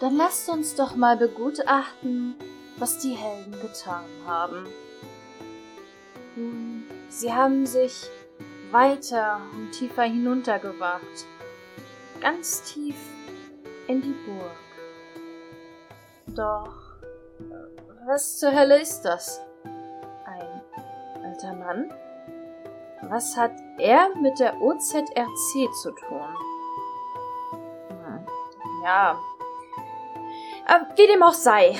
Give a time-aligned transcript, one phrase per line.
[0.00, 2.34] Dann lasst uns doch mal begutachten,
[2.78, 4.66] was die Helden getan haben.
[6.36, 8.10] Nun, sie haben sich
[8.70, 11.24] weiter und tiefer hinuntergewagt.
[12.20, 12.96] Ganz tief
[13.86, 14.56] in die Burg.
[16.26, 16.74] Doch,
[18.06, 19.40] was zur Hölle ist das?
[20.26, 21.90] Ein alter Mann?
[23.08, 26.36] Was hat er mit der OZRC zu tun?
[27.88, 28.26] Hm,
[28.84, 29.18] ja.
[30.66, 31.76] Aber wie dem auch sei.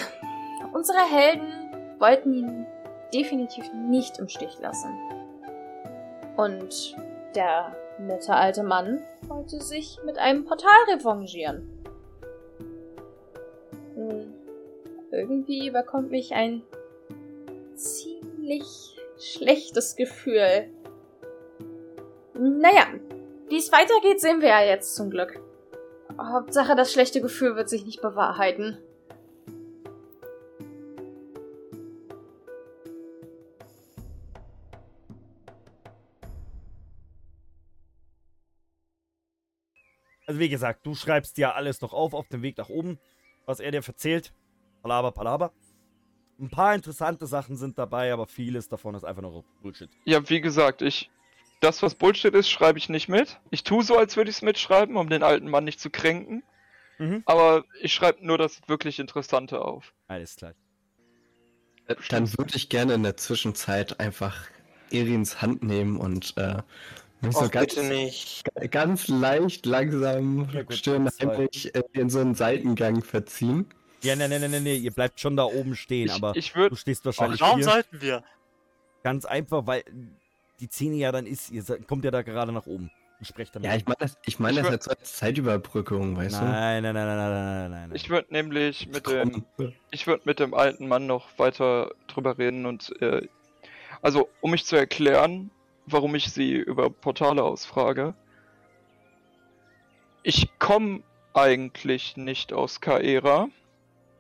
[0.72, 1.52] Unsere Helden
[1.98, 2.66] wollten ihn
[3.12, 4.90] definitiv nicht im Stich lassen.
[6.36, 6.96] Und
[7.34, 11.68] der nette alte Mann wollte sich mit einem Portal revanchieren.
[13.94, 14.32] Hm,
[15.10, 16.62] irgendwie überkommt mich ein
[17.74, 20.68] ziemlich schlechtes Gefühl.
[22.34, 22.86] Naja,
[23.48, 25.40] wie es weitergeht, sehen wir ja jetzt zum Glück.
[26.18, 28.78] Hauptsache, das schlechte Gefühl wird sich nicht bewahrheiten.
[40.26, 42.98] Also wie gesagt, du schreibst dir alles noch auf auf dem Weg nach oben,
[43.44, 44.32] was er dir erzählt.
[44.82, 45.52] Palaber, palaber.
[46.38, 49.88] Ein paar interessante Sachen sind dabei, aber vieles davon ist einfach nur Bullshit.
[50.04, 51.10] Ja, wie gesagt, ich.
[51.60, 53.40] Das, was Bullshit ist, schreibe ich nicht mit.
[53.50, 56.42] Ich tue so, als würde ich es mitschreiben, um den alten Mann nicht zu kränken.
[56.98, 57.22] Mhm.
[57.26, 59.92] Aber ich schreibe nur das wirklich Interessante auf.
[60.08, 60.52] Alles klar.
[61.88, 64.36] Äh, Dann würde ich gerne in der Zwischenzeit einfach
[64.90, 66.56] Erins Hand nehmen und äh,
[67.20, 68.44] mich so Och, ganz, bitte nicht.
[68.70, 71.26] ganz leicht, langsam, Ja, gut, schön zwei.
[71.26, 73.66] heimlich äh, in so einen Seitengang verziehen.
[74.02, 76.52] Ja, ne, ne, ne, ne, ne, ihr bleibt schon da oben stehen, Ich, aber ich
[76.52, 76.76] du würde.
[76.76, 77.64] stehst wahrscheinlich Warum hier.
[77.64, 78.22] sollten wir?
[79.02, 79.84] Ganz einfach, weil
[80.60, 83.54] die Szene ja dann ist, ihr seid- kommt ja da gerade nach oben und sprecht
[83.54, 83.62] dann.
[83.62, 86.94] Ja, mit ich meine das, ich mein Ich das jetzt als Zeitüberbrückung, weißt Nein, nein,
[86.94, 87.90] nein, nein, nein, nein, nein, nein.
[87.94, 88.92] Ich würde nämlich du?
[88.92, 89.44] mit dem.
[89.90, 93.00] Ich würde mit dem alten Mann noch weiter drüber reden und.
[93.00, 93.28] Äh,
[94.02, 95.50] also, um mich zu erklären,
[95.86, 98.14] warum ich sie über Portale ausfrage.
[100.22, 101.02] Ich komme
[101.34, 103.48] eigentlich nicht aus Kaera.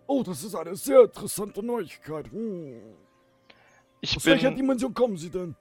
[0.06, 2.30] Oh, das ist eine sehr interessante Neuigkeit.
[2.30, 2.80] Hm.
[4.00, 4.58] Ich Aus welcher bin.
[4.58, 5.56] Dimension kommen Sie denn?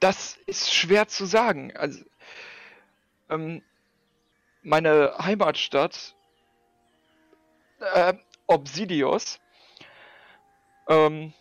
[0.00, 1.76] Das ist schwer zu sagen.
[1.76, 2.04] Also,
[3.30, 3.62] ähm,
[4.62, 6.14] meine Heimatstadt,
[7.80, 8.14] äh,
[8.46, 9.40] Obsidios,
[10.88, 11.32] ähm,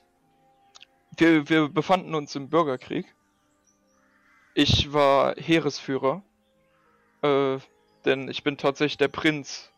[1.18, 3.14] wir, wir befanden uns im Bürgerkrieg.
[4.54, 6.24] Ich war Heeresführer,
[7.22, 7.58] äh,
[8.06, 9.72] denn ich bin tatsächlich der Prinz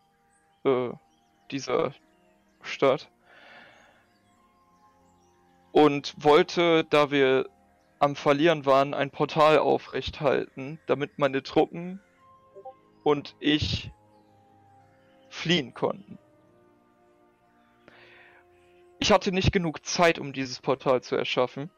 [0.64, 0.90] äh,
[1.52, 1.94] dieser
[2.62, 3.10] Stadt.
[5.72, 7.50] Und wollte, da wir
[8.00, 12.02] am Verlieren waren, ein Portal aufrechthalten, damit meine Truppen
[13.04, 13.92] und ich
[15.30, 16.18] fliehen konnten.
[19.00, 21.70] Ich hatte nicht genug Zeit, um dieses Portal zu erschaffen.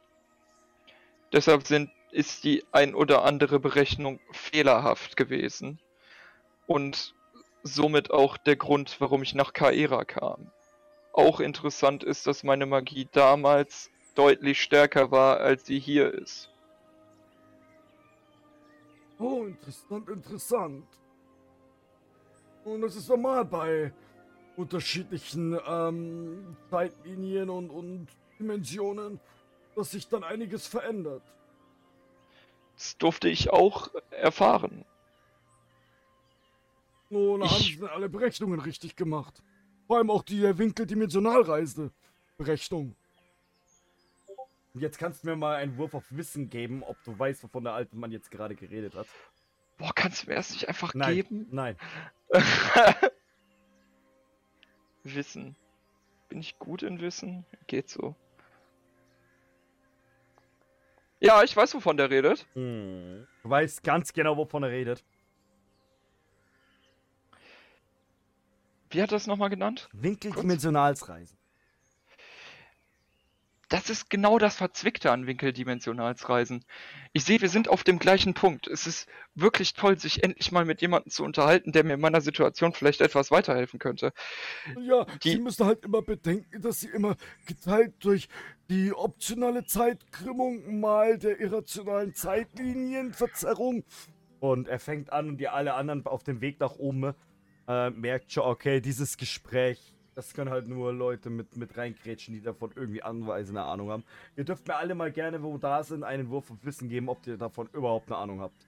[1.34, 5.80] Deshalb sind, ist die ein oder andere Berechnung fehlerhaft gewesen.
[6.66, 7.16] Und
[7.64, 10.52] somit auch der Grund, warum ich nach Kaera kam.
[11.14, 16.50] Auch interessant ist, dass meine Magie damals deutlich stärker war, als sie hier ist.
[19.20, 20.86] Oh, interessant, interessant.
[22.64, 23.92] Und es ist normal bei
[24.56, 28.08] unterschiedlichen ähm, Zeitlinien und, und
[28.40, 29.20] Dimensionen,
[29.76, 31.24] dass sich dann einiges verändert.
[32.76, 34.86] Das durfte ich auch erfahren.
[37.10, 39.44] Nun haben Ich- sie alle Berechnungen richtig gemacht.
[39.88, 42.96] Vor allem auch die äh, Winkeldimensionalreise-Berechnung.
[44.74, 47.64] Und Jetzt kannst du mir mal einen Wurf auf Wissen geben, ob du weißt, wovon
[47.64, 49.08] der alte Mann jetzt gerade geredet hat.
[49.78, 51.48] Boah, kannst du mir erst nicht einfach Nein, geben?
[51.52, 51.76] nein.
[55.04, 55.56] Wissen.
[56.30, 57.46] Bin ich gut in Wissen?
[57.68, 58.16] Geht so.
[61.20, 62.48] Ja, ich weiß, wovon der redet.
[62.54, 63.28] Hm.
[63.44, 65.04] Du weißt ganz genau, wovon er redet.
[68.90, 69.90] Wie hat er das nochmal genannt?
[69.94, 71.38] Winkeldimensionalsreisen.
[73.72, 76.66] Das ist genau das Verzwickte an Winkeldimensionalsreisen.
[77.14, 78.68] Ich sehe, wir sind auf dem gleichen Punkt.
[78.68, 82.20] Es ist wirklich toll, sich endlich mal mit jemandem zu unterhalten, der mir in meiner
[82.20, 84.12] Situation vielleicht etwas weiterhelfen könnte.
[84.78, 87.16] Ja, Die- Sie müssen halt immer bedenken, dass Sie immer
[87.46, 88.28] geteilt durch
[88.70, 93.86] die optionale Zeitkrümmung mal der irrationalen Zeitlinienverzerrung.
[94.42, 97.14] Und er fängt an und die alle anderen auf dem Weg nach oben
[97.70, 99.80] äh, merkt schon, okay, dieses Gespräch,
[100.16, 104.04] das können halt nur Leute mit, mit reingrätschen, die davon irgendwie anweisende Ahnung haben.
[104.36, 107.26] Ihr dürft mir alle mal gerne, wo da sind, einen Wurf auf Wissen geben, ob
[107.28, 108.68] ihr davon überhaupt eine Ahnung habt.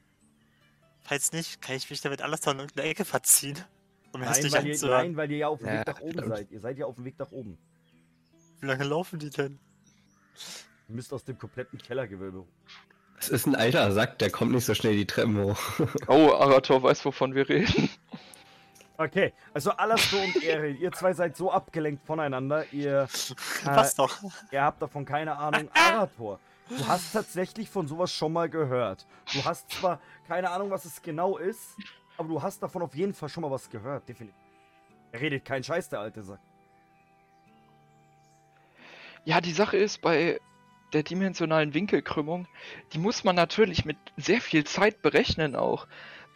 [1.02, 3.58] Falls nicht, kann ich mich damit alles dann in irgendeine Ecke verziehen.
[4.14, 6.12] Um mir Nein weil, ihr, nein, weil ihr ja auf dem Ja, Weg nach oben
[6.12, 6.28] stimmt.
[6.28, 6.52] seid.
[6.52, 7.58] Ihr seid ja auf dem Weg nach oben.
[8.62, 9.60] Wie lange laufen die denn?
[10.88, 12.46] Ihr müsst aus dem kompletten Kellergewölbe.
[13.20, 15.60] Es ist ein alter Sack, der kommt nicht so schnell die Treppen hoch.
[16.08, 17.90] Oh, Arator weiß, wovon wir reden.
[18.98, 23.08] Okay, also Alastor und Erin, ihr zwei seid so abgelenkt voneinander, ihr,
[23.64, 24.16] Passt doch.
[24.52, 25.68] ihr habt davon keine Ahnung.
[25.74, 29.08] Arator, du hast tatsächlich von sowas schon mal gehört.
[29.34, 31.76] Du hast zwar keine Ahnung, was es genau ist,
[32.18, 34.40] aber du hast davon auf jeden Fall schon mal was gehört, definitiv.
[35.12, 36.40] Er redet kein Scheiß, der alte Sack.
[39.26, 40.40] Ja, die Sache ist, bei
[40.92, 42.48] der dimensionalen Winkelkrümmung,
[42.94, 45.88] die muss man natürlich mit sehr viel Zeit berechnen auch.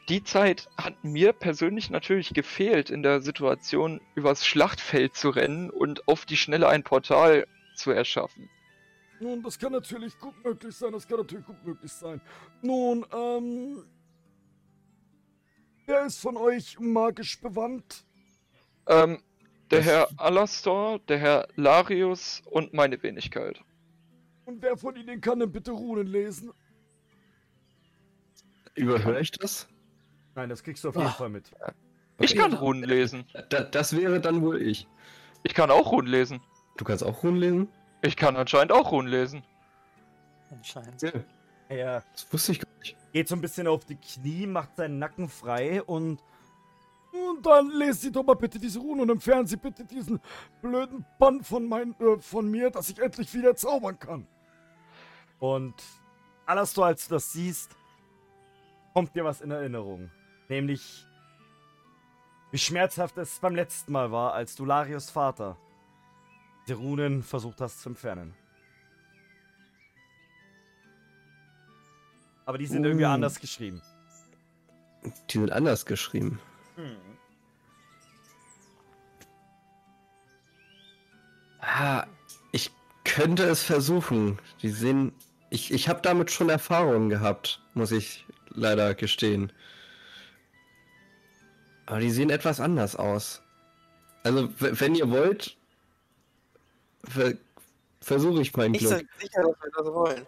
[0.10, 6.08] Die Zeit hat mir persönlich natürlich gefehlt, in der Situation übers Schlachtfeld zu rennen und
[6.08, 7.46] auf die Schnelle ein Portal
[7.76, 8.50] zu erschaffen.
[9.20, 12.22] Nun, das kann natürlich gut möglich sein, das kann natürlich gut möglich sein.
[12.62, 13.84] Nun, ähm.
[15.86, 18.06] Wer ist von euch magisch bewandt?
[18.88, 19.22] Ähm,
[19.72, 23.62] der Das- Herr Alastor, der Herr Larius und meine Wenigkeit.
[24.46, 26.52] Und wer von ihnen kann denn bitte Runen lesen?
[28.76, 29.68] Überhöre ich das?
[30.38, 31.12] Nein, das kriegst du auf jeden Ah.
[31.12, 31.52] Fall mit.
[32.20, 33.26] Ich kann Runen lesen.
[33.50, 34.88] Da, das wäre dann wohl ich.
[35.42, 36.42] Ich kann auch Runen lesen.
[36.78, 37.68] Du kannst auch Runen lesen?
[38.04, 39.44] Ich kann anscheinend auch Runen lesen.
[40.52, 41.02] Anscheinend.
[41.02, 41.12] Ja.
[41.70, 42.96] Er Das wusste ich gar nicht.
[43.14, 46.22] geht so ein bisschen auf die Knie, macht seinen Nacken frei und
[47.12, 50.20] Und dann lesen Sie doch mal bitte diese Runen und entfernen Sie bitte diesen
[50.62, 54.28] blöden Bann von, mein, äh, von mir, dass ich endlich wieder zaubern kann.
[55.40, 55.74] Und
[56.46, 57.76] Alastor, als du das siehst,
[58.94, 60.12] kommt dir was in Erinnerung.
[60.50, 61.06] Nämlich,
[62.52, 65.58] wie schmerzhaft es beim letzten Mal war, als du Larios Vater
[66.68, 68.34] die Runen versucht hast zu entfernen.
[72.46, 73.10] Aber die sind irgendwie Uh.
[73.10, 73.82] anders geschrieben.
[75.30, 76.40] Die sind anders geschrieben.
[81.60, 82.06] Ah,
[82.52, 82.72] ich
[83.04, 84.40] könnte es versuchen.
[84.62, 85.14] Die sehen.
[85.50, 89.52] Ich, ich habe damit schon Erfahrungen gehabt, muss ich leider gestehen.
[91.88, 93.42] Aber die sehen etwas anders aus.
[94.24, 95.58] Also, wenn ihr wollt,
[97.04, 97.34] ver
[98.02, 99.00] versuche ich mein Nicht Glück.
[99.00, 100.28] so sicher, dass wir das wollen.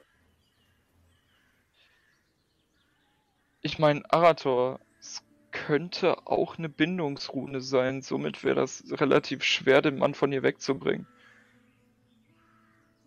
[3.61, 5.21] Ich meine, Arator, es
[5.51, 8.01] könnte auch eine Bindungsrune sein.
[8.01, 11.07] Somit wäre das relativ schwer, den Mann von ihr wegzubringen.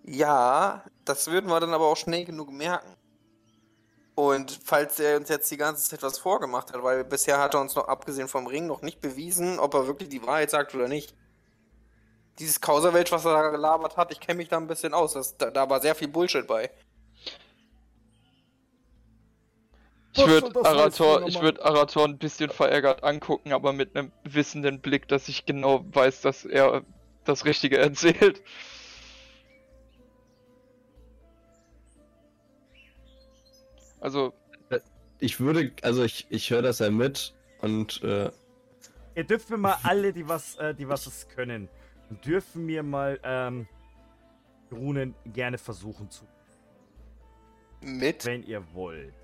[0.05, 2.95] Ja, das würden wir dann aber auch schnell genug merken.
[4.15, 7.61] Und falls er uns jetzt die ganze Zeit was vorgemacht hat, weil bisher hat er
[7.61, 10.87] uns noch, abgesehen vom Ring, noch nicht bewiesen, ob er wirklich die Wahrheit sagt oder
[10.87, 11.15] nicht.
[12.39, 15.15] Dieses Kauserwelsch, was er da gelabert hat, ich kenne mich da ein bisschen aus.
[15.15, 16.71] Das, da, da war sehr viel Bullshit bei.
[20.15, 25.09] Ich würde Arator, ich würde Arator ein bisschen verärgert angucken, aber mit einem wissenden Blick,
[25.09, 26.83] dass ich genau weiß, dass er
[27.25, 28.43] das Richtige erzählt.
[34.03, 34.35] Also,
[35.21, 38.31] Ich würde, also ich, ich höre das ja mit und äh,
[39.15, 41.69] Ihr dürft mir mal alle, die was, äh, die was es können,
[42.25, 43.69] dürfen mir mal ähm,
[44.73, 46.27] Runen gerne versuchen zu
[47.83, 48.25] Mit?
[48.25, 49.15] wenn ihr wollt.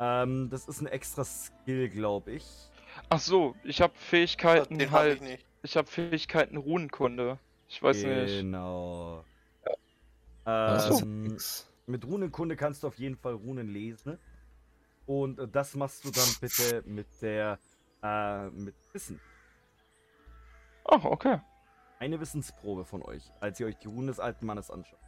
[0.00, 2.44] Ähm, das ist ein extra Skill, glaube ich.
[3.08, 5.46] ach so, ich habe Fähigkeiten Den halt, ich nicht.
[5.62, 7.38] ich habe Fähigkeiten Runenkunde.
[7.68, 8.36] Ich weiß nicht.
[8.40, 9.24] Genau.
[10.44, 11.71] das ist Ähm, nix.
[11.86, 14.18] Mit Runenkunde kannst du auf jeden Fall Runen lesen.
[15.06, 17.58] Und äh, das machst du dann bitte mit der
[18.02, 19.20] äh, mit Wissen.
[20.84, 21.40] Oh, okay.
[21.98, 24.98] Eine Wissensprobe von euch, als ihr euch die Runen des alten Mannes anschaut.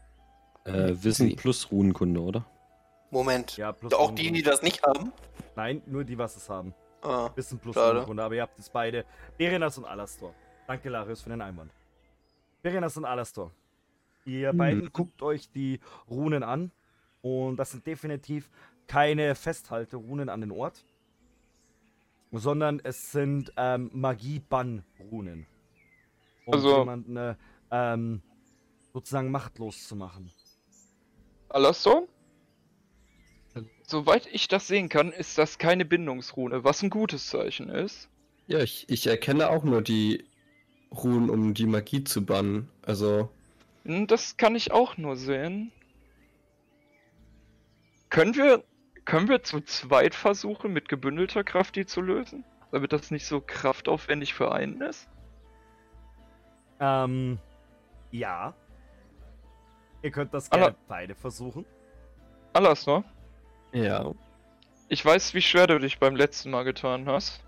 [0.64, 2.44] Äh, Wissen plus Runenkunde, oder?
[3.10, 3.56] Moment.
[3.56, 5.12] Ja, plus Auch die, die das nicht haben?
[5.56, 6.74] Nein, nur die, was es haben.
[7.02, 7.30] Ah.
[7.34, 7.94] Wissen plus Schade.
[7.94, 9.04] Runenkunde, aber ihr habt es beide.
[9.36, 10.34] Berenas und Alastor.
[10.66, 11.72] Danke, Larius, für den Einwand.
[12.62, 13.50] Berenas und Alastor.
[14.24, 14.56] Ihr Hm.
[14.58, 16.70] beiden guckt euch die Runen an.
[17.22, 18.50] Und das sind definitiv
[18.86, 20.84] keine Festhalterunen an den Ort.
[22.32, 25.46] Sondern es sind ähm, Magie-Bann-Runen.
[26.46, 27.34] Um Also- jemanden äh,
[27.70, 28.22] ähm,
[28.92, 30.30] sozusagen machtlos zu machen.
[31.48, 32.06] Alastor?
[33.86, 38.08] Soweit ich das sehen kann, ist das keine Bindungsrune, was ein gutes Zeichen ist.
[38.46, 40.24] Ja, ich, ich erkenne auch nur die
[40.90, 42.68] Ruhen, um die Magie zu bannen.
[42.82, 43.28] Also,
[43.84, 45.70] Das kann ich auch nur sehen.
[48.08, 48.64] Können wir,
[49.04, 52.44] können wir zu zweit versuchen, mit gebündelter Kraft die zu lösen?
[52.72, 55.08] Damit das nicht so kraftaufwendig für einen ist?
[56.80, 57.38] Ähm,
[58.10, 58.54] ja.
[60.02, 61.64] Ihr könnt das Aber- gerne beide versuchen.
[62.52, 63.02] Alastor,
[63.72, 64.12] ja.
[64.88, 67.42] ich weiß, wie schwer du dich beim letzten Mal getan hast.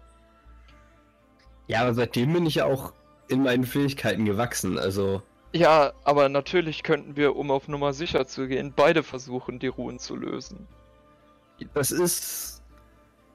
[1.68, 2.92] Ja, aber seitdem bin ich ja auch
[3.28, 4.78] in meinen Fähigkeiten gewachsen.
[4.78, 5.22] Also,
[5.52, 9.98] Ja, aber natürlich könnten wir, um auf Nummer sicher zu gehen, beide versuchen, die Ruhen
[9.98, 10.66] zu lösen.
[11.74, 12.62] das ist,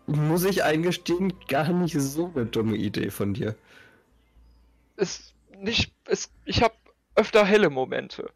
[0.06, 3.56] muss ich eingestehen, gar nicht so eine dumme Idee von dir.
[4.98, 5.94] Ist nicht.
[6.08, 6.76] Ist, ich habe
[7.16, 8.30] öfter helle Momente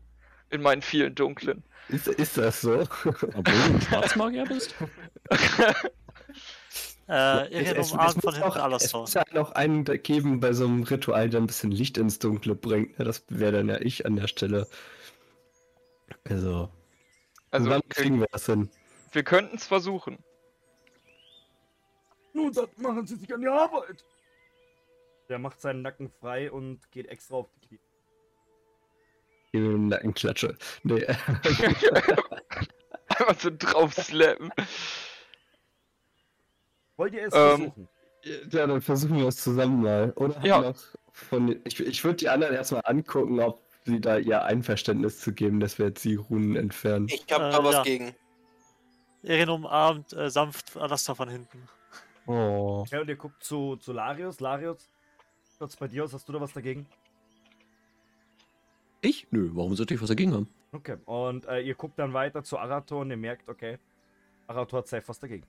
[0.49, 1.63] in meinen vielen dunklen.
[1.89, 2.79] Ist, ist das so?
[2.79, 4.73] Obwohl du ein Schwarzmagier bist?
[7.07, 8.99] Äh, Es- es- umarmt es von muss hinten auch- alles Es so.
[9.01, 12.17] muss halt noch einen da geben bei so einem Ritual, der ein bisschen Licht ins
[12.19, 12.97] Dunkle bringt.
[12.97, 13.05] ne?
[13.05, 14.67] Das wäre dann ja ich an der Stelle.
[16.27, 16.69] Also,
[17.51, 18.69] Also, wann kriegen wir das hin?
[19.11, 20.17] wir könnten es versuchen.
[22.33, 24.03] Nun, dann machen Sie sich an die Arbeit.
[25.29, 27.79] Der macht seinen Nacken frei und geht extra auf die Knie.
[29.53, 30.57] Mir einen Nackenklatsche.
[30.83, 31.05] Nee,
[33.07, 34.51] Einfach so drauf slappen.
[36.97, 37.87] Wollt ihr es Ähm, versuchen?
[38.23, 40.11] ja, dann versuchen wir es zusammen mal.
[40.15, 40.61] Oder Ja.
[40.61, 40.75] noch
[41.11, 45.59] von, ich ich würde die anderen erstmal angucken, ob sie da ihr Einverständnis zu geben,
[45.59, 47.07] dass wir jetzt die Runen entfernen.
[47.09, 47.83] Ich hab Äh, da was ja.
[47.83, 48.15] gegen.
[49.23, 51.67] Erin umarmt äh, sanft Alastor von hinten.
[52.27, 52.83] Oh.
[52.85, 54.39] Okay, und ihr guckt zu, zu Larius.
[54.39, 54.89] Larius,
[55.57, 56.13] schaut's bei dir aus?
[56.13, 56.85] Hast du da was dagegen?
[59.01, 59.27] Ich?
[59.31, 60.47] Nö, warum sollte ich was dagegen haben?
[60.71, 63.77] Okay, und äh, ihr guckt dann weiter zu Arator und ihr merkt, okay,
[64.47, 65.45] Arator hat safe was dagegen.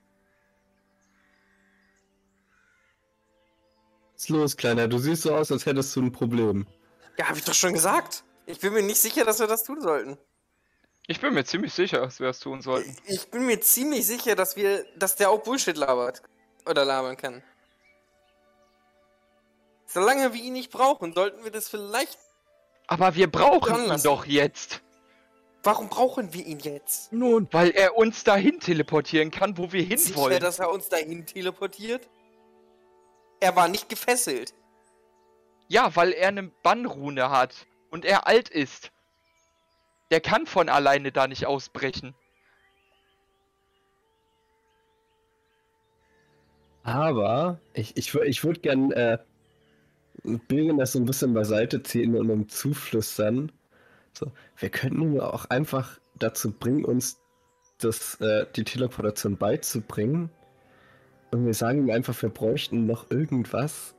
[4.17, 4.87] Ist los, Kleiner?
[4.87, 6.67] Du siehst so aus, als hättest du ein Problem.
[7.17, 8.23] Ja, hab ich doch schon gesagt.
[8.45, 10.17] Ich bin mir nicht sicher, dass wir das tun sollten.
[11.07, 12.95] Ich bin mir ziemlich sicher, dass wir es tun sollten.
[13.05, 16.21] Ich bin mir ziemlich sicher, dass wir, dass der auch Bullshit labert.
[16.65, 17.41] Oder labern kann.
[19.85, 22.17] Solange wir ihn nicht brauchen, sollten wir das vielleicht.
[22.87, 24.81] Aber wir brauchen ihn doch jetzt.
[25.63, 27.11] Warum brauchen wir ihn jetzt?
[27.11, 30.39] Nun, Weil er uns dahin teleportieren kann, wo wir Sicher, hinwollen.
[30.39, 32.07] dass er uns dahin teleportiert?
[33.39, 34.53] Er war nicht gefesselt.
[35.67, 38.91] Ja, weil er eine Bannrune hat und er alt ist.
[40.11, 42.15] Der kann von alleine da nicht ausbrechen.
[46.83, 49.17] Aber ich, ich, ich würde gern äh,
[50.23, 53.51] Bilgen das so ein bisschen beiseite ziehen und um zuflüstern.
[54.13, 57.19] So, wir könnten ihn auch einfach dazu bringen, uns
[57.79, 60.31] das, äh, die Teleportation beizubringen.
[61.31, 63.95] Und wir sagen ihm einfach, wir bräuchten noch irgendwas,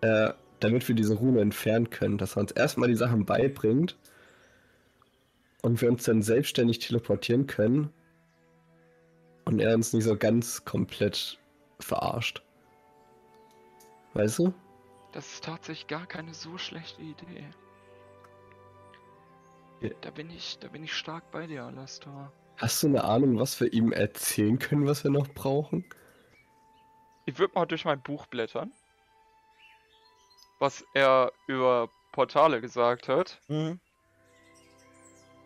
[0.00, 2.18] äh, damit wir diese Rune entfernen können.
[2.18, 3.98] Dass er uns erstmal die Sachen beibringt
[5.62, 7.90] und wir uns dann selbstständig teleportieren können.
[9.44, 11.38] Und er uns nicht so ganz komplett
[11.80, 12.42] verarscht.
[14.14, 14.54] Weißt du?
[15.12, 17.44] Das ist tatsächlich gar keine so schlechte Idee.
[19.80, 19.90] Ja.
[20.00, 22.32] Da bin ich, da bin ich stark bei dir, Alastor.
[22.56, 25.84] Hast du eine Ahnung, was wir ihm erzählen können, was wir noch brauchen?
[27.26, 28.72] Ich würde mal durch mein Buch blättern.
[30.58, 33.40] Was er über Portale gesagt hat.
[33.48, 33.80] Mhm.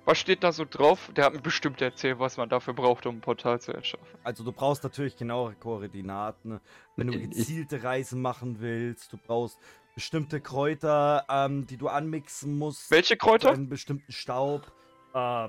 [0.04, 1.10] Was steht da so drauf?
[1.16, 4.06] Der hat mir bestimmt erzählt, was man dafür braucht, um ein Portal zu erschaffen.
[4.22, 6.60] Also du brauchst natürlich genauere Koordinaten,
[6.94, 9.12] wenn du Ich- gezielte Reisen machen willst.
[9.12, 9.58] Du brauchst
[9.96, 12.90] bestimmte Kräuter, ähm, die du anmixen musst.
[12.90, 13.50] Welche Kräuter?
[13.50, 14.70] Einen bestimmten Staub.
[15.12, 15.48] Äh,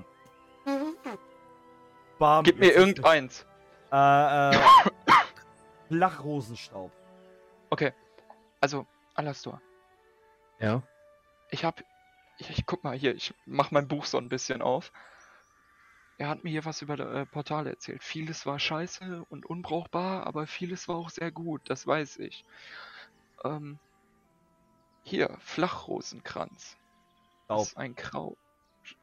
[2.18, 3.46] Bam, Gib mir irgendeins.
[3.92, 4.58] Äh, äh,
[5.88, 6.92] Flachrosenstaub.
[7.70, 7.92] Okay.
[8.60, 9.60] Also, Alastor,
[10.58, 10.82] Ja.
[11.50, 11.82] ich hab.
[12.38, 14.92] Ich, ich guck mal hier, ich mach mein Buch so ein bisschen auf.
[16.18, 18.02] Er hat mir hier was über äh, Portale erzählt.
[18.02, 22.44] Vieles war scheiße und unbrauchbar, aber vieles war auch sehr gut, das weiß ich.
[23.44, 23.78] Ähm,
[25.02, 26.76] hier, Flachrosenkranz.
[27.48, 27.66] Das Staub.
[27.66, 28.36] ist ein Kraut.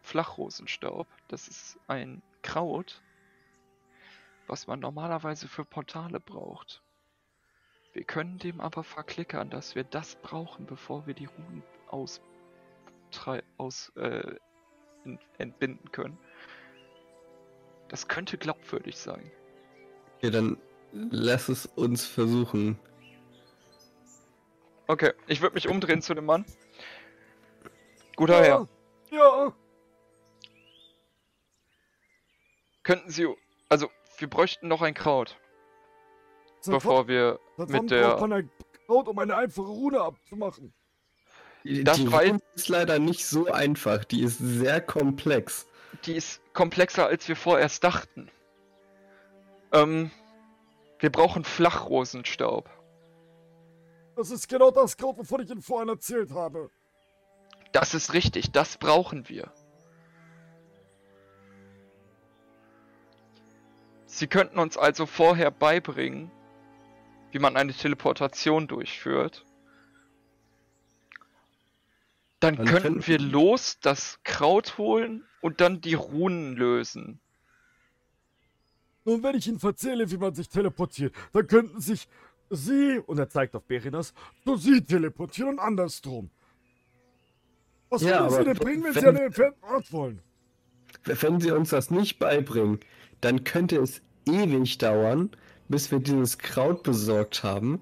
[0.01, 1.07] Flachrosenstaub.
[1.27, 3.01] Das ist ein Kraut,
[4.47, 6.81] was man normalerweise für Portale braucht.
[7.93, 12.21] Wir können dem aber verklickern, dass wir das brauchen, bevor wir die Runen aus,
[13.57, 14.35] aus äh,
[15.05, 16.17] ent- entbinden können.
[17.87, 19.31] Das könnte glaubwürdig sein.
[20.17, 20.57] Okay, dann
[20.91, 22.77] lass es uns versuchen.
[24.87, 26.45] Okay, ich würde mich umdrehen zu dem Mann.
[28.15, 28.67] Guter Herr,
[29.11, 29.53] Ja,
[32.83, 33.27] könnten Sie.
[33.67, 35.37] Also, wir bräuchten noch ein Kraut,
[36.61, 38.51] seit bevor wir seit mit der- man ein
[38.85, 40.73] Kraut, um eine einfache Rune abzumachen?
[41.63, 44.05] Die, Das die Rune ist leider nicht so einfach.
[44.05, 45.67] Die ist sehr komplex.
[46.05, 48.29] Die ist komplexer, als wir vorerst dachten.
[49.71, 50.11] Ähm,
[50.99, 52.69] wir brauchen Flachrosenstaub.
[54.15, 56.69] Das ist genau das Kraut, wovon ich Ihnen vorhin erzählt habe.
[57.73, 59.51] Das ist richtig, das brauchen wir.
[64.15, 66.31] Sie könnten uns also vorher beibringen,
[67.31, 69.45] wie man eine Teleportation durchführt,
[72.41, 77.19] Dann Dann könnten wir los das Kraut holen und dann die Runen lösen.
[79.03, 82.07] Nun, wenn ich Ihnen erzähle, wie man sich teleportiert, dann könnten sich
[82.49, 86.29] Sie, und er zeigt auf Berinas, zu Sie teleportieren und andersrum.
[87.89, 90.21] Was Ja, würden Sie denn bringen, wenn Sie wenn- an den entfernten Ort wollen?
[91.03, 92.79] Wenn sie uns das nicht beibringen,
[93.21, 95.29] dann könnte es ewig dauern,
[95.67, 97.81] bis wir dieses Kraut besorgt haben.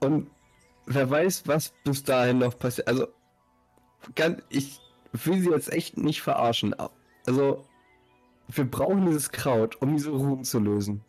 [0.00, 0.30] Und
[0.86, 2.88] wer weiß, was bis dahin noch passiert.
[2.88, 3.06] Also,
[4.14, 4.80] ganz, ich
[5.12, 6.74] will sie jetzt echt nicht verarschen.
[7.26, 7.64] Also,
[8.48, 11.02] wir brauchen dieses Kraut, um diese Ruhen zu lösen.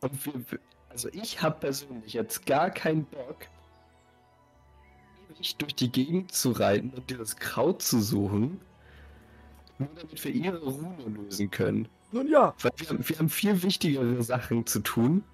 [0.00, 0.58] Und wir,
[0.88, 3.46] also ich habe persönlich jetzt gar keinen Bock,
[5.30, 8.60] ewig durch die Gegend zu reiten und dieses Kraut zu suchen,
[9.78, 11.88] nur damit wir ihre Rune lösen können.
[12.12, 15.24] Nun ja, Weil wir, haben- wir haben viel wichtigere Sachen zu tun,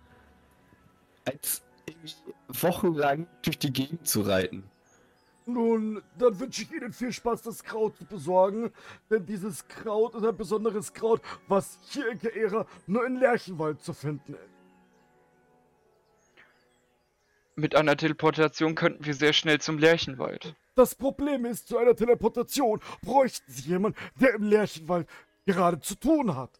[1.24, 1.62] als
[2.48, 4.62] wochenlang durch die Gegend zu reiten.
[5.46, 8.70] nun, dann wünsche ich Ihnen viel Spaß, das Kraut zu besorgen,
[9.10, 13.92] denn dieses Kraut ist ein besonderes Kraut, was hier in Geera nur in Lerchenwald zu
[13.94, 14.40] finden ist.
[17.56, 20.54] Mit einer Teleportation könnten wir sehr schnell zum Lerchenwald.
[20.76, 25.08] Das Problem ist, zu einer Teleportation bräuchten Sie jemanden, der im Lerchenwald
[25.46, 26.50] gerade zu tun hat.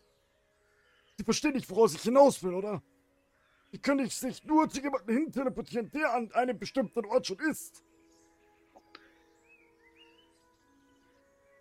[1.19, 2.81] Sie verstehen nicht, woraus ich hinaus will, oder?
[3.73, 7.41] Sie können nicht sich nur zu jemandem hin teleportieren, der an einem bestimmten Ort schon
[7.41, 7.83] ist.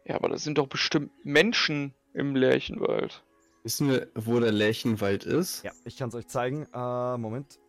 [0.06, 3.26] Ja, aber das sind doch bestimmt Menschen im Lerchenwald.
[3.64, 5.64] Wissen wir, wo der Lärchenwald ist?
[5.64, 6.68] Ja, ich kann es euch zeigen.
[6.72, 7.60] Äh, Moment.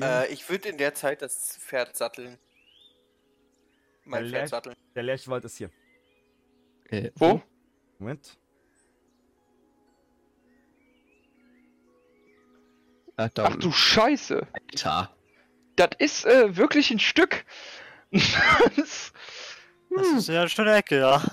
[0.00, 2.38] Äh, ich würde in der Zeit das Pferd satteln.
[4.04, 4.76] Mein Der Pferd satteln.
[4.94, 5.70] Der Lerchenwald ist hier.
[6.90, 7.40] Äh, Wo?
[7.98, 8.38] Moment.
[13.16, 14.46] Ach, Ach du Scheiße.
[14.52, 15.10] Alter.
[15.76, 17.44] Das ist äh, wirklich ein Stück.
[18.10, 19.12] das,
[19.94, 21.22] Das ist ja eine schöne Ecke, ja.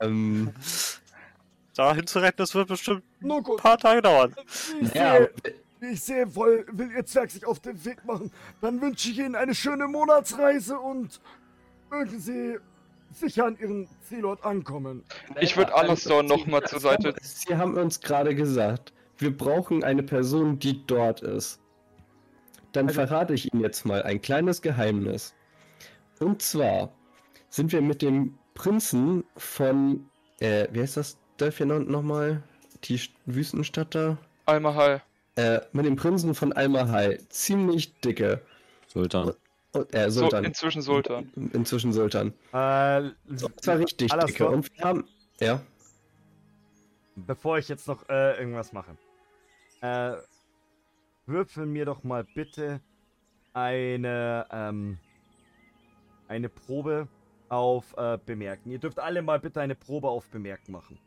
[0.00, 0.52] Ähm,
[1.74, 4.34] Da hinzuretten, das wird bestimmt Nun ein paar Tage dauern.
[4.80, 5.30] wie ich ja, sehe,
[5.92, 8.30] ich sehe woll, will Ihr Zwerg sich auf den Weg machen.
[8.60, 11.20] Dann wünsche ich Ihnen eine schöne Monatsreise und
[11.90, 12.58] mögen Sie
[13.12, 15.04] sicher an Ihren Zielort ankommen.
[15.40, 18.92] Ich würd Naja, Alastor also, noch mal Sie- zur Seite- Sie haben uns gerade gesagt,
[19.18, 21.60] wir brauchen eine Person, die dort ist.
[22.72, 25.34] Dann Also- verrate ich Ihnen jetzt mal ein kleines Geheimnis.
[26.20, 26.92] Und zwar
[27.48, 30.06] sind wir mit dem Prinzen von,
[30.40, 32.42] äh, wie heißt das Dörfchen noch- nochmal?
[32.84, 34.18] Die St- Wüstenstadt da?
[34.46, 35.02] Almahal.
[35.36, 37.18] Äh, mit dem Prinzen von Almahai.
[37.28, 38.40] Ziemlich dicke.
[38.86, 39.32] Sultan.
[39.72, 40.44] Und, äh, So, Sultan.
[40.44, 41.32] inzwischen Sultan.
[41.52, 42.28] Inzwischen Sultan.
[42.52, 44.48] Äh, Das war richtig dicke.
[44.48, 45.04] Und wir haben,
[45.40, 45.60] ja.
[47.16, 48.96] Bevor ich jetzt noch äh, irgendwas mache.
[49.80, 50.16] Äh,
[51.26, 52.80] würfel mir doch mal bitte
[53.52, 54.98] eine, ähm,
[56.28, 57.08] eine Probe
[57.48, 58.70] auf äh, Bemerken.
[58.70, 60.98] Ihr dürft alle mal bitte eine Probe auf Bemerken machen.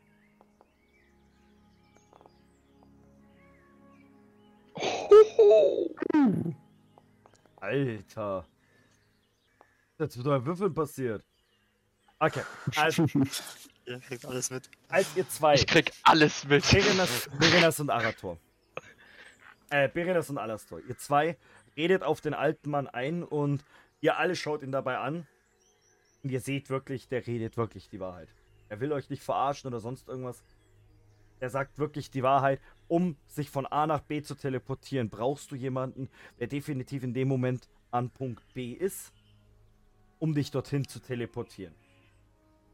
[7.60, 8.46] Alter.
[9.98, 11.24] Jetzt mit euren Würfeln passiert?
[12.20, 12.42] Okay,
[12.76, 13.06] also,
[13.88, 14.70] Ihr kriegt alles mit.
[14.88, 16.62] als ihr zwei, Ich krieg alles mit.
[16.70, 18.38] Berenas, Berenas und Arator,
[19.70, 21.36] äh, Berenas und Alastor, ihr zwei
[21.76, 23.64] redet auf den alten Mann ein und
[24.00, 25.26] ihr alle schaut ihn dabei an
[26.22, 28.28] und ihr seht wirklich, der redet wirklich die Wahrheit.
[28.68, 30.42] Er will euch nicht verarschen oder sonst irgendwas.
[31.40, 32.60] Er sagt wirklich die Wahrheit.
[32.88, 36.08] Um sich von A nach B zu teleportieren, brauchst du jemanden,
[36.40, 39.12] der definitiv in dem Moment an Punkt B ist,
[40.18, 41.74] um dich dorthin zu teleportieren.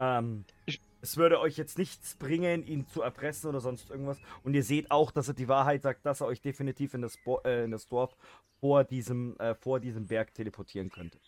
[0.01, 4.19] Ähm, Ich- es würde euch jetzt nichts bringen, ihn zu erpressen oder sonst irgendwas.
[4.43, 7.19] Und ihr seht auch, dass er die Wahrheit sagt, dass er euch definitiv in das,
[7.19, 8.17] Bo äh, in das Dorf
[8.59, 11.21] vor diesem, äh, vor diesem Berg teleportieren könnte.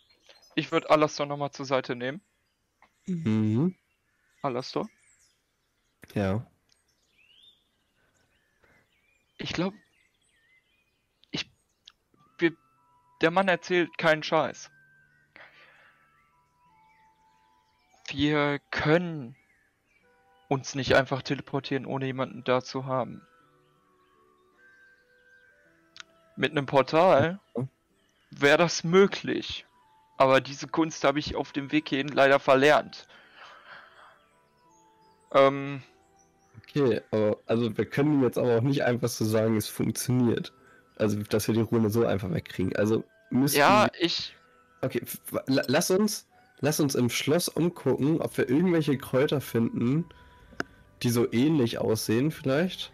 [0.54, 2.22] Ich würde Alastor nochmal zur Seite nehmen.
[3.06, 3.76] Mhm.
[4.40, 4.88] Alastor.
[6.14, 6.46] Ja.
[9.36, 9.76] Ich glaube,
[11.32, 11.50] ich,
[12.38, 12.56] wir,
[13.20, 14.70] der Mann erzählt keinen Scheiß.
[18.08, 19.36] Wir können
[20.48, 23.22] uns nicht einfach teleportieren, ohne jemanden da zu haben.
[26.36, 27.40] Mit einem Portal
[28.30, 29.66] wäre das möglich.
[30.18, 33.06] Aber diese Kunst habe ich auf dem Weg hierhin leider verlernt.
[35.32, 35.82] Ähm,
[36.62, 40.52] Okay, aber also wir können jetzt aber auch nicht einfach so sagen, es funktioniert.
[40.96, 42.74] Also, dass wir die Rune so einfach wegkriegen.
[42.76, 44.34] Also müssen ja, ich,
[44.82, 45.02] Okay,
[45.46, 46.26] lass uns,
[46.60, 50.04] lass uns im Schloss umgucken, ob wir irgendwelche Kräuter finden,
[51.02, 52.92] die so ähnlich aussehen, vielleicht.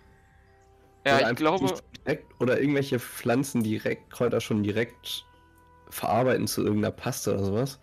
[1.07, 5.25] ja, Oder ich glaube, Direkt, oder irgendwelche Pflanzen direkt, Kräuter schon direkt
[5.91, 7.79] verarbeiten zu irgendeiner Paste oder sowas.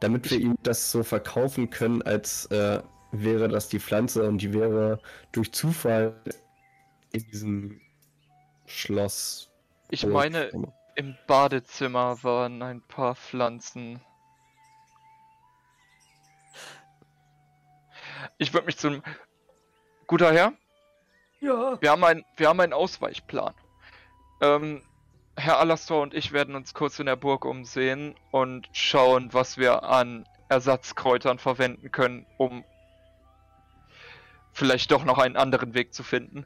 [0.00, 4.52] Damit wir ihm das so verkaufen können, als äh, wäre das die Pflanze und die
[4.52, 6.20] wäre durch Zufall
[7.12, 7.80] in diesem
[8.66, 9.50] Schloss.
[9.90, 10.50] Ich meine,
[10.96, 14.00] im Badezimmer waren ein paar Pflanzen.
[18.42, 19.04] Ich würde mich zum.
[20.08, 20.52] Guter Herr,
[21.40, 21.80] Ja.
[21.80, 23.54] wir haben, ein, wir haben einen Ausweichplan.
[24.40, 24.82] Ähm,
[25.36, 29.84] Herr Alastor und ich werden uns kurz in der Burg umsehen und schauen, was wir
[29.84, 32.64] an Ersatzkräutern verwenden können, um
[34.52, 36.44] vielleicht doch noch einen anderen Weg zu finden.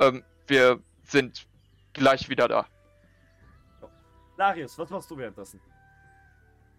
[0.00, 1.46] Ähm, wir sind
[1.94, 2.66] gleich wieder da.
[4.36, 5.60] Larius, was machst du währenddessen?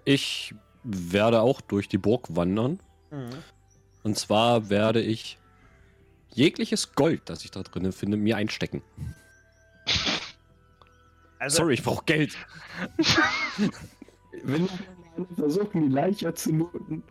[0.06, 2.80] Ich werde auch durch die Burg wandern.
[4.04, 5.38] Und zwar werde ich
[6.34, 8.82] jegliches Gold, das ich da drinnen finde, mir einstecken.
[11.39, 12.38] Also, Sorry, ich brauche Geld.
[14.44, 14.68] Wenn
[15.18, 17.04] wir versuchen, die Leiche zu looten.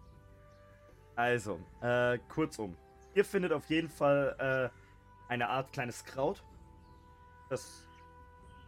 [1.16, 2.76] Also, äh, kurzum.
[3.14, 6.42] Ihr findet auf jeden Fall äh, eine Art kleines Kraut,
[7.50, 7.86] das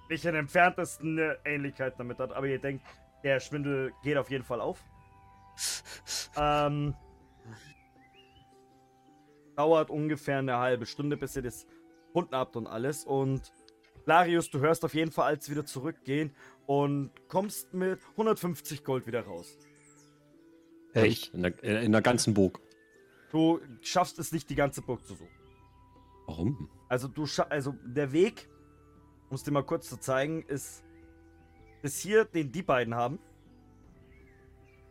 [0.08, 2.84] nicht in entferntesten eine Ähnlichkeit damit hat, aber ihr denkt,
[3.22, 4.82] der Schwindel geht auf jeden Fall auf.
[6.36, 6.94] Ähm,
[9.56, 11.66] dauert ungefähr eine halbe Stunde, bis ihr das
[12.06, 13.04] gefunden habt und alles.
[13.04, 13.52] Und
[14.06, 16.34] Larius, du hörst auf jeden Fall als wieder zurückgehen
[16.66, 19.58] und kommst mit 150 Gold wieder raus.
[20.94, 22.60] Äh, ich, In der, in der ganzen Burg.
[23.30, 25.30] Du schaffst es nicht, die ganze Burg zu suchen.
[26.26, 26.70] Warum?
[26.88, 28.48] Also du also der Weg,
[29.28, 30.84] um es dir mal kurz zu zeigen, ist
[31.82, 33.18] bis hier, den die beiden haben.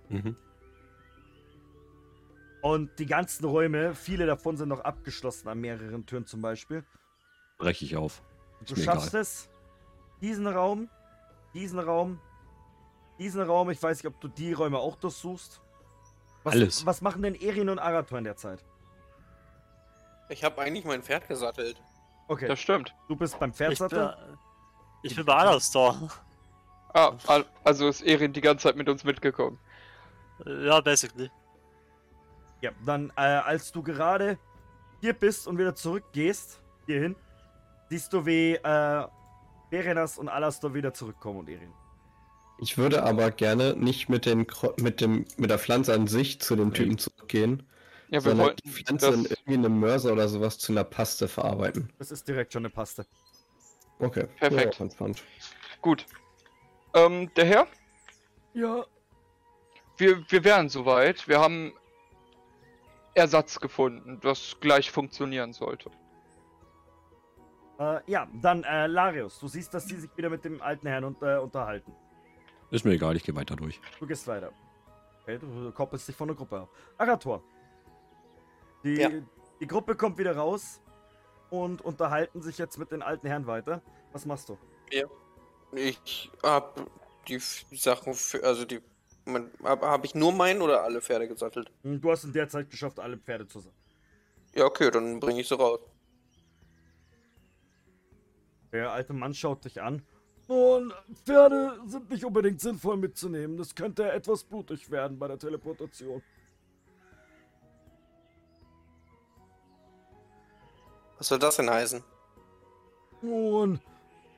[0.10, 0.36] Mhm.
[2.64, 6.84] Und die ganzen Räume, viele davon sind noch abgeschlossen an mehreren Türen zum Beispiel.
[7.58, 8.24] Breche ich auf.
[8.62, 9.22] Ist Du schaffst egal.
[9.22, 9.50] es,
[10.22, 10.90] diesen Raum,
[11.54, 12.20] diesen Raum,
[13.20, 15.60] diesen Raum, ich weiß nicht, ob du die Räume auch durchsuchst.
[16.44, 16.86] Was, Alles.
[16.86, 18.64] Was machen denn Erin und Arator in der Zeit?
[20.30, 21.76] Ich habe eigentlich mein Pferd gesattelt.
[22.30, 22.96] Okay, Das stimmt.
[23.10, 24.38] du bist beim Ich bin, Pferdsattler.
[25.04, 26.10] ich bin bei Alastor.
[26.94, 29.60] Ah, al- also ist Erin die ganze Zeit mit uns mitgekommen.
[30.46, 31.30] Ja, basically.
[32.64, 34.38] Ja, dann, äh, als du gerade
[35.02, 37.14] hier bist und wieder zurückgehst, hierhin,
[37.90, 39.04] siehst du, wie äh,
[39.70, 41.74] Berenas und Alastor wieder zurückkommen und Erin.
[42.60, 44.48] ich würde aber gerne nicht mit, den,
[44.78, 47.68] mit, dem, mit der Pflanze an sich zu dem Typen zurückgehen,
[48.08, 51.28] Ja, wir sondern wollten die Pflanze in irgendwie eine Mörser oder sowas zu einer Paste
[51.28, 51.92] verarbeiten.
[52.00, 53.06] Das ist direkt schon eine Paste.
[54.00, 54.26] Okay.
[54.40, 54.80] Perfekt.
[54.80, 55.08] Ja.
[55.82, 56.06] Gut.
[56.94, 57.68] Ähm, der Herr,
[58.54, 58.86] Ja.
[59.98, 61.28] wir, wir wären soweit.
[61.28, 61.74] Wir haben
[63.16, 65.92] Ersatz gefunden, das gleich funktionieren sollte.
[67.80, 71.04] Äh, ja, dann, äh, Larius, du siehst, dass sie sich wieder mit dem alten Herrn
[71.04, 71.94] und, äh, unterhalten.
[72.72, 73.80] Ist mir egal, ich gehe weiter durch.
[74.00, 74.52] Du gehst weiter.
[75.22, 76.70] Okay, du koppelst dich von der Gruppe ab.
[76.98, 77.44] Arator.
[78.84, 79.10] Die, Ja.
[79.60, 80.82] die Gruppe kommt wieder raus
[81.50, 83.82] und unterhalten sich jetzt mit den alten Herren weiter.
[84.12, 84.58] Was machst du?
[85.72, 86.80] Ich hab
[87.28, 88.82] die Sachen für, also die,
[89.26, 91.72] man, hab, ich nur meinen oder alle Pferde gesattelt?
[91.84, 93.78] Hm, Du hast in der Zeit geschafft, alle Pferde zu sammeln.
[94.56, 95.80] Ja, okay, dann bringe ich sie raus.
[98.72, 100.02] Der alte Mann schaut dich an.
[100.48, 100.94] Und
[101.26, 103.58] Pferde sind nicht unbedingt sinnvoll mitzunehmen.
[103.58, 106.22] Das könnte etwas blutig werden bei der Teleportation.
[111.18, 112.04] Was soll das denn heißen?
[113.22, 113.80] Nun,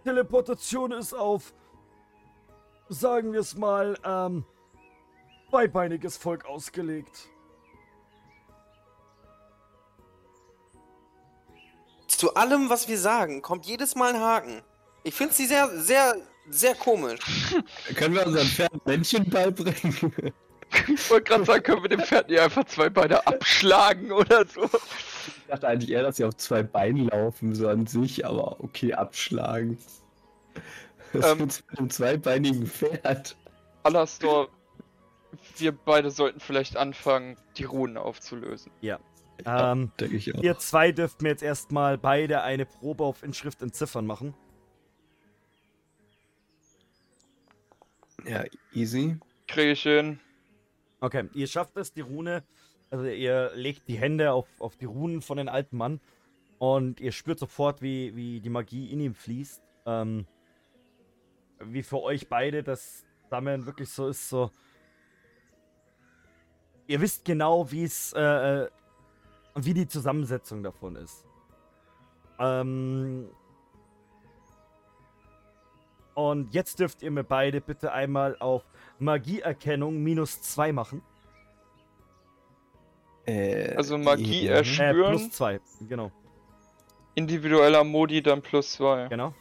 [0.04, 1.54] Teleportation ist auf,
[2.90, 4.46] sagen wir es mal, ähm,
[5.50, 7.30] zweibeiniges Volk ausgelegt.
[12.08, 14.62] Zu allem, was wir sagen, kommt jedes Mal ein Haken.
[15.04, 16.16] Ich finde sie sehr, sehr,
[16.50, 17.20] sehr komisch.
[17.96, 20.14] Können wir unseren Pferd Männchen beibringen?
[20.88, 24.64] Ich wollte gerade sagen, können wir dem Pferd nicht einfach zwei Beine abschlagen oder so?
[24.66, 28.94] Ich dachte eigentlich eher, dass sie auf zwei Beinen laufen, so an sich, aber okay,
[28.94, 29.78] abschlagen.
[31.14, 31.32] Was Ähm.
[31.32, 33.38] ähm, mit einem zweibeinigen Pferd?
[33.84, 34.50] Alastor,
[35.60, 38.72] wir beide sollten vielleicht anfangen, die Runen aufzulösen.
[39.46, 40.42] Ähm, Denke ich auch.
[40.42, 44.34] ihr zwei dürft mir jetzt erstmal beide eine Probe auf Inschrift in Ziffern machen.
[48.26, 49.18] Ja, easy.
[49.48, 50.20] Kriege ich hin.
[51.02, 52.44] Okay, ihr schafft es, die Rune,
[52.90, 56.00] also ihr legt die Hände auf, auf die Runen von den alten Mann
[56.58, 59.62] und ihr spürt sofort, wie, wie die Magie in ihm fließt.
[59.86, 60.26] Ähm,
[61.60, 64.52] wie für euch beide das Sammeln wirklich so ist, so.
[66.88, 68.70] Ihr wisst genau, wie es, äh, äh,
[69.56, 71.26] wie die Zusammensetzung davon ist.
[72.40, 73.30] Ähm,
[76.16, 78.64] Und jetzt dürft ihr mir beide bitte einmal auf
[79.00, 81.02] Magieerkennung minus 2 machen.
[83.26, 84.54] Äh, Also Magie ja.
[84.54, 86.12] Äh, erspüren, plus 2, genau.
[87.16, 89.10] individueller Modi dann plus 2.
[89.10, 89.34] Genau.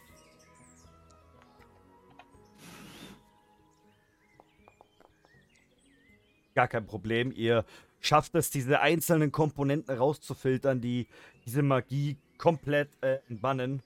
[6.55, 7.31] Gar kein Problem.
[7.35, 7.65] Ihr
[7.99, 11.07] schafft es, diese einzelnen Komponenten rauszufiltern, die
[11.45, 13.83] diese Magie komplett äh, entbannen.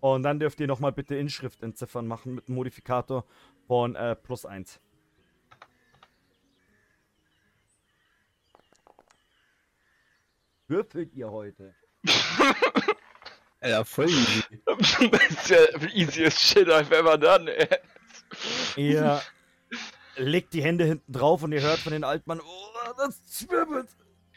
[0.00, 3.24] Und dann dürft ihr nochmal bitte Inschrift entziffern machen mit einem Modifikator
[3.66, 4.80] von äh, plus 1.
[10.68, 11.74] Würfelt ihr heute?
[13.66, 14.42] Ja, voll easy.
[14.66, 15.56] das ist ja
[15.94, 17.78] easiest shit I've ever done, ey.
[18.76, 19.22] Ihr
[20.16, 23.88] legt die Hände hinten drauf und ihr hört von den Altmann, oh, das zwirbelt.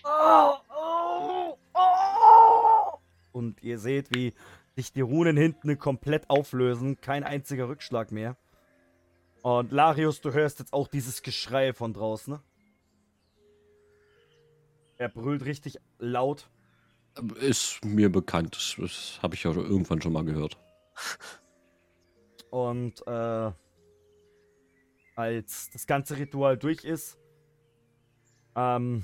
[0.04, 3.00] Oh, oh, oh.
[3.32, 4.34] Und ihr seht, wie
[4.76, 7.02] sich die Runen hinten komplett auflösen.
[7.02, 8.38] Kein einziger Rückschlag mehr.
[9.42, 12.34] Und Larius, du hörst jetzt auch dieses Geschrei von draußen.
[12.34, 12.42] Ne?
[14.98, 16.50] Er brüllt richtig laut.
[17.40, 18.56] Ist mir bekannt.
[18.56, 20.58] Das, das habe ich ja irgendwann schon mal gehört.
[22.50, 23.52] Und äh,
[25.18, 27.18] als das ganze Ritual durch ist,
[28.56, 29.04] ähm,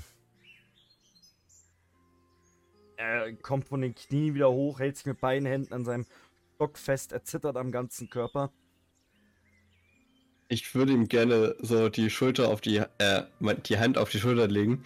[2.96, 6.06] er kommt von den Knien wieder hoch, hält sich mit beiden Händen an seinem
[6.54, 8.52] Stock fest, er zittert am ganzen Körper.
[10.46, 13.24] Ich würde ihm gerne so die Schulter auf die, äh,
[13.66, 14.84] die Hand auf die Schulter legen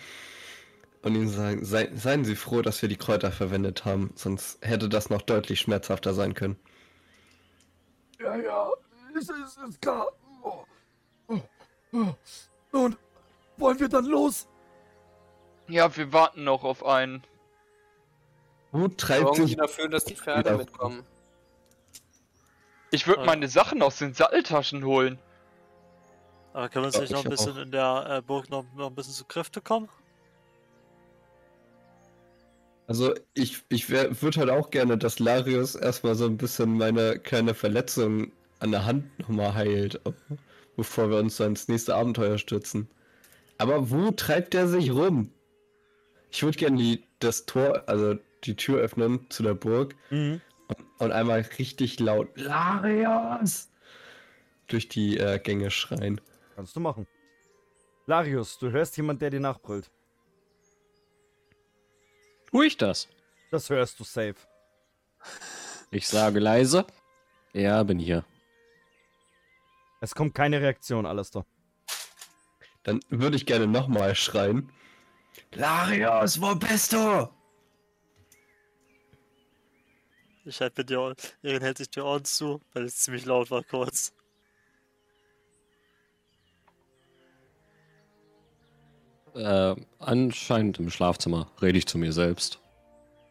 [1.03, 4.89] und ihm sagen, sei, seien Sie froh, dass wir die Kräuter verwendet haben, sonst hätte
[4.89, 6.57] das noch deutlich schmerzhafter sein können.
[8.19, 8.71] Ja, ja,
[9.15, 10.09] es ist, ist klar.
[11.93, 12.97] Und
[13.57, 14.47] wollen wir dann los?
[15.69, 17.23] Ja, wir warten noch auf einen.
[18.73, 21.05] Wo treibt sich dafür, dass die Pferde mitkommen.
[22.91, 23.27] Ich würde Ah.
[23.27, 25.19] meine Sachen aus den Satteltaschen holen.
[26.55, 27.63] Aber können wir uns Ja, nicht noch ein bisschen auch.
[27.63, 29.89] in der äh, Burg noch, noch ein bisschen zu Kräfte kommen?
[32.87, 37.53] Also ich, ich würde halt auch gerne, dass Larius erstmal so ein bisschen meine kleine
[37.55, 40.01] Verletzung an der Hand nochmal heilt,
[40.79, 42.89] bevor wir uns dann ins nächste Abenteuer stürzen.
[43.59, 45.33] Aber wo treibt er sich rum?
[46.31, 48.15] Ich würde gerne die, das Tor, also
[48.45, 50.41] die Tür öffnen zu der Burg Mhm.
[50.69, 53.71] und, und einmal richtig laut Larius
[54.69, 56.21] durch die äh, Gänge schreien.
[56.55, 57.09] Kannst du machen.
[58.07, 59.91] Larius, du hörst jemand, der dir nachbrüllt.
[62.53, 63.09] Tue ich das?
[63.51, 64.37] Das hörst du safe.
[65.91, 66.87] Ich sage leise.
[67.53, 68.25] Ja, bin hier.
[70.01, 71.45] Es kommt keine Reaktion, Alistair.
[72.85, 74.71] Dann würde ich gerne nochmal schreien.
[75.53, 77.29] Larius, wo bist du?
[80.45, 83.63] Ich halte die Ohren, Erin hält sich die Ohren zu, weil es ziemlich laut war
[83.63, 84.15] kurz.
[89.35, 92.61] Äh, anscheinend im Schlafzimmer rede ich zu mir selbst.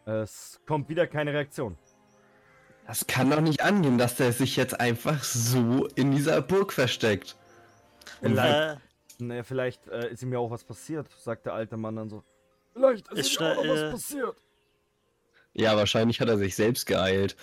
[0.06, 1.78] Es kommt wieder keine Reaktion.
[2.88, 7.36] Das kann doch nicht angehen, dass der sich jetzt einfach so in dieser Burg versteckt.
[8.22, 8.80] Vielleicht,
[9.20, 12.24] naja, vielleicht äh, ist ihm ja auch was passiert, sagt der alte Mann dann so.
[12.74, 14.38] Vielleicht ist Ich ihm auch noch schnell, äh, was passiert.
[15.54, 17.36] Ja, wahrscheinlich hat er sich selbst geeilt.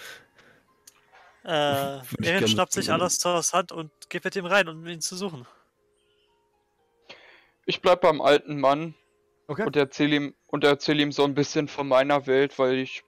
[1.45, 2.95] äh, Erin schnappt sich sehen.
[2.95, 5.47] Alastors Hand und geht mit ihm rein, um ihn zu suchen.
[7.67, 8.95] Ich bleib beim alten Mann
[9.47, 9.65] Okay.
[9.65, 13.05] und erzähle ihm und erzähle ihm so ein bisschen von meiner Welt, weil ich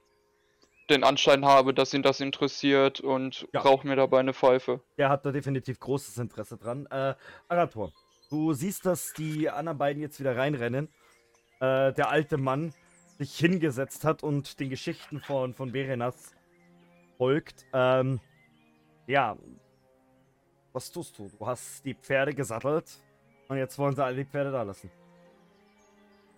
[0.91, 3.61] den Anschein habe, dass ihn das interessiert und Ja.
[3.61, 4.81] rauche mir dabei eine Pfeife.
[4.99, 6.87] Der hat da definitiv großes Interesse dran.
[6.87, 7.15] Äh,
[7.49, 7.93] Arator,
[8.31, 10.89] du siehst, dass die anderen beiden jetzt wieder reinrennen.
[11.61, 12.73] Äh, der alte Mann
[13.19, 16.35] sich hingesetzt hat und den Geschichten von, von Berenas
[17.17, 17.65] folgt.
[17.73, 18.21] Ähm,
[19.07, 19.37] ja.
[20.73, 21.31] Was tust du?
[21.31, 22.85] Du hast die Pferde gesattelt
[23.49, 24.91] und jetzt wollen sie alle die Pferde da lassen.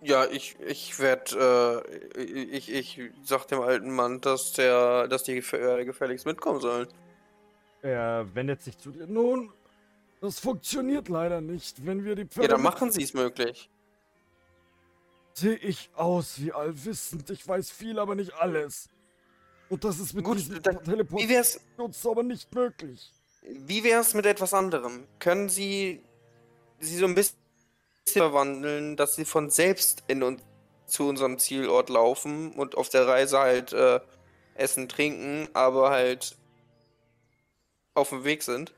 [0.01, 1.83] Ja, ich, ich werde,
[2.15, 6.87] äh, ich, ich sag dem alten Mann, dass der, dass die Pferde gefälligst mitkommen sollen.
[7.81, 9.07] Er wendet sich zu dir.
[9.07, 9.51] Nun,
[10.21, 12.47] das funktioniert leider nicht, wenn wir die Ja, Pferde.
[12.49, 13.69] dann machen sie es möglich.
[15.33, 17.29] Sehe ich aus wie allwissend.
[17.29, 18.89] Ich weiß viel, aber nicht alles.
[19.69, 23.11] Und das ist mit Gut, diesem dann- Wie wär's, Teleportationszauber nicht möglich.
[23.43, 25.05] wie wär's mit etwas anderem?
[25.19, 26.03] Können sie
[26.79, 27.37] sie so ein bisschen
[28.07, 30.41] verwandeln, dass sie von selbst in uns
[30.85, 33.99] zu unserem Zielort laufen und auf der Reise halt äh,
[34.55, 36.37] essen, trinken, aber halt
[37.93, 38.73] auf dem Weg sind?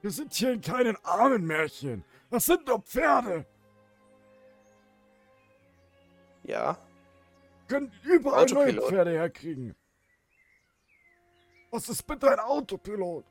[0.00, 2.04] Wir sind hier in keinen armen Märchen.
[2.30, 3.44] Das sind nur Pferde.
[6.44, 6.78] Ja.
[7.66, 8.80] Wir können überall neue.
[8.80, 9.74] Pferde herkriegen.
[11.70, 13.24] Was ist bitte ein Autopilot?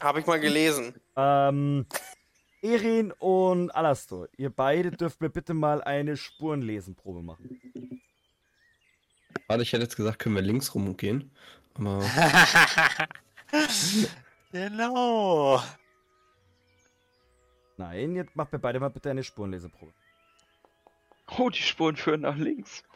[0.00, 0.94] Habe ich mal gelesen.
[1.16, 1.86] Ähm,
[2.62, 7.60] Erin und Alastor, ihr beide dürft mir bitte mal eine Spurenlesenprobe machen.
[9.48, 11.32] Warte, ich hätte jetzt gesagt, können wir links rumgehen.
[11.74, 12.04] Aber
[14.52, 15.60] genau.
[17.76, 19.92] Nein, jetzt macht mir beide mal bitte eine Spurenleseprobe.
[21.38, 22.84] Oh, die Spuren führen nach links.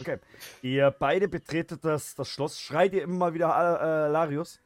[0.00, 0.20] Okay.
[0.62, 2.60] Ihr beide betretet das, das Schloss.
[2.60, 4.60] Schreit ihr immer mal wieder äh, Larius.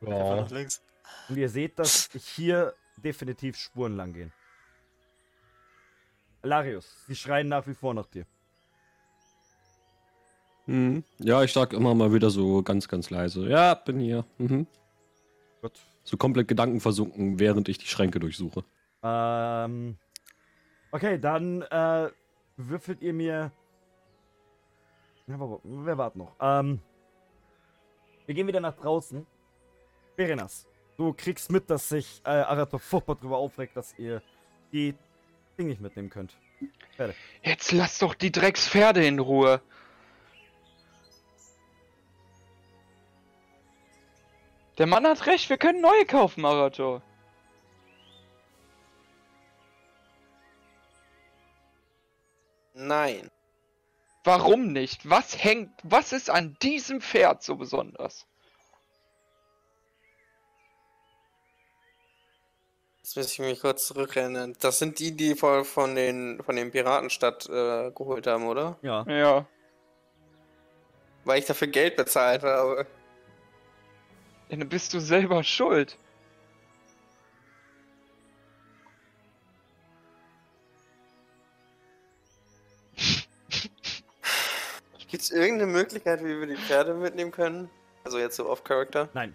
[0.00, 0.82] Ja, nach links.
[1.28, 4.32] Und ihr seht, dass hier definitiv Spuren lang gehen.
[6.42, 8.26] Larius, sie schreien nach wie vor nach dir.
[10.66, 11.02] Mhm.
[11.18, 13.48] Ja, ich sag immer mal wieder so ganz, ganz leise.
[13.48, 14.24] Ja, bin hier.
[14.36, 14.66] Mhm.
[15.62, 15.80] Gut.
[16.04, 18.64] So komplett gedankenversunken, während ich die Schränke durchsuche.
[19.02, 19.96] Ähm.
[20.90, 22.10] Okay, dann äh,
[22.56, 23.50] würfelt ihr mir.
[25.26, 26.36] Ja, wer wartet noch?
[26.40, 26.80] Ähm.
[28.26, 29.26] Wir gehen wieder nach draußen.
[30.16, 30.67] Berenas,
[30.98, 34.20] du kriegst mit, dass sich äh, Arator furchtbar drüber aufregt, dass ihr
[34.72, 34.94] die
[35.56, 36.36] Ding nicht mitnehmen könnt.
[37.42, 39.62] Jetzt lass doch die Dreckspferde in Ruhe.
[44.76, 47.00] Der Mann hat recht, wir können neue kaufen, Marathon.
[52.74, 53.28] Nein.
[54.24, 55.08] Warum nicht?
[55.08, 58.26] Was hängt, was ist an diesem Pferd so besonders?
[63.08, 64.54] Jetzt muss ich mich kurz zurückerinnern.
[64.60, 68.76] Das sind die, die von, von den von den Piratenstadt äh, geholt haben, oder?
[68.82, 69.02] Ja.
[69.08, 69.46] Ja.
[71.24, 72.86] Weil ich dafür Geld bezahlt habe.
[74.50, 75.96] Dann bist du selber schuld.
[85.08, 87.70] Gibt es irgendeine Möglichkeit, wie wir die Pferde mitnehmen können?
[88.04, 89.08] Also jetzt so off-Character?
[89.14, 89.34] Nein.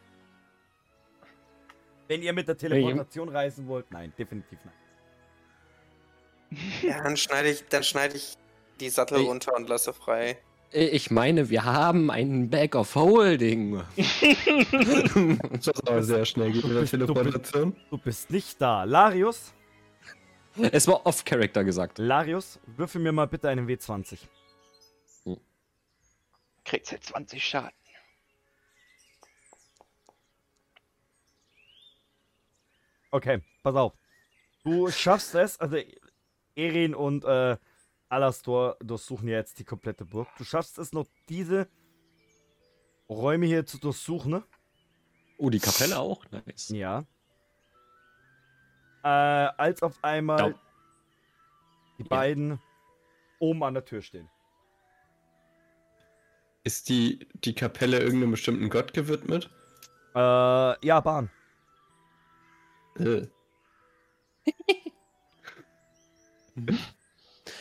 [2.14, 6.60] Wenn ihr mit der Teleportation reisen wollt, nein, definitiv nein.
[6.84, 8.36] Ja, dann schneide ich, dann schneide ich
[8.80, 9.26] die Sattel Ey.
[9.26, 10.38] runter und lasse frei.
[10.72, 13.82] Ich meine, wir haben einen Bag of Holding.
[13.98, 17.76] das ist aber sehr schnell geht mit der bist- du bist- Teleportation.
[17.90, 18.84] Du bist nicht da.
[18.84, 19.52] Larius,
[20.72, 21.98] es war off-Character gesagt.
[21.98, 24.20] Larius, würfel mir mal bitte einen W20.
[26.64, 27.72] Kriegst jetzt 20 Schaden.
[33.14, 33.94] Okay, pass auf.
[34.64, 35.78] Du schaffst es, also
[36.56, 37.58] Erin und äh,
[38.10, 40.28] Alastor durchsuchen ja jetzt die komplette Burg.
[40.36, 41.68] Du schaffst es noch diese
[43.08, 44.44] Räume hier zu durchsuchen, ne?
[45.38, 46.26] Oh, die Kapelle auch?
[46.32, 46.70] Nice.
[46.70, 47.06] Ja.
[49.04, 50.60] Äh, als auf einmal Ja.
[52.00, 52.60] die beiden
[53.38, 54.28] oben an der Tür stehen.
[56.64, 59.52] Ist die, die Kapelle irgendeinem bestimmten Gott gewidmet?
[60.16, 61.30] Äh, ja, Bahn.
[63.00, 63.28] Äh.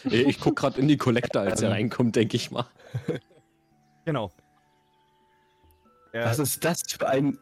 [0.04, 1.74] Äh, Ich guck gerade in die Kollekte, als er Ähm.
[1.74, 2.66] reinkommt, denke ich mal.
[4.04, 4.32] Genau.
[6.12, 7.38] Ja, Was ist das für ein.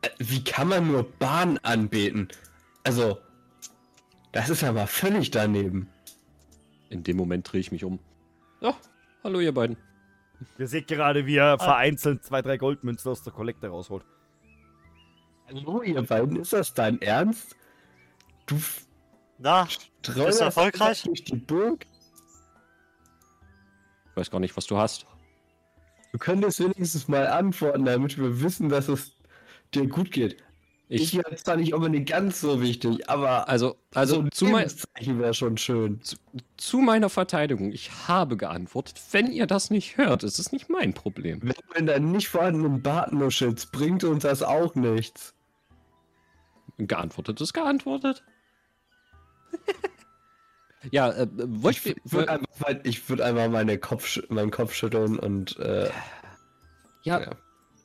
[0.00, 2.28] Äh, Wie kann man nur Bahn anbeten?
[2.82, 3.18] Also,
[4.32, 5.90] das ist aber völlig daneben.
[6.88, 7.98] In dem Moment drehe ich mich um.
[8.62, 8.74] Ja,
[9.22, 9.76] hallo ihr beiden.
[10.56, 14.04] ihr seht gerade, wie er vereinzelt zwei, drei Goldmünzen aus der Kollekte rausholt.
[15.54, 17.54] Hallo, ihr beiden, ist das dein Ernst?
[18.46, 18.56] Du
[19.38, 21.04] Na, streuerst erfolgreich?
[21.04, 21.86] durch die Burg?
[24.10, 25.06] Ich weiß gar nicht, was du hast.
[26.10, 29.12] Du könntest wenigstens mal antworten, damit wir wissen, dass es
[29.72, 30.42] dir gut geht.
[30.88, 34.68] Ich Ich, zwar nicht unbedingt ganz so wichtig, aber also, also so ein zu, mein,
[35.18, 36.00] wäre schon schön.
[36.56, 39.00] zu meiner Verteidigung, ich habe geantwortet.
[39.12, 41.40] Wenn ihr das nicht hört, ist es nicht mein Problem.
[41.42, 45.33] Wenn du in deinen nicht vorhandenen Bart nuschelst, bringt uns das auch nichts.
[46.78, 48.24] Geantwortet ist geantwortet.
[50.90, 51.26] ja, äh,
[51.70, 51.94] Ich, ihr.
[52.04, 55.88] würde einfach, mal- ich würd einfach meine Kopf, meinen Kopf schütteln und äh,
[57.04, 57.30] Ja, ja.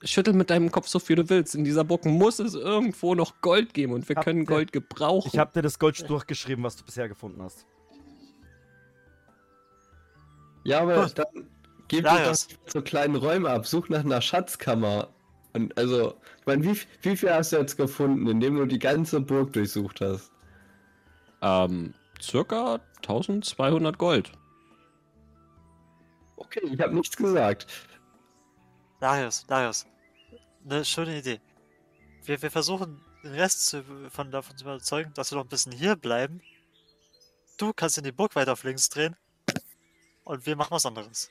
[0.04, 1.54] schüttel mit deinem Kopf so viel du willst.
[1.56, 4.72] In dieser Burg muss es irgendwo noch Gold geben und wir Habt können ihr- Gold
[4.72, 5.30] gebrauchen.
[5.32, 7.66] Ich habe dir das Gold durchgeschrieben, was du bisher gefunden hast.
[10.64, 11.18] Ja, aber Gut.
[11.18, 11.48] dann
[11.88, 12.36] gib dir doch
[12.68, 15.10] so kleine Räume ab, such nach einer Schatzkammer.
[15.54, 19.20] Und also, ich meine, wie, wie viel hast du jetzt gefunden, indem du die ganze
[19.20, 20.32] Burg durchsucht hast?
[21.41, 24.32] Ähm, circa 1200 Gold.
[26.38, 27.68] Okay, ich habe nichts gesagt.
[29.00, 29.86] Darius, Darius.
[30.66, 31.39] Eine schöne Idee.
[32.26, 35.72] Wir, wir versuchen den Rest zu, von davon zu überzeugen, dass wir noch ein bisschen
[35.72, 36.41] hier bleiben.
[37.58, 39.16] Du kannst in die Burg weiter auf links drehen.
[40.24, 41.30] Und wir machen was anderes.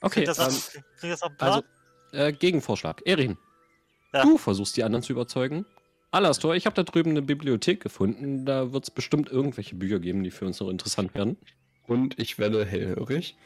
[0.00, 1.50] Okay, Klingt das, ähm, nach- klingt das einem Plan?
[1.52, 1.64] also,
[2.12, 3.02] äh, Gegenvorschlag.
[3.04, 3.36] Erin,
[4.12, 4.22] Ja.
[4.22, 5.66] du versuchst die anderen zu überzeugen.
[6.10, 8.46] Alastor, ich habe da drüben eine Bibliothek gefunden.
[8.46, 11.36] Da wird es bestimmt irgendwelche Bücher geben, die für uns noch interessant werden.
[11.86, 13.36] Und ich werde hellhörig.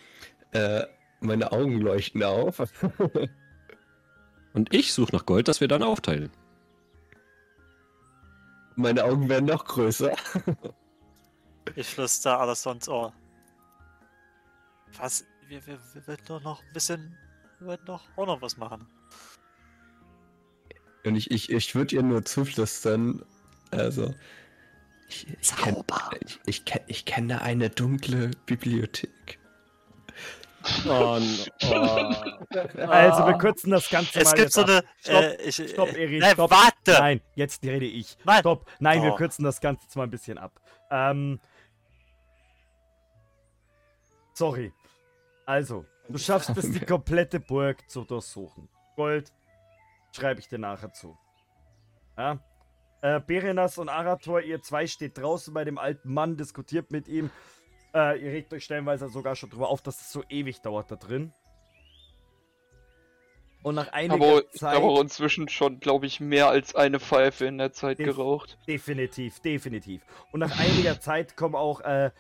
[0.53, 0.85] Äh,
[1.21, 2.63] meine Augen leuchten auf.
[4.55, 6.31] Und ich suche nach Gold, das wir dann aufteilen.
[8.77, 10.15] meine Augen werden noch größer.
[11.77, 13.13] Ich flüster alles ins Ohr.
[14.99, 15.25] Was?
[15.47, 17.17] Wir, wir, wir werden doch noch ein bisschen.
[17.61, 18.85] Wir werden doch auch noch was machen.
[21.05, 23.25] Und ich, ich, ich würde ihr nur zuflüstern.
[23.71, 24.15] Also.
[25.09, 25.77] Ich, ich, kenn,
[26.25, 29.39] ich, ich, kenn, ich kenne eine dunkle Bibliothek.
[30.87, 31.19] Oh,
[31.65, 32.15] oh.
[32.87, 34.69] Also, wir kürzen das Ganze Es mal gibt jetzt so ab.
[34.69, 34.83] eine.
[35.01, 36.51] Stopp, äh, ich, Stopp, äh, Erin, nein, stopp.
[36.51, 36.93] warte!
[36.93, 38.17] Nein, jetzt rede ich.
[38.25, 38.41] Nein.
[38.41, 38.71] Stopp.
[38.79, 39.17] Nein, wir Oh.
[39.17, 40.61] kürzen das Ganze jetzt mal ein bisschen ab.
[40.91, 41.41] Ähm.
[44.35, 44.73] Sorry.
[45.47, 48.69] Also, du schaffst es, die komplette Burg zu durchsuchen.
[48.97, 49.33] Gold
[50.13, 51.17] schreibe ich dir nachher zu.
[52.17, 52.39] Ja.
[53.01, 57.31] Äh, Berenas und Arator, ihr zwei steht draußen bei dem alten Mann, diskutiert mit ihm.
[57.95, 60.97] Äh, ihr regt euch stellenweise sogar schon drüber auf, dass es so ewig dauert da
[60.97, 61.33] drin.
[63.65, 64.77] Und nach einiger Aber Zeit.
[64.77, 68.59] auch inzwischen schon, glaube ich, mehr als eine Pfeife in der Zeit Def- geraucht.
[68.67, 70.03] Definitiv, definitiv.
[70.33, 72.11] Und nach einiger Zeit kommen auch äh,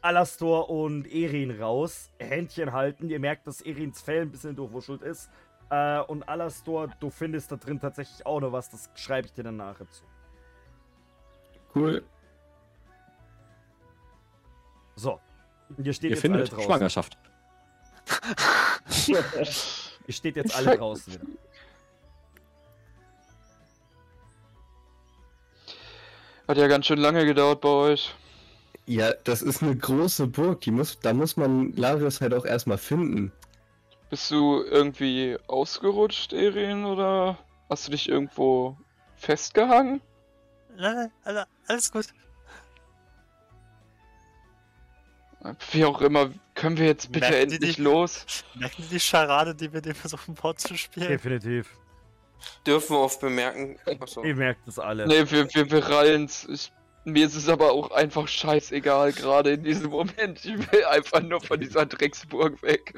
[0.00, 2.10] Alastor und Erin raus.
[2.18, 3.10] Händchen halten.
[3.10, 5.30] Ihr merkt, dass Erins Fell ein bisschen durchwuschelt ist.
[5.72, 8.68] Äh, und Alastor, du findest da drin tatsächlich auch noch was.
[8.68, 10.04] Das schreibe ich dir dann nachher zu.
[11.74, 12.04] Cool.
[14.96, 15.18] So.
[15.82, 16.64] Ihr steht Ihr jetzt findet alle draußen.
[16.64, 17.16] Schwangerschaft.
[20.06, 21.26] Ihr steht jetzt alle draußen wieder.
[26.48, 28.14] Hat ja ganz schön lange gedauert bei euch.
[28.84, 30.60] Ja, das ist eine große Burg.
[30.60, 33.32] Die muss, da muss man Larius halt auch erstmal finden.
[34.12, 37.38] Bist du irgendwie ausgerutscht, Erin, oder
[37.70, 38.76] hast du dich irgendwo
[39.16, 40.02] festgehangen?
[40.76, 42.04] Nein, nein, alle- alles gut.
[45.70, 48.26] Wie auch immer, können wir jetzt bitte Merken die endlich nicht- los?
[48.54, 51.08] Merken die die Scharade, die wir dem versuchen vorzuspielen?
[51.08, 51.70] Definitiv.
[52.66, 53.78] Dürfen wir oft bemerken.
[53.98, 54.22] Achso.
[54.24, 55.06] Ihr merkt es alle.
[55.06, 56.46] Nee, wir, wir berallen's.
[56.50, 56.70] Ich,
[57.06, 60.44] mir ist es aber auch einfach scheißegal, gerade in diesem Moment.
[60.44, 62.92] Ich will einfach nur von dieser Drecksburg weg.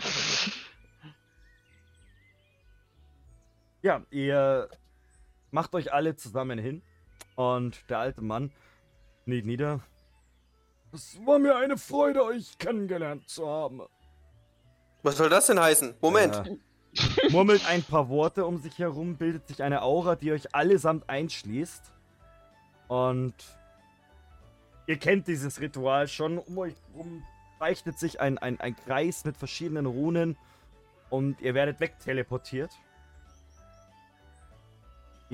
[3.84, 4.70] Ja, ihr
[5.50, 6.80] macht euch alle zusammen hin.
[7.36, 8.50] Und der alte Mann
[9.24, 9.80] kniet nieder.
[10.90, 13.82] Es war mir eine Freude, euch kennengelernt zu haben.
[15.02, 15.96] Was soll das denn heißen?
[16.00, 16.34] Moment.
[16.34, 21.10] Äh, murmelt ein paar Worte um sich herum, bildet sich eine Aura, die euch allesamt
[21.10, 21.92] einschließt.
[22.88, 23.34] Und
[24.86, 26.38] ihr kennt dieses Ritual schon.
[26.38, 27.22] Um euch herum
[27.58, 30.38] zeichnet sich ein, ein, ein Kreis mit verschiedenen Runen.
[31.10, 32.70] Und ihr werdet wegteleportiert.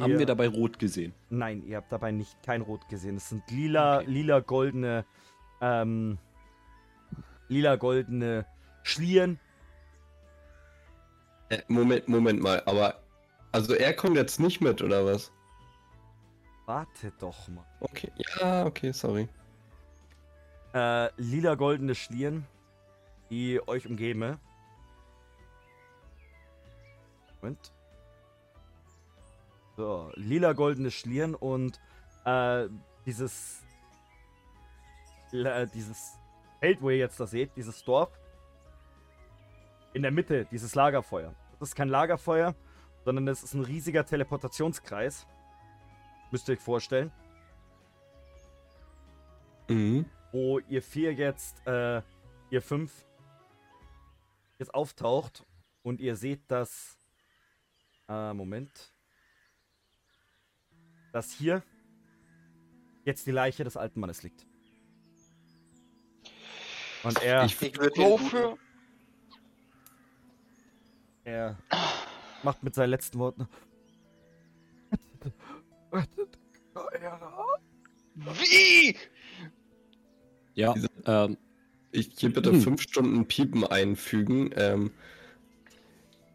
[0.00, 1.12] Haben wir dabei rot gesehen?
[1.28, 3.16] Nein, ihr habt dabei nicht kein Rot gesehen.
[3.16, 5.04] Es sind lila, lila goldene,
[5.60, 6.18] ähm,
[7.48, 8.46] lila goldene
[8.82, 9.38] Schlieren.
[11.48, 13.00] Äh, Moment, Moment mal, aber.
[13.52, 15.32] Also er kommt jetzt nicht mit, oder was?
[16.66, 17.66] Warte doch mal.
[17.80, 18.12] Okay.
[18.16, 19.28] Ja, okay, sorry.
[20.72, 22.46] Äh, lila goldene Schlieren,
[23.28, 24.38] die euch umgeben.
[27.42, 27.72] Moment.
[29.80, 31.80] So, lila goldene Schlieren und
[32.26, 32.68] äh,
[33.06, 33.62] dieses
[35.32, 36.18] äh, dieses
[36.58, 38.10] Feld, wo ihr jetzt das seht, dieses Dorf.
[39.94, 41.34] In der Mitte, dieses Lagerfeuer.
[41.58, 42.54] Das ist kein Lagerfeuer,
[43.06, 45.26] sondern es ist ein riesiger Teleportationskreis.
[46.30, 47.10] Müsst ihr euch vorstellen.
[49.68, 50.04] Mhm.
[50.30, 52.02] wo ihr vier jetzt, äh,
[52.50, 53.06] ihr fünf
[54.58, 55.46] jetzt auftaucht
[55.82, 56.98] und ihr seht, dass,
[58.10, 58.92] äh, Moment,
[61.12, 61.62] dass hier
[63.04, 64.46] jetzt die Leiche des alten Mannes liegt.
[67.02, 68.56] Und er, Ich- Ich würde
[71.24, 71.58] er
[72.42, 73.48] macht mit seinen letzten Worten,
[78.14, 78.96] Wie?
[80.54, 80.74] Ja,
[81.06, 81.36] ähm,
[81.92, 82.60] Ich hier bitte Hm.
[82.62, 84.50] fünf Stunden Piepen einfügen.
[84.54, 84.92] Ähm,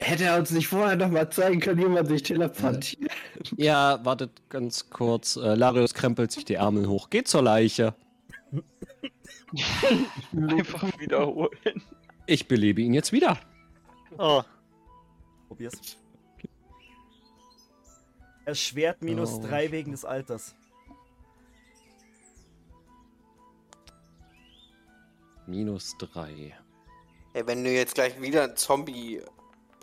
[0.06, 3.12] hätte er uns nicht vorher noch mal zeigen können, wie man sich teleportiert?
[3.58, 5.36] ja, wartet ganz kurz.
[5.36, 7.10] Äh, Larius krempelt sich die Ärmel hoch.
[7.10, 7.96] Geht zur Leiche.
[10.34, 11.82] Einfach wiederholen.
[12.28, 13.38] Ich belebe ihn jetzt wieder.
[14.18, 14.42] Oh,
[15.48, 15.74] probier's.
[18.46, 19.42] Erschwert minus Oh.
[19.48, 20.56] drei wegen des Alters.
[25.48, 26.56] Minus drei.
[27.34, 29.22] Ey, wenn du jetzt gleich wieder ein Zombie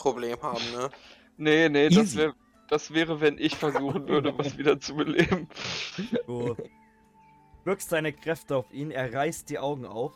[0.02, 0.90] Problem haben, ne?
[1.36, 2.18] Nee, nee, das, Easy.
[2.18, 2.34] wär,
[2.68, 5.48] das wäre, wenn ich versuchen würde, was wieder zu beleben.
[6.26, 6.56] Du
[7.64, 10.12] wirkst deine Kräfte auf ihn, er reißt die Augen auf.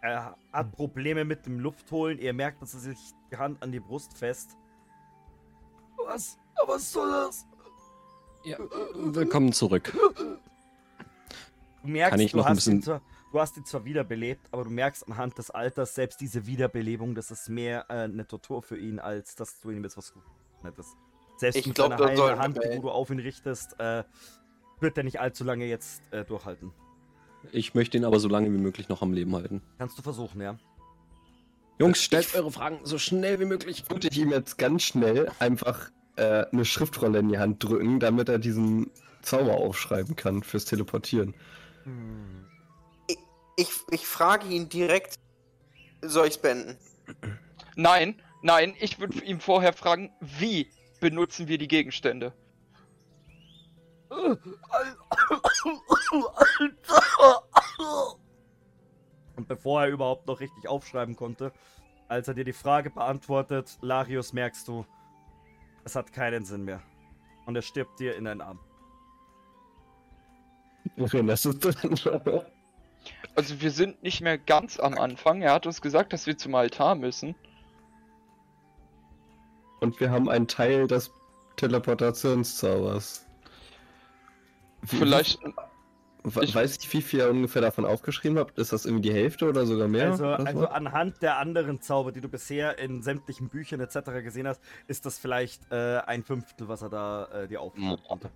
[0.00, 2.18] Er hat Probleme mit dem Luftholen.
[2.18, 2.98] Ihr merkt, dass er sich
[3.30, 4.56] die Hand an die Brust fest.
[6.06, 6.38] Was?
[6.66, 7.44] Was soll das?
[8.44, 8.56] Ja,
[8.94, 9.92] willkommen zurück.
[11.82, 12.82] Du merkst, Kann ich du, noch ein bisschen-
[13.36, 17.30] du hast ihn zwar wiederbelebt, aber du merkst anhand des Alters, selbst diese Wiederbelebung, das
[17.30, 20.30] ist mehr äh, eine Tortur für ihn, als dass du ihm jetzt was Gutes
[20.62, 20.96] hättest.
[21.36, 24.04] Selbst Ich mit glaub, deiner heilen Hand, wo du auf ihn richtest, äh,
[24.80, 26.72] wird er nicht allzu lange jetzt äh, durchhalten.
[27.52, 29.60] Ich möchte ihn aber so lange wie möglich noch am Leben halten.
[29.76, 30.58] Kannst du versuchen, ja?
[31.78, 33.84] Jungs, stellt eure Fragen so schnell wie möglich.
[33.90, 38.30] Würde ich ihm jetzt ganz schnell einfach äh, eine Schriftrolle in die Hand drücken, damit
[38.30, 41.34] er diesen Zauber aufschreiben kann fürs Teleportieren.
[43.56, 45.18] Ich, ich frage ihn direkt,
[46.02, 46.78] soll ich's beenden?
[47.74, 52.34] Nein, nein, ich würde ihm vorher fragen, wie benutzen wir die Gegenstände?
[59.36, 61.52] Und bevor er überhaupt noch richtig aufschreiben konnte,
[62.08, 64.86] als er dir die Frage beantwortet, Larius, merkst du,
[65.84, 66.82] es hat keinen Sinn mehr.
[67.46, 68.60] Und er stirbt dir in deinen Arm.
[70.98, 72.46] Okay, das ist dann.
[73.34, 75.42] Also wir sind nicht mehr ganz am Anfang.
[75.42, 77.34] Er hat uns gesagt, dass wir zum Altar müssen.
[79.80, 81.10] Und wir haben einen Teil des
[81.56, 83.26] Teleportationszaubers.
[84.84, 85.38] Vielleicht.
[86.24, 88.58] We- ich- Weiß ich, wie viel ihr ungefähr davon aufgeschrieben habt?
[88.58, 90.10] Ist das irgendwie die Hälfte oder sogar mehr?
[90.10, 93.98] also, also anhand der anderen Zauber, die du bisher in sämtlichen Büchern etc.
[94.24, 98.30] gesehen hast, ist das vielleicht äh, ein Fünftel, was er da äh, dir aufschreiben konnte.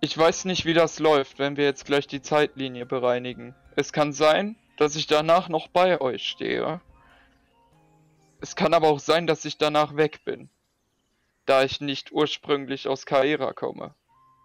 [0.00, 3.54] Ich weiß nicht, wie das läuft, wenn wir jetzt gleich die Zeitlinie bereinigen.
[3.76, 6.80] Es kann sein, dass ich danach noch bei euch stehe.
[8.40, 10.48] Es kann aber auch sein, dass ich danach weg bin.
[11.44, 13.94] Da ich nicht ursprünglich aus Kaera komme.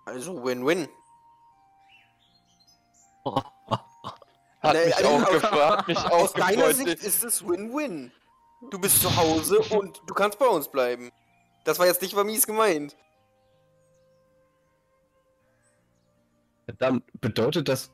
[0.05, 0.89] Also Win-Win.
[3.25, 6.75] Hat Nee, mich also auch aus- gefragt, mich auch Aus deiner gefreut.
[6.75, 8.11] Sicht ist es Win-Win.
[8.71, 11.11] Du bist zu Hause und du kannst bei uns bleiben.
[11.63, 12.95] Das war jetzt nicht mal mies gemeint.
[16.77, 17.91] Dann bedeutet das,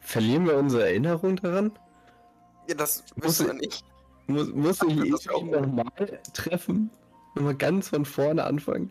[0.00, 1.72] verlieren wir unsere Erinnerung daran?
[2.68, 3.84] Ja, das Muss wir nicht.
[4.26, 5.44] Muss, muss ich ihn auch.
[5.44, 6.90] nochmal treffen?
[7.34, 8.90] Nochmal ganz von vorne anfangen?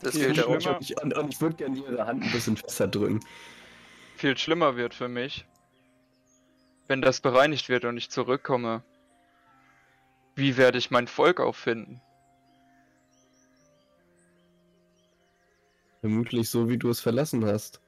[0.00, 0.60] Das Viel fehlt ja auch.
[0.60, 0.78] schlimmer.
[0.80, 3.20] Ich, und, und ich würde gerne ihre Hand ein bisschen fester drücken.
[4.16, 5.46] Viel schlimmer wird für mich,
[6.88, 8.82] wenn das bereinigt wird und ich zurückkomme.
[10.34, 12.02] Wie werde ich mein Volk auffinden?
[16.06, 17.80] Vermutlich so, wie du es verlassen hast.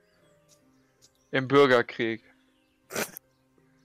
[1.31, 2.21] Im Bürgerkrieg.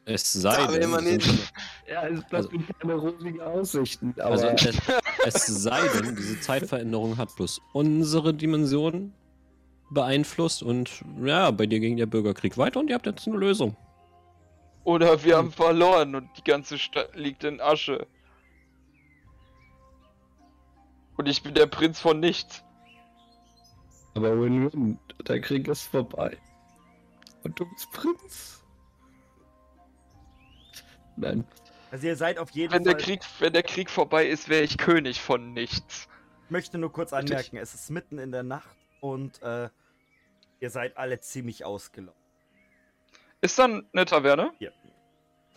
[0.05, 1.53] Es sei denn, man nicht.
[1.87, 4.75] Ja, es Also- bleibt keine rosigen Aussichten, aber also es,
[5.23, 9.13] es sei denn, diese Zeitveränderung hat bloß unsere Dimension
[9.91, 13.77] beeinflusst und ja, bei dir ging der Bürgerkrieg weiter und ihr habt jetzt eine Lösung.
[14.83, 18.07] Oder wir haben verloren und die ganze Stadt liegt in Asche.
[21.17, 22.63] Und ich bin der Prinz von nichts.
[24.15, 26.37] Aber Win-Win, der Krieg ist vorbei.
[27.43, 28.63] Und du bist Prinz.
[31.15, 31.45] Nein.
[31.91, 32.95] Also ihr seid auf jeden Wenn Fall...
[32.95, 36.07] der Krieg, wenn der Krieg vorbei ist, wäre ich König von nichts.
[36.45, 39.69] Ich möchte nur kurz anmerken, es ist mitten in der Nacht und äh,
[40.59, 42.17] ihr seid alle ziemlich ausgelaugt.
[43.41, 44.51] Ist dann eine Taverne?
[44.59, 44.71] Ja.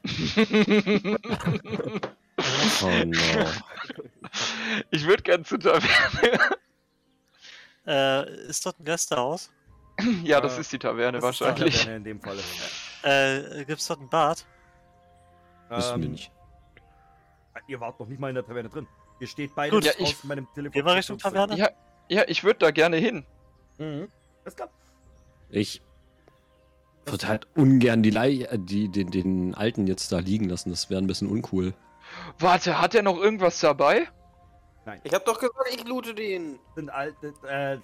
[2.83, 3.47] Oh no.
[4.91, 6.39] ich würde gern zur Taverne.
[7.87, 9.51] Äh, ist dort ein Gästehaus?
[10.25, 11.79] ja, das Äh, ist die Taverne Das ist die wahrscheinlich.
[11.79, 12.37] Taverne in dem Fall.
[13.03, 14.45] Äh, gibt's dort ein Bad?
[15.69, 16.33] Wissen wir Ähm, nicht.
[17.69, 18.87] Ihr wart noch nicht mal in der Taverne drin.
[19.19, 19.85] Ihr steht beide Gut.
[19.85, 20.73] Ja, draußen ich- bei dem Telefon.
[20.73, 21.57] Gehen wir Richtung Taverne?
[21.57, 21.71] Ja,
[22.09, 23.25] ja, ich würde da gerne hin.
[23.79, 24.09] Mhm.
[24.45, 24.75] Das klappt.
[25.49, 25.81] Ich
[27.07, 30.71] würde halt ungern die, Lei äh, die den, den Alten jetzt da liegen lassen.
[30.71, 31.73] Das wäre ein bisschen uncool.
[32.39, 34.07] Warte, hat er noch irgendwas dabei?
[35.05, 36.59] Ich hab doch gesagt, ich loote den.
[36.75, 37.79] Sind alte, äh,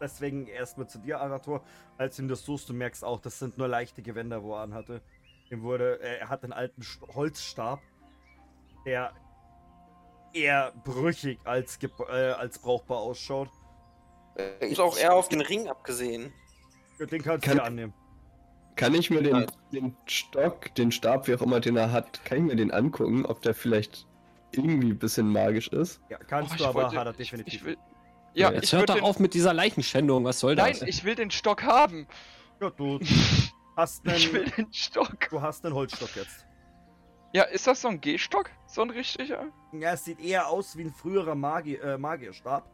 [0.00, 1.62] deswegen erstmal zu dir, Arator.
[1.98, 4.60] Als du ihn das suchst, du merkst auch, das sind nur leichte Gewänder, wo er
[4.62, 5.00] anhatte.
[5.50, 7.80] Ihm wurde, äh, er hat einen alten St- Holzstab,
[8.84, 9.12] der
[10.32, 11.78] eher brüchig als,
[12.10, 13.48] äh, als brauchbar ausschaut.
[14.36, 16.32] Äh, Ist auch eher auf den Ring abgesehen.
[16.98, 17.94] Den kannst Kann- du annehmen.
[18.76, 22.38] Kann ich mir den, den Stock, den Stab, wie auch immer den er hat, kann
[22.38, 24.08] ich mir den angucken, ob der vielleicht
[24.58, 26.00] irgendwie ein bisschen magisch ist?
[26.08, 27.54] Ja, kannst Oh, du, aber wollte- hat er ich- definitiv.
[27.54, 27.76] Ich will,
[28.34, 29.04] Ja, Jetzt ich hört doch den...
[29.04, 30.82] auf mit dieser Leichenschändung, was soll Nein, das?
[30.82, 32.06] ich will den Stock haben.
[32.60, 32.98] Ja, du
[33.76, 35.28] hast Ich will einen, den Stock.
[35.30, 36.44] du hast einen Holzstock jetzt.
[37.32, 38.50] Ja, ist das so ein Gehstock?
[38.66, 39.46] So ein richtiger?
[39.72, 42.70] Ja, es sieht eher aus wie ein früherer Magi äh, Magierstab.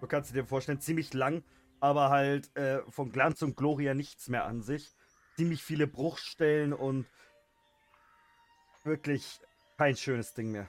[0.00, 1.42] Du kannst dir vorstellen, ziemlich lang,
[1.80, 4.94] aber halt äh, von Glanz und Gloria nichts mehr an sich.
[5.36, 7.06] Ziemlich viele Bruchstellen und
[8.84, 9.40] wirklich
[9.78, 10.68] kein schönes Ding mehr.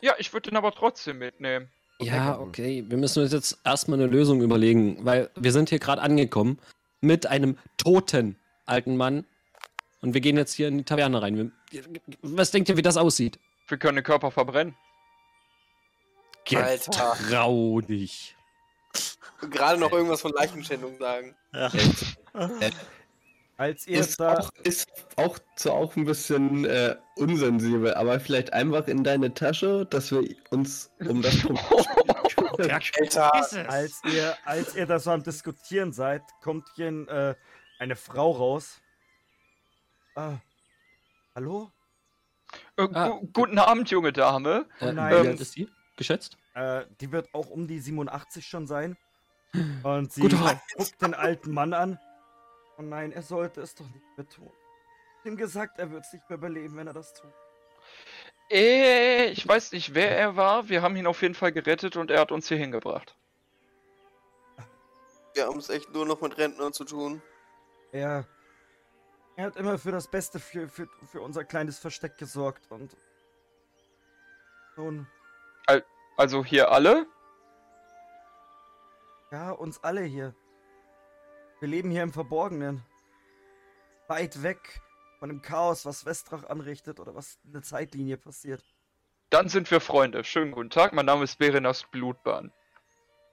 [0.00, 1.68] Ja, ich würde den aber trotzdem mitnehmen.
[2.00, 2.84] Ja, okay.
[2.86, 6.58] Wir müssen uns jetzt erstmal eine Lösung überlegen, weil wir sind hier gerade angekommen
[7.00, 8.36] mit einem toten
[8.66, 9.24] alten Mann
[10.00, 11.52] und wir gehen jetzt hier in die Taverne rein.
[12.22, 13.38] Was denkt ihr, wie das aussieht?
[13.66, 14.76] Wir können den Körper verbrennen.
[16.54, 17.16] Alter.
[17.28, 18.34] Trau dich.
[19.50, 21.36] Gerade noch irgendwas von Leichenschändung sagen.
[21.52, 21.70] Ja.
[23.58, 24.38] Als ihr Ist da.
[24.38, 24.86] auch, ist
[25.16, 30.22] auch so auch ein bisschen äh, unsensibel, aber vielleicht einfach in deine Tasche, dass wir
[30.50, 31.34] uns um das.
[33.68, 37.34] Als ihr, als ihr da so am Diskutieren seid, kommt hier ein, äh,
[37.78, 38.80] eine Frau raus.
[40.16, 40.36] Äh,
[41.34, 41.70] hallo?
[42.76, 43.08] Äh, Ah.
[43.08, 44.66] gu guten Abend, junge Dame.
[44.80, 45.12] Äh, nein.
[45.12, 45.68] wie alt ist die?
[45.96, 46.36] Geschätzt?
[46.54, 48.96] Äh, die wird auch um die 87 schon sein.
[49.82, 51.98] Und sie guckt den alten Mann an.
[52.78, 54.50] Oh nein, er sollte es doch nicht mehr tun.
[54.50, 57.32] Ich hab ihm gesagt, er wird es nicht mehr überleben, wenn er das tut.
[58.50, 60.68] Äh, ich weiß nicht, wer er war.
[60.68, 63.16] Wir haben ihn auf jeden Fall gerettet und er hat uns hier hingebracht.
[65.34, 67.20] Wir haben es echt nur noch mit Rentnern zu tun.
[67.92, 68.26] Er,
[69.36, 72.96] er hat immer für das Beste für, für, für unser kleines Versteck gesorgt und
[74.76, 75.06] nun,
[76.16, 77.06] Also hier alle?
[79.30, 80.34] ja, uns alle hier.
[81.60, 82.84] Wir leben hier im Verborgenen.
[84.06, 84.80] Weit weg
[85.18, 88.64] von dem Chaos, was Westrach anrichtet oder was in der Zeitlinie passiert.
[89.30, 90.24] Dann sind wir Freunde.
[90.24, 92.52] Schönen guten Tag, mein Name ist Berenas Blutbahn.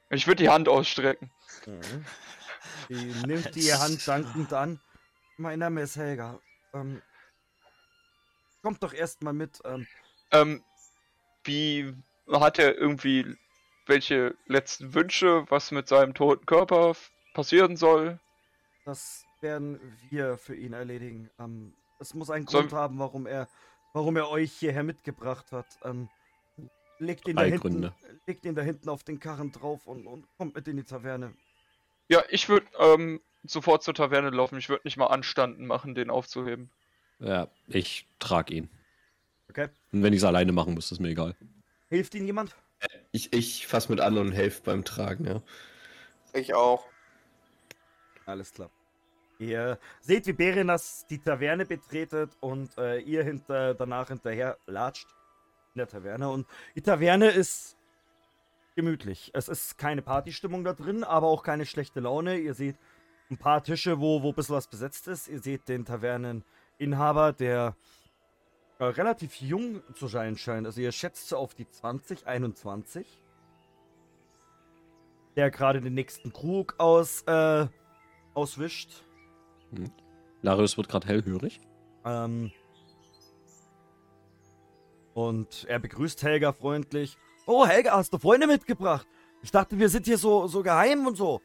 [0.09, 1.31] Ich würde die Hand ausstrecken.
[2.89, 4.79] Sie nimmt die Hand dankend an.
[5.37, 6.39] Mein Name ist Helga.
[6.73, 7.01] Ähm,
[8.61, 9.61] kommt doch erstmal mit.
[9.65, 9.87] Ähm,
[10.31, 10.63] Ähm,
[11.43, 11.93] wie
[12.31, 13.37] hat er irgendwie
[13.85, 16.95] welche letzten Wünsche, was mit seinem toten Körper
[17.35, 18.19] passieren soll?
[18.85, 19.79] das werden
[20.09, 21.29] wir für ihn erledigen.
[21.39, 23.47] Ähm, es muss einen Sollen- Grund haben, warum er,
[23.93, 25.65] warum er euch hierher mitgebracht hat.
[25.83, 26.07] Ähm,
[26.99, 27.91] legt ihn da hinten,
[28.27, 31.33] legt ihn da hinten auf den Karren drauf und, und kommt mit in die Taverne.
[32.09, 34.57] Ja, ich würde ähm, sofort zur Taverne laufen.
[34.59, 36.69] Ich würde nicht mal anstanden machen, den aufzuheben.
[37.19, 38.69] Ja, ich trage ihn.
[39.49, 39.69] Okay.
[39.91, 41.35] Und wenn ich es alleine machen muss, ist mir egal.
[41.89, 42.55] Hilft Ihnen jemand?
[43.11, 45.41] Ich, ich fass mit an und helfe beim Tragen, ja.
[46.33, 46.85] Ich auch.
[48.25, 48.69] Alles klar.
[49.37, 55.07] Ihr seht, wie Berenas die Taverne betretet und äh, ihr hinter, danach hinterher latscht
[55.73, 56.29] in der Taverne.
[56.29, 57.77] Und die Taverne ist
[58.75, 59.31] gemütlich.
[59.33, 62.37] Es ist keine Partystimmung da drin, aber auch keine schlechte Laune.
[62.37, 62.77] Ihr seht
[63.29, 65.27] ein paar Tische, wo, wo ein bisschen was besetzt ist.
[65.27, 67.75] Ihr seht den Taverneninhaber, der
[68.79, 70.65] äh, relativ jung zu sein scheint.
[70.65, 73.21] Also ihr schätzt auf die 20, 21.
[75.35, 77.67] Der gerade den nächsten Krug aus, äh,
[78.35, 79.03] auswischt.
[80.41, 81.59] Larius wird gerade hellhörig.
[82.05, 82.51] Ähm,
[85.13, 87.17] und er begrüßt Helga freundlich.
[87.47, 89.07] Oh, Helga, hast du Freunde mitgebracht?
[89.41, 91.41] Ich dachte, wir sind hier so, so geheim und so.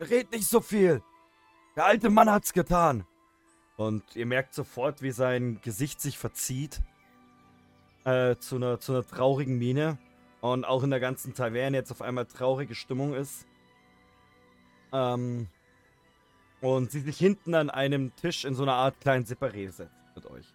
[0.00, 1.02] Red nicht so viel.
[1.74, 3.04] Der alte Mann hat's getan.
[3.76, 6.82] Und ihr merkt sofort, wie sein Gesicht sich verzieht.
[8.04, 9.98] Äh, zu einer, zu einer traurigen Miene.
[10.40, 13.46] Und auch in der ganzen Taverne jetzt auf einmal traurige Stimmung ist.
[14.92, 15.48] Ähm,
[16.60, 20.26] und sie sich hinten an einem Tisch in so einer Art kleinen Separé setzt mit
[20.26, 20.46] euch.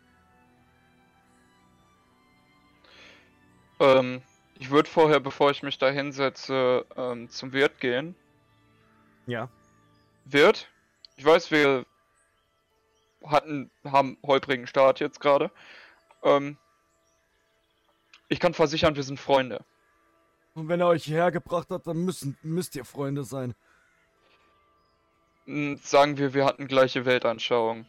[3.80, 4.22] Ähm,
[4.60, 8.16] ich würde vorher, bevor ich mich da hinsetze, ähm, zum Wirt gehen.
[9.26, 9.50] Ja.
[10.26, 10.70] Wirt,
[11.16, 11.86] ich weiß, wir
[13.26, 15.52] hatten, haben holprigen Start jetzt gerade.
[16.24, 16.58] Ähm,
[18.28, 19.64] ich kann versichern, wir sind Freunde.
[20.54, 23.56] Und wenn er euch hierher gebracht hat, dann müssen, müsst ihr Freunde sein.
[25.46, 27.86] Hm, Sagen wir, wir hatten gleiche Weltanschauung.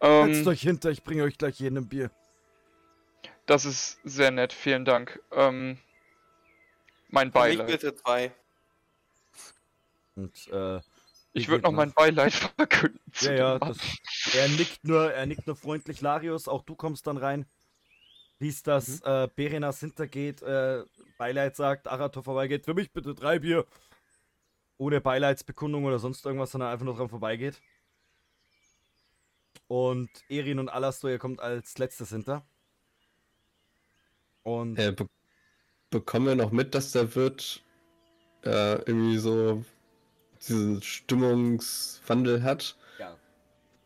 [0.00, 2.10] Setzt Ähm, euch hinter, ich bringe euch gleich jeden ein Bier.
[3.46, 5.20] das ist sehr nett, vielen Dank.
[5.32, 5.78] Ähm,
[7.08, 7.66] mein Beileid.
[7.66, 8.32] bitte zwei.
[10.16, 10.80] Und, äh,
[11.32, 13.00] Ich würde noch mein Beileid verkünden.
[13.20, 13.78] Ja, ja, das,
[14.34, 17.46] er nickt nur, er nickt nur freundlich, Larius, auch du kommst dann rein.
[18.40, 20.84] Liest, dass äh, Berenas hintergeht, äh,
[21.24, 23.64] Beileid sagt, Arator vorbeigeht, für mich bitte drei Bier.
[24.76, 27.62] Ohne Beileidsbekundung oder sonst irgendwas, sondern einfach nur dran vorbeigeht.
[29.66, 32.44] Und Erin und Alastor, ihr kommt als letztes hinter.
[34.42, 35.06] Und Äh, be
[35.88, 37.62] bekommen wir noch mit, dass der Wirt
[38.44, 39.64] äh, irgendwie so
[40.46, 42.76] diesen Stimmungswandel hat?
[42.98, 43.16] Ja.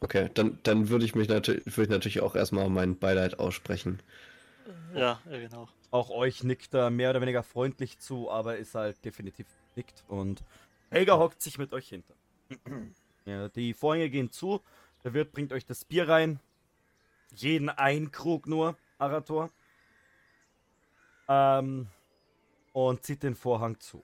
[0.01, 4.03] Okay, dann, dann würde ich mich natürlich, würde ich natürlich auch erstmal mein Beileid aussprechen.
[4.93, 5.68] Ja, ja, genau.
[5.91, 10.05] Auch euch nickt er mehr oder weniger freundlich zu, aber ist halt definitiv nickt.
[10.09, 10.43] Und
[10.91, 12.14] Helga hockt sich mit euch hinter.
[13.24, 14.61] ja, die Vorhänge gehen zu.
[15.05, 16.41] Der Wirt bringt euch das Bier rein.
[17.34, 19.51] Jeden ein Krug nur, Arator.
[21.28, 21.89] Ähm,
[22.72, 24.03] und zieht den Vorhang zu.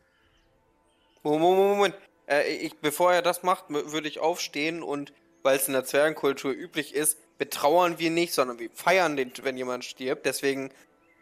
[1.22, 1.94] Moment, Moment.
[2.26, 5.12] Äh, ich, bevor er das macht, würde ich aufstehen und,
[5.42, 9.56] weil es in der Zwergenkultur üblich ist, betrauern wir nicht, sondern wir feiern den, wenn
[9.56, 10.26] jemand stirbt.
[10.26, 10.70] Deswegen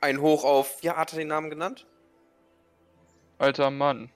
[0.03, 1.87] ein Hoch auf, wie hat er den Namen genannt?
[3.39, 4.11] Alter Mann.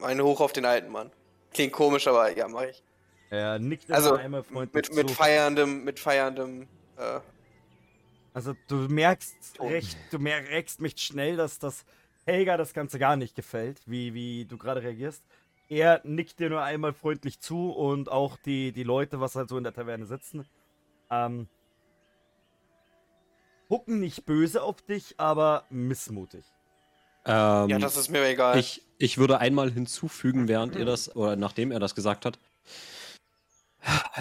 [0.00, 1.10] Ein Hoch auf den alten Mann.
[1.52, 2.82] Klingt komisch, aber ja, mache ich.
[3.30, 5.14] Er nickt Also, einmal freundlich Mit, mit zu.
[5.14, 7.20] feierndem, mit feierndem, äh,
[8.34, 9.70] Also du merkst Oh.
[9.70, 11.84] recht, du merkst mich schnell, dass das
[12.26, 15.24] Helga das Ganze gar nicht gefällt, wie, wie du gerade reagierst.
[15.68, 19.56] Er nickt dir nur einmal freundlich zu und auch die, die Leute, was halt so
[19.56, 20.46] in der Taverne sitzen,
[21.10, 21.48] ähm,
[23.68, 26.44] gucken nicht böse auf dich, aber missmutig.
[27.24, 28.58] Ähm, ja, das ist mir egal.
[28.58, 32.38] ich, ich würde einmal hinzufügen, während ihr das, oder nachdem er das gesagt hat.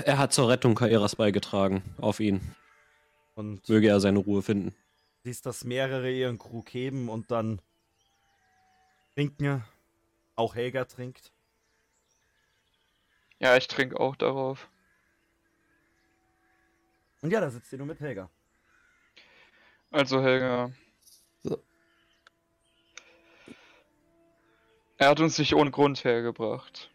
[0.04, 1.84] Er hat zur Rettung Kaeras beigetragen.
[1.98, 2.56] Auf ihn.
[3.36, 4.76] Und Möge er seine Ruhe finden.
[5.24, 7.60] siehst, dass mehrere ihren Krug heben und dann
[9.16, 9.64] trinken.
[10.36, 11.32] Auch Helga trinkt.
[13.40, 14.70] Ja, ich trinke auch darauf.
[17.22, 18.30] Und ja, da sitzt ihr nur mit Helga.
[19.96, 20.74] Also Helga.
[21.42, 21.58] So.
[24.98, 26.90] Er hat uns nicht ohne Grund hergebracht.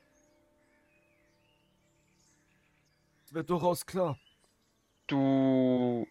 [3.25, 4.19] Das wird durchaus klar.
[5.07, 6.07] Du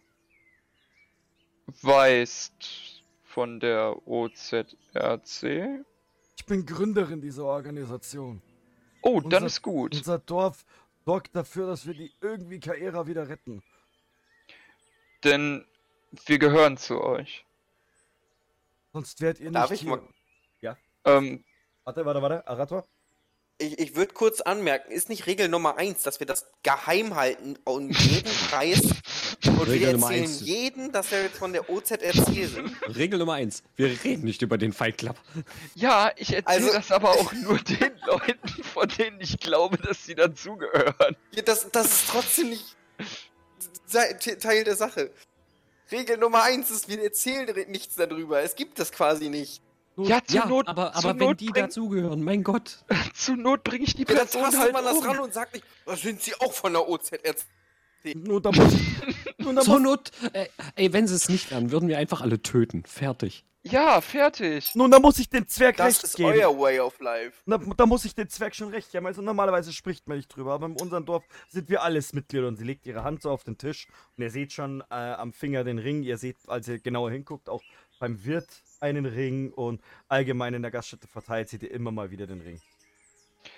[1.82, 4.64] weißt von der OZRC?
[6.36, 8.42] Ich bin Gründerin dieser Organisation.
[9.02, 9.94] Oh, dann Unser- ist gut.
[9.94, 10.64] Unser Dorf
[11.04, 13.62] sorgt dafür, dass wir die irgendwie Kaera wieder retten.
[15.22, 15.64] Denn
[16.26, 17.44] wir gehören zu euch.
[18.92, 19.96] Sonst wärt ihr Darf nicht ich hier.
[19.96, 21.44] mal- Ähm,
[21.84, 22.46] Warte, warte, warte.
[22.46, 22.84] Arator?
[23.56, 27.58] Ich, ich würde kurz anmerken, ist nicht Regel Nummer eins, dass wir das geheim halten
[27.64, 28.82] um jeden Preis
[29.46, 30.40] und Regel wir erzählen eins.
[30.42, 32.74] jeden, dass wir jetzt von der OZRC sind.
[32.96, 35.16] Regel Nummer eins: Wir reden nicht über den Fight Club.
[35.74, 40.04] ja, ich erzähle Also- das aber auch nur den Leuten, von denen ich glaube, dass
[40.04, 41.16] sie dazugehören.
[41.32, 42.76] Ja, das, das ist trotzdem nicht
[44.40, 45.10] Teil der Sache.
[45.92, 48.42] Regel Nummer eins ist, wir erzählen nichts darüber.
[48.42, 49.60] Es gibt das quasi nicht.
[49.96, 52.78] Ja, zur Ja, Not, aber, aber wenn Not die dazugehören, mein Gott.
[53.14, 55.04] zur Not bringe ich die Ja, dann Person tastet halt man das um.
[55.04, 57.44] ran und sagt nicht, was sind sie auch von der OZRC?
[58.14, 58.72] Nur da muss
[59.38, 62.22] nur da Zur muss, Not, äh, ey, wenn sie es nicht wären, würden wir einfach
[62.22, 62.82] alle töten.
[62.86, 63.44] Fertig.
[63.62, 64.74] Ja, fertig.
[64.74, 66.30] Nun, da muss ich den Zwerg Das recht ist geben.
[66.30, 67.42] euer Way of Life.
[67.44, 69.06] Da, da muss ich den Zwerg schon recht geben.
[69.06, 72.56] Also normalerweise spricht man nicht drüber, aber in unserem Dorf sind wir alles Mitglieder und
[72.56, 73.86] sie legt ihre Hand so auf den Tisch
[74.16, 76.02] und ihr seht schon äh, am Finger den Ring.
[76.02, 77.62] Ihr seht, als ihr genauer hinguckt, auch
[77.98, 78.48] beim Wirt
[78.80, 82.62] einen Ring und allgemein in der Gaststätte verteilt seht ihr immer mal wieder den Ring.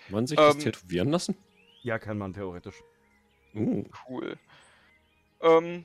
[0.06, 1.36] Kann man sich Ähm, das tätowieren lassen?
[1.82, 2.82] Ja, kann man theoretisch.
[3.54, 3.84] Uh.
[4.08, 4.36] Cool.
[5.42, 5.84] Ähm,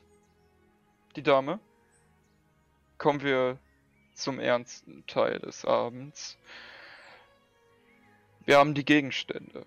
[1.15, 1.59] die Dame.
[2.97, 3.59] Kommen wir
[4.17, 6.37] zum ernsten Teil des Abends.
[8.45, 9.65] Wir haben die Gegenstände.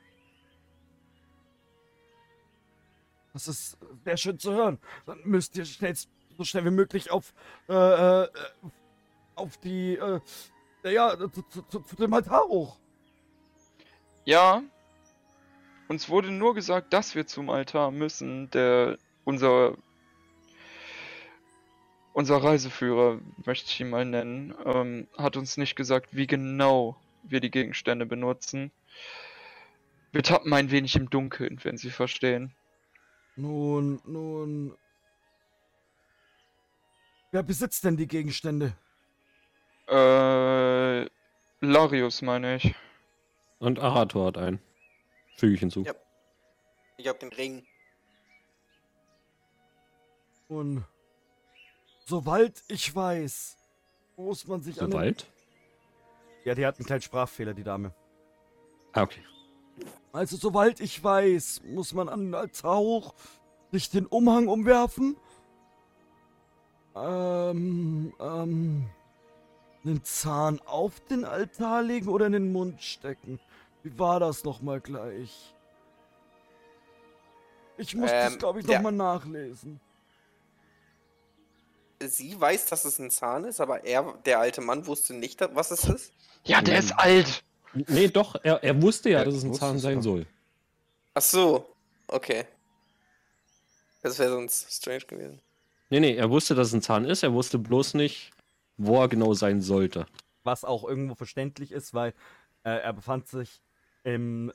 [3.32, 4.78] das ist sehr schön zu hören.
[5.06, 7.32] Dann müsst ihr schnellst, so schnell wie möglich auf,
[7.68, 7.74] äh,
[8.22, 8.28] äh,
[9.34, 10.20] auf die, äh,
[10.84, 12.78] ja, zu, zu, zu, zu dem Altar hoch.
[14.24, 14.62] Ja,
[15.88, 18.50] uns wurde nur gesagt, dass wir zum Altar müssen.
[18.50, 19.76] Der unser
[22.12, 27.40] unser Reiseführer, möchte ich ihn mal nennen, ähm, hat uns nicht gesagt, wie genau wir
[27.40, 28.70] die Gegenstände benutzen.
[30.12, 32.54] Wir tappen ein wenig im Dunkeln, wenn Sie verstehen.
[33.36, 34.76] Nun, nun.
[37.30, 38.76] Wer besitzt denn die Gegenstände?
[39.88, 41.06] Äh,
[41.60, 42.74] Larius meine ich.
[43.60, 44.60] Und Arator hat einen.
[45.36, 45.84] Füge ich hinzu.
[45.84, 45.94] Ja.
[46.96, 47.64] Ich hab den Ring.
[50.48, 50.84] Und
[52.10, 53.56] soweit ich weiß,
[54.16, 55.26] muss man sich an den, Wald?
[56.44, 57.94] Ja, die hat einen kleinen Sprachfehler, die Dame.
[58.92, 59.22] Ah, okay.
[60.12, 63.14] also soweit ich weiß, muss man an den Altar hoch
[63.70, 65.16] sich den Umhang umwerfen.
[66.96, 68.90] Ähm, ähm,
[69.84, 73.38] den Zahn auf den Altar legen oder in den Mund stecken.
[73.84, 75.54] Wie war das nochmal gleich?
[77.78, 79.80] Ich muss das, Ähm, glaube ich, nochmal nachlesen.
[82.00, 85.70] Sie weiß, dass es ein Zahn ist, aber er, der alte Mann, wusste nicht, was
[85.70, 86.12] es ist?
[86.44, 86.84] Ja, der Nein.
[86.84, 87.44] ist alt.
[87.74, 90.02] Nee, doch, er, er wusste ja, Er dass es ein Zahn sein doch.
[90.02, 90.26] soll.
[91.14, 91.76] Ach so,
[92.08, 92.44] okay.
[94.02, 95.40] Das wäre sonst strange gewesen.
[95.90, 98.30] Nee, nee, er wusste, dass es ein Zahn ist, er wusste bloß nicht,
[98.76, 100.06] wo er genau sein sollte.
[100.42, 102.14] Was auch irgendwo verständlich ist, weil
[102.64, 103.60] äh, er befand sich
[104.04, 104.52] im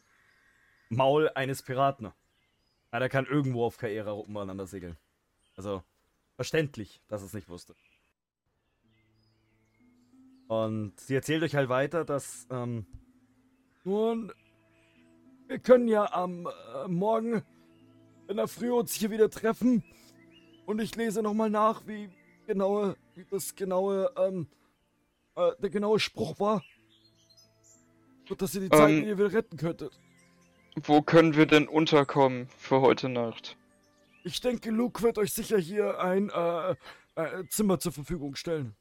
[0.89, 2.11] Maul eines Piraten.
[2.91, 4.97] Ja, der kann irgendwo auf Kaera umeinander segeln.
[5.57, 5.83] Also,
[6.35, 7.75] verständlich, dass es nicht wusste.
[10.47, 12.85] Und sie erzählt euch halt weiter, dass, ähm,
[13.83, 14.31] Nun,
[15.47, 17.43] wir können ja am äh, Morgen
[18.27, 19.83] in der Früh uns hier wieder treffen.
[20.65, 22.09] Und ich lese nochmal nach, wie
[22.47, 24.47] genaue, wie das genaue, ähm,
[25.35, 26.63] äh, der genaue Spruch war.
[28.29, 29.03] Und dass ihr die Zeit Ähm.
[29.03, 29.99] hier wieder retten könntet.
[30.75, 33.57] Wo können wir denn unterkommen für heute Nacht?
[34.25, 36.75] Ich denke, Luke wird euch sicher hier ein äh,
[37.13, 38.75] äh, Zimmer zur Verfügung stellen.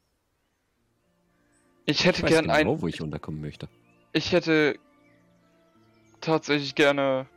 [1.85, 2.81] Ich Ich hätte weiß gern genau, ein.
[2.81, 3.69] wo ich unterkommen möchte.
[4.11, 4.79] Ich hätte
[6.19, 7.27] tatsächlich gerne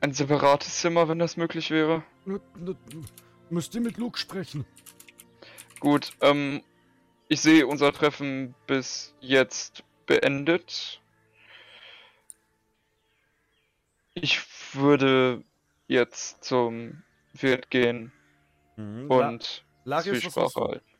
[0.00, 2.02] ein separates Zimmer, wenn das möglich wäre.
[3.50, 4.64] Müsst ihr mit Luke sprechen.
[5.78, 6.60] Gut, ähm,
[7.28, 11.00] ich sehe unser Treffen bis jetzt beendet.
[14.14, 14.40] Ich
[14.74, 15.44] würde
[15.86, 17.04] jetzt zum
[17.34, 18.12] Wirt gehen
[18.76, 20.92] mhm, La- und was Zwiesprache halten.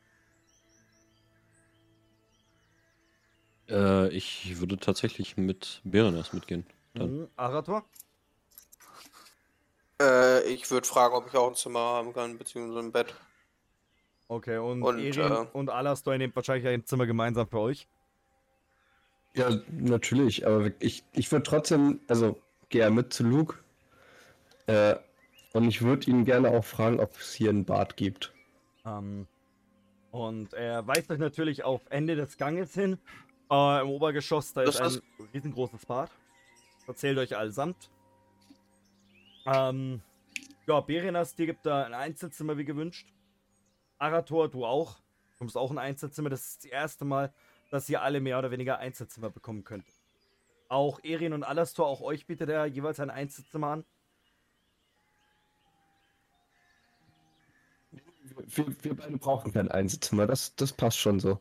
[3.69, 6.67] Äh, ich würde tatsächlich mit Berenas mitgehen.
[6.95, 7.21] Dann.
[7.21, 7.85] Mhm, Arator?
[10.01, 13.15] Äh, ich würde fragen, ob ich auch ein Zimmer haben kann, beziehungsweise ein Bett.
[14.29, 17.87] Okay, und, Und, Erin äh, und Alastor nehmt wahrscheinlich ein Zimmer gemeinsam für euch.
[19.35, 23.59] Ja, natürlich, aber ich, ich würde trotzdem, also gehe mit zu Luke.
[24.67, 24.97] Äh,
[25.53, 28.33] und ich würde ihn gerne auch fragen, ob es hier ein Bad gibt.
[28.85, 29.27] Ähm,
[30.11, 32.99] und er weist euch natürlich auf Ende des Ganges hin.
[33.51, 36.11] Äh, Im Obergeschoss, da Das ist ein riesengroßes Bad.
[36.87, 37.91] Erzählt euch allesamt.
[39.47, 40.01] Ähm,
[40.67, 43.13] ja, Berenas, dir gibt da ein Einzelzimmer wie gewünscht.
[43.99, 44.97] Arator, du auch.
[44.97, 46.31] Du bekommst auch ein Einzelzimmer.
[46.31, 47.33] Das ist das erste Mal,
[47.71, 49.87] dass ihr alle mehr oder weniger Einzelzimmer bekommen könnt.
[50.69, 53.85] Auch Erin und Alastor, auch euch bietet er jeweils ein Einzelzimmer an.
[58.47, 61.41] Wir, wir beide brauchen kein Einzelzimmer, das, das passt schon so.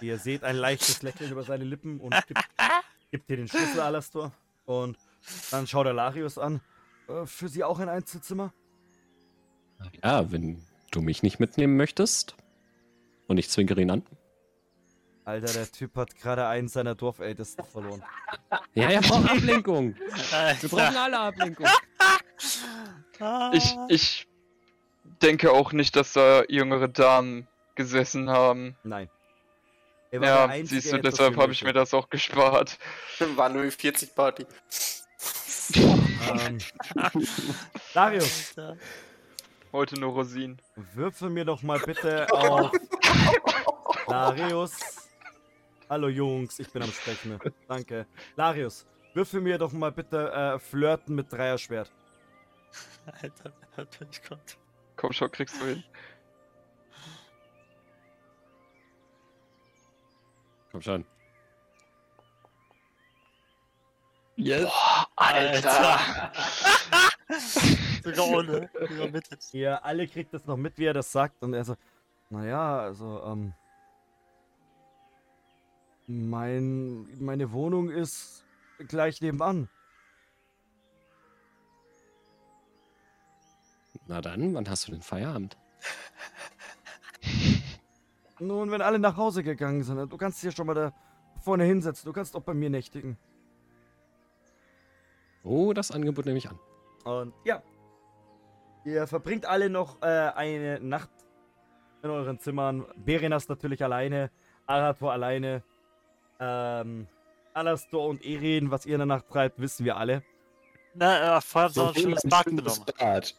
[0.00, 2.40] Ihr seht ein leichtes Lächeln über seine Lippen und gibt,
[3.10, 4.32] gibt dir den Schlüssel, Alastor.
[4.66, 4.98] Und
[5.50, 6.60] dann schaut er Larius an.
[7.08, 8.52] Äh, für sie auch ein Einzelzimmer?
[10.02, 12.36] Ja, wenn du mich nicht mitnehmen möchtest.
[13.26, 14.02] Und ich zwinkere ihn an.
[15.24, 18.02] Alter, der Typ hat gerade einen seiner Dorfältesten verloren.
[18.74, 19.96] Ja, er braucht Ablenkung.
[19.96, 21.66] Wir brauchen alle Ablenkung.
[23.52, 24.28] Ich, ich
[25.22, 28.76] denke auch nicht, dass da jüngere Damen gesessen haben.
[28.82, 29.08] Nein.
[30.10, 32.78] Er war der Ja, einzige siehst du, deshalb habe ich mir das auch gespart.
[33.36, 34.46] War nur die 40 Party.
[35.74, 36.58] Ähm,
[37.92, 38.54] Darius.
[39.72, 40.60] Heute nur Rosinen.
[40.94, 42.70] würfel mir doch mal bitte auf
[44.06, 44.78] Darius.
[45.88, 47.38] Hallo Jungs, ich bin am Sprechen.
[47.68, 48.06] Danke.
[48.36, 51.90] Darius, würfel mir doch mal bitte äh, Flirten mit Dreierschwert.
[53.20, 54.56] Alter, natürlich kommt.
[54.96, 55.84] Komm schon, kriegst du hin.
[60.72, 61.04] Komm schon.
[64.36, 64.70] Yes.
[65.16, 65.98] Alter.
[68.04, 68.70] Sogar ohne.
[68.90, 69.42] Übermittelt.
[69.52, 71.42] Ihr alle kriegt das noch mit, wie er das sagt.
[71.42, 71.76] Und er so,
[72.30, 73.54] naja, also, ähm.
[76.06, 78.44] Mein, meine Wohnung ist
[78.86, 79.68] gleich nebenan.
[84.06, 85.56] Na dann, wann hast du den Feierabend?
[88.38, 90.92] Nun, wenn alle nach Hause gegangen sind, du kannst dich ja schon mal da
[91.42, 92.06] vorne hinsetzen.
[92.06, 93.16] Du kannst auch bei mir nächtigen.
[95.42, 96.58] Oh, das Angebot nehme ich an.
[97.04, 97.62] Und ja.
[98.84, 101.10] Ihr verbringt alle noch äh, eine Nacht
[102.02, 102.84] in euren Zimmern.
[102.96, 104.30] Berenas natürlich alleine.
[104.66, 105.62] Arator alleine.
[106.38, 107.08] Ähm,
[107.54, 110.22] Alastor und Erin, was ihr in der Nacht treibt, wissen wir alle.
[110.94, 112.84] Na, äh, sie So schönes Bad genommen.
[112.98, 113.34] Bad.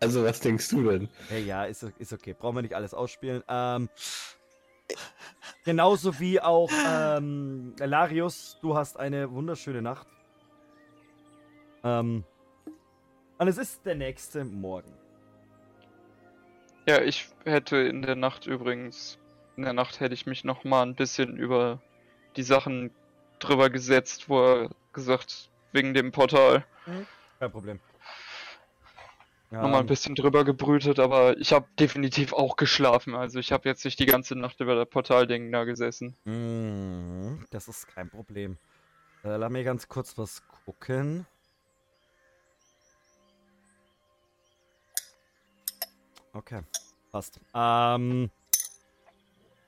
[0.00, 1.08] Also, was denkst du denn?
[1.30, 2.34] Ja, ja, ist, ist okay.
[2.38, 3.42] Brauchen wir nicht alles ausspielen.
[3.48, 3.90] Ähm,
[5.64, 10.06] genauso wie auch ähm, Larius, du hast eine wunderschöne Nacht.
[11.84, 12.24] Ähm,
[13.38, 14.92] und es ist der nächste Morgen.
[16.86, 19.18] Ja, ich hätte in der Nacht übrigens,
[19.56, 21.80] in der Nacht hätte ich mich noch mal ein bisschen über
[22.36, 22.90] die Sachen
[23.38, 26.64] drüber gesetzt, wo er gesagt, wegen dem Portal.
[27.38, 27.80] Kein Problem.
[29.50, 33.14] Nochmal ein bisschen drüber gebrütet, aber ich habe definitiv auch geschlafen.
[33.14, 36.16] Also ich habe jetzt nicht die ganze Nacht über das Portalding da gesessen.
[36.24, 38.58] Mhm, Das ist kein Problem.
[39.24, 41.26] Äh, lass mir ganz kurz was gucken.
[46.32, 46.60] Okay,
[47.10, 47.40] passt.
[47.54, 48.30] Ähm,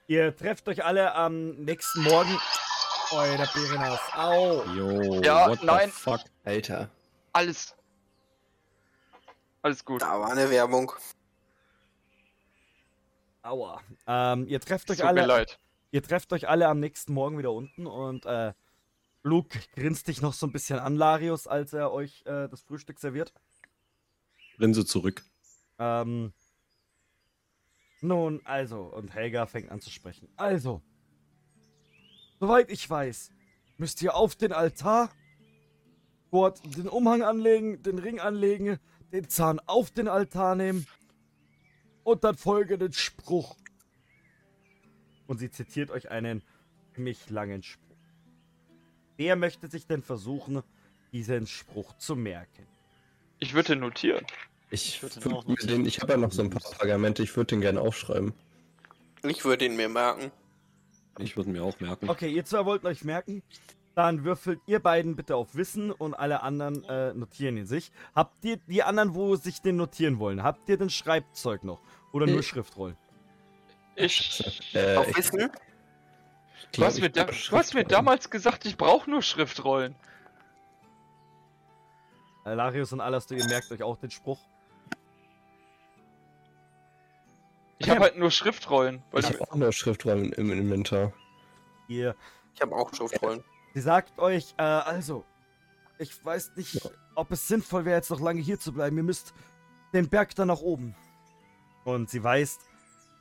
[0.06, 2.38] ihr trefft euch alle am nächsten Morgen.
[3.10, 4.00] Oh, der Bärenhaus.
[4.16, 4.64] Au.
[4.74, 5.86] Jo, Ja, what nein.
[5.88, 6.20] the fuck?
[6.44, 6.88] Alter.
[7.32, 7.74] Alles.
[9.62, 10.02] Alles gut.
[10.02, 10.92] Da war eine Werbung.
[13.42, 13.80] Aua.
[14.06, 15.26] Ähm, ihr trefft euch Tut mir alle.
[15.26, 15.58] leid.
[15.90, 18.52] Ihr trefft euch alle am nächsten Morgen wieder unten und äh,
[19.22, 22.98] Luke grinst dich noch so ein bisschen an, Larius, als er euch äh, das Frühstück
[22.98, 23.32] serviert.
[24.56, 25.22] Linse zurück.
[25.78, 26.32] Ähm,
[28.00, 30.28] nun, also, und Helga fängt an zu sprechen.
[30.36, 30.82] Also,
[32.40, 33.30] soweit ich weiß,
[33.76, 35.10] müsst ihr auf den Altar
[36.30, 38.78] dort den Umhang anlegen, den Ring anlegen,
[39.12, 40.86] den Zahn auf den Altar nehmen
[42.02, 43.56] und dann folgenden Spruch.
[45.26, 46.42] Und sie zitiert euch einen
[46.94, 47.82] ziemlich langen Spruch.
[49.16, 50.62] Wer möchte sich denn versuchen,
[51.12, 52.66] diesen Spruch zu merken?
[53.38, 54.24] Ich würde notieren.
[54.70, 57.60] Ich, Ich den den, ich habe ja noch so ein paar Pergamente, ich würde den
[57.60, 58.32] gerne aufschreiben.
[59.22, 60.32] Ich würde ihn mir merken.
[61.18, 62.08] Ich würde mir auch merken.
[62.08, 63.42] Okay, ihr zwei wollten euch merken.
[63.95, 67.93] Dann würfelt ihr beiden bitte auf Wissen und alle anderen äh, notieren ihn sich.
[68.14, 71.80] Habt ihr die anderen, wo sich den notieren wollen, habt ihr den Schreibzeug noch?
[72.12, 72.97] Oder nur Äh, Schriftrollen?
[73.97, 74.43] Ich.
[74.74, 75.51] Äh, Auf ich Wissen?
[76.72, 77.88] Du glaub, hast, ich mir, da, hab du hast mir Schriftrollen.
[77.88, 79.95] damals gesagt, ich brauche nur Schriftrollen.
[82.47, 84.40] Äh, Larius und Alastair, ihr merkt euch auch den Spruch.
[87.78, 89.03] Ich habe halt nur Schriftrollen.
[89.11, 91.12] Weil Ich ich, habe auch nur Schriftrollen im Inventar.
[91.88, 92.16] Ihr,
[92.55, 93.43] Ich habe auch Schriftrollen.
[93.74, 95.24] Sie sagt euch, äh, also,
[95.98, 96.80] ich weiß nicht,
[97.14, 98.96] ob es sinnvoll wäre, jetzt noch lange hier zu bleiben.
[98.96, 99.34] Ihr müsst
[99.92, 100.94] den Berg da nach oben.
[101.84, 102.60] Und sie weist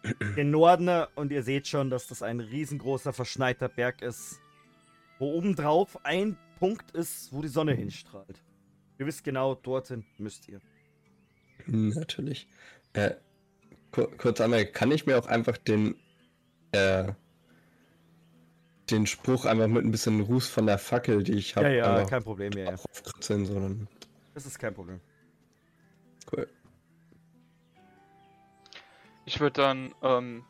[0.37, 4.39] den Norden und ihr seht schon, dass das ein riesengroßer verschneiter Berg ist,
[5.19, 8.41] wo obendrauf ein Punkt ist, wo die Sonne hinstrahlt.
[8.99, 10.61] Ihr wisst genau, dorthin müsst ihr.
[11.65, 12.47] Natürlich.
[12.93, 13.15] Äh,
[13.91, 15.95] kur kurz einmal, kann ich mir auch einfach den,
[16.71, 17.13] äh,
[18.91, 22.05] den Spruch einfach mit ein bisschen Ruß von der Fackel, die ich habe, ja, ja,
[22.05, 22.73] kein Problem, ja, ja.
[22.75, 23.87] aufkritzeln, sondern
[24.33, 24.99] Das ist kein Problem.
[26.35, 26.47] cool.
[29.25, 30.43] ich würde dann, ähm,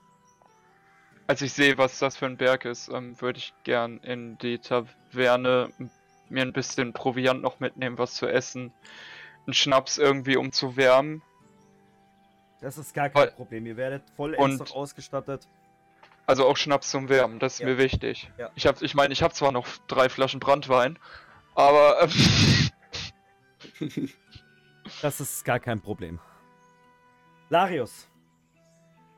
[1.28, 4.58] als ich sehe, was das für ein Berg ist, ähm, würde ich gern in die
[4.60, 5.70] Taverne
[6.30, 8.72] mir ein bisschen Proviant noch mitnehmen, was zu essen.
[9.46, 11.22] Einen Schnaps irgendwie, um zu wärmen.
[12.62, 13.66] Das ist gar kein Weil- Problem.
[13.66, 15.48] Ihr werdet Und- noch ausgestattet.
[16.28, 17.66] Also auch Schnaps zum Wärmen, das ist Ja.
[17.68, 18.32] mir wichtig.
[18.38, 18.50] Ja.
[18.56, 20.98] Ich hab, ich meine, ich habe zwar noch drei Flaschen Brandwein,
[21.56, 22.12] aber ähm,
[25.02, 26.20] Das ist gar kein Problem.
[27.50, 28.08] Larius,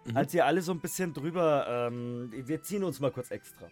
[0.06, 0.18] Mhm.
[0.18, 3.68] als ihr alle so ein bisschen drüber, ähm, wir ziehen uns mal kurz extra.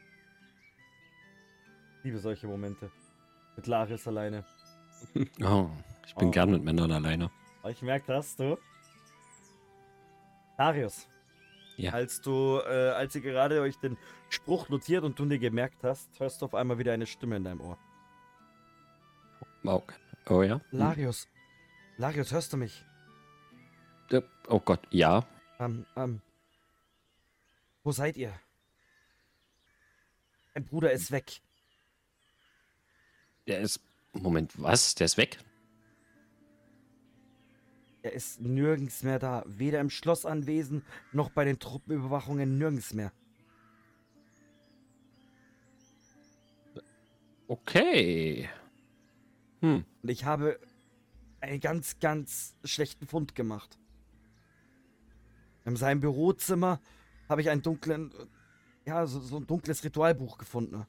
[1.97, 2.89] Ich liebe solche Momente.
[3.55, 4.45] Mit Larius alleine.
[5.43, 5.69] Oh,
[6.05, 6.31] ich bin Oh.
[6.31, 7.31] gern mit Männern alleine.
[7.61, 8.57] Aber ich merke das, du.
[10.57, 11.07] Larius.
[11.81, 11.93] Ja.
[11.93, 13.97] Als du, äh, als ihr gerade euch den
[14.29, 17.43] Spruch notiert und du dir gemerkt hast, hörst du auf einmal wieder eine Stimme in
[17.43, 17.77] deinem Ohr.
[19.63, 19.81] Oh,
[20.29, 20.61] oh ja?
[20.69, 20.79] Hm.
[20.79, 21.27] Larius.
[21.97, 22.85] Larius, hörst du mich?
[24.47, 25.25] Oh Gott, ja.
[25.59, 26.21] Ähm, ähm.
[27.83, 28.33] Wo seid ihr?
[30.53, 31.41] Mein Bruder ist weg.
[33.47, 33.79] Der ist.
[34.13, 34.93] Moment, was?
[34.95, 35.39] Der ist weg?
[38.03, 39.43] Er ist nirgends mehr da.
[39.45, 43.11] Weder im Schloss anwesend, noch bei den Truppenüberwachungen nirgends mehr.
[47.47, 48.49] Okay.
[49.59, 49.85] Hm.
[50.01, 50.59] Und ich habe
[51.41, 53.77] einen ganz, ganz schlechten Fund gemacht.
[55.65, 56.79] In seinem Bürozimmer
[57.29, 58.11] habe ich einen dunklen,
[58.85, 60.85] ja, so, so ein dunkles Ritualbuch gefunden.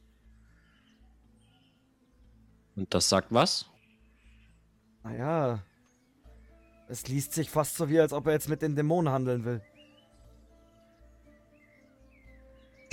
[2.74, 3.68] Und das sagt was?
[5.02, 5.62] Naja,
[6.92, 9.62] es liest sich fast so wie, als ob er jetzt mit den Dämonen handeln will.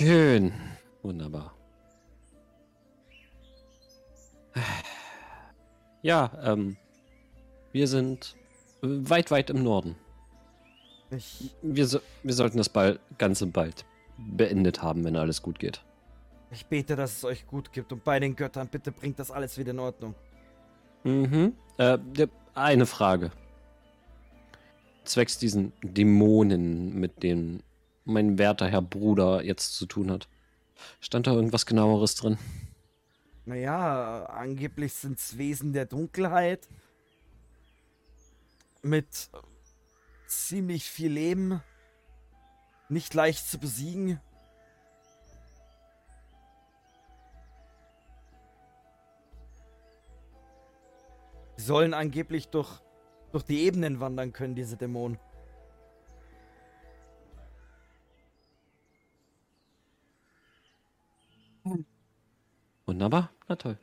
[0.00, 0.52] Schön.
[1.02, 1.54] Wunderbar.
[6.02, 6.76] Ja, ähm.
[7.72, 8.36] Wir sind
[8.80, 9.94] weit, weit im Norden.
[11.10, 13.84] Ich, Wir, so, wir sollten das bald, Ganze bald
[14.16, 15.82] beendet haben, wenn alles gut geht.
[16.50, 19.56] ich bete, dass es euch gut gibt und bei den Göttern, bitte bringt das alles
[19.58, 20.14] wieder in Ordnung.
[21.04, 21.54] Mhm.
[21.78, 21.98] Äh,
[22.54, 23.30] eine Frage.
[25.04, 27.62] Zwecks diesen Dämonen, mit denen
[28.04, 30.28] mein werter Herr Bruder jetzt zu tun hat.
[31.00, 32.38] Stand da irgendwas genaueres drin?
[33.44, 36.68] Naja, angeblich sind es Wesen der Dunkelheit.
[38.82, 39.30] mit
[40.26, 41.62] ziemlich viel Leben,
[42.88, 44.20] nicht leicht zu besiegen.
[51.56, 52.80] Sie sollen angeblich durch,
[53.32, 55.18] durch die Ebenen wandern können, diese Dämonen.
[62.86, 63.78] Wunderbar, na toll.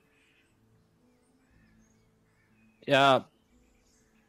[2.86, 3.30] Ja,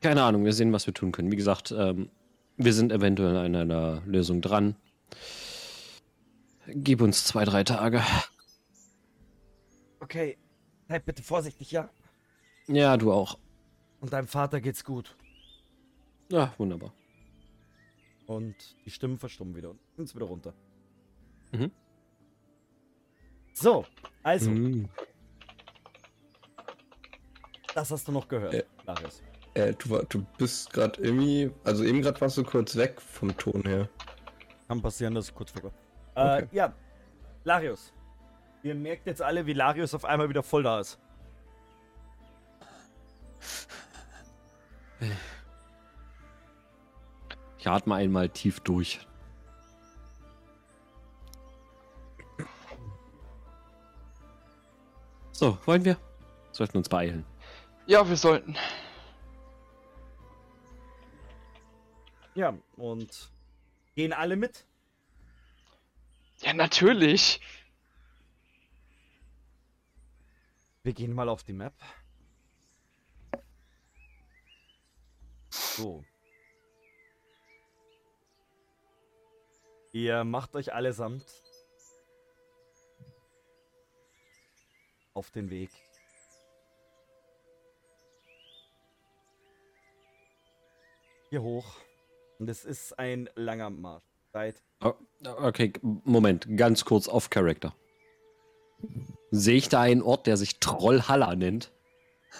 [0.01, 1.33] keine Ahnung, wir sehen, was wir tun können.
[1.33, 2.11] Wie gesagt, ähm,
[2.57, 4.77] wir sind eventuell an einer Lösung dran.
[6.67, 8.03] Gib uns zwei, drei Tage.
[10.01, 10.39] Okay,
[10.87, 11.89] bleib bitte vorsichtig, ja?
[12.67, 13.39] Ja, du auch.
[14.01, 15.17] Und deinem Vater geht's gut.
[16.31, 16.93] Ja, wunderbar.
[18.27, 20.53] Und die Stimmen verstummen wieder und sind wieder runter.
[21.53, 21.71] Mhm.
[23.55, 23.85] So,
[24.23, 24.89] also, Mhm.
[27.75, 28.65] das hast du noch gehört, Äh.
[28.85, 29.23] Darius.
[29.55, 33.63] Äh, du, du bist gerade irgendwie, also eben gerade warst du kurz weg vom Ton
[33.67, 33.89] her.
[34.69, 35.53] Kann passieren, dass kurz.
[35.57, 35.71] Okay.
[36.15, 36.73] Äh, ja,
[37.45, 37.93] Larius.
[38.63, 40.99] Ihr merkt jetzt alle, wie Larius auf einmal wieder voll da ist.
[47.69, 48.99] Ich atme einmal tief durch.
[55.33, 55.99] So, wollen wir?
[56.51, 57.27] Sollten uns beeilen.
[57.87, 58.57] Ja, wir sollten.
[62.35, 63.31] Ja, und
[63.95, 64.65] gehen alle mit?
[66.41, 67.39] Ja, natürlich.
[70.85, 71.75] Wir gehen mal auf die Map.
[75.51, 76.03] So.
[79.93, 81.25] Ihr macht euch allesamt
[85.15, 85.71] auf den Weg.
[91.31, 91.67] Hier hoch.
[92.39, 94.05] Und es ist ein langer Marsch.
[94.33, 97.75] Seid Oh, okay, Moment, ganz kurz off Character.
[99.33, 101.73] Sehe ich da einen Ort, der sich Trollhalla nennt?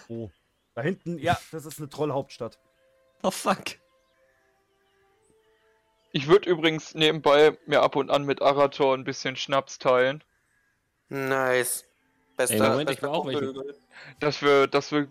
[0.07, 0.31] wo?
[0.75, 2.61] Da hinten, ja, das ist eine Trollhauptstadt.
[3.25, 3.65] Oh fuck.
[6.13, 10.25] Ich würde übrigens nebenbei mir ab und an mit Arator ein bisschen Schnaps teilen,
[11.11, 11.85] Nice.
[12.37, 13.75] Bester, Ey, Moment, ich bester will auch welche.
[14.21, 15.09] Dass wir, dass wir,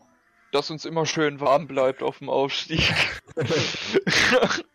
[0.51, 2.93] dass uns immer schön warm bleibt auf dem Aufstieg.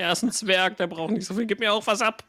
[0.00, 1.44] Er ist ein Zwerg, der braucht nicht so viel.
[1.44, 2.24] Gib mir auch was ab.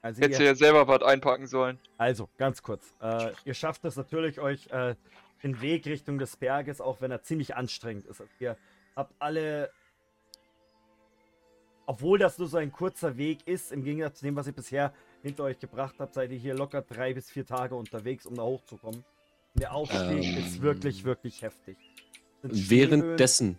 [0.00, 1.78] Also Hättest du ihr, ja selber was einpacken sollen.
[1.98, 2.94] also, ganz kurz.
[3.02, 4.94] Äh, ihr schafft es natürlich, euch äh,
[5.42, 8.22] den Weg Richtung des Berges, auch wenn er ziemlich anstrengend ist.
[8.22, 8.56] Also ihr
[8.94, 9.70] habt alle,
[11.86, 14.92] obwohl das nur so ein kurzer Weg ist, im Gegensatz zu dem, was ihr bisher
[15.22, 18.42] hinter euch gebracht habt, seid ihr hier locker drei bis vier Tage unterwegs, um da
[18.42, 19.04] hochzukommen.
[19.54, 20.38] Und der Aufstieg Ähm.
[20.38, 21.76] ist wirklich, wirklich heftig.
[22.42, 23.58] Währenddessen,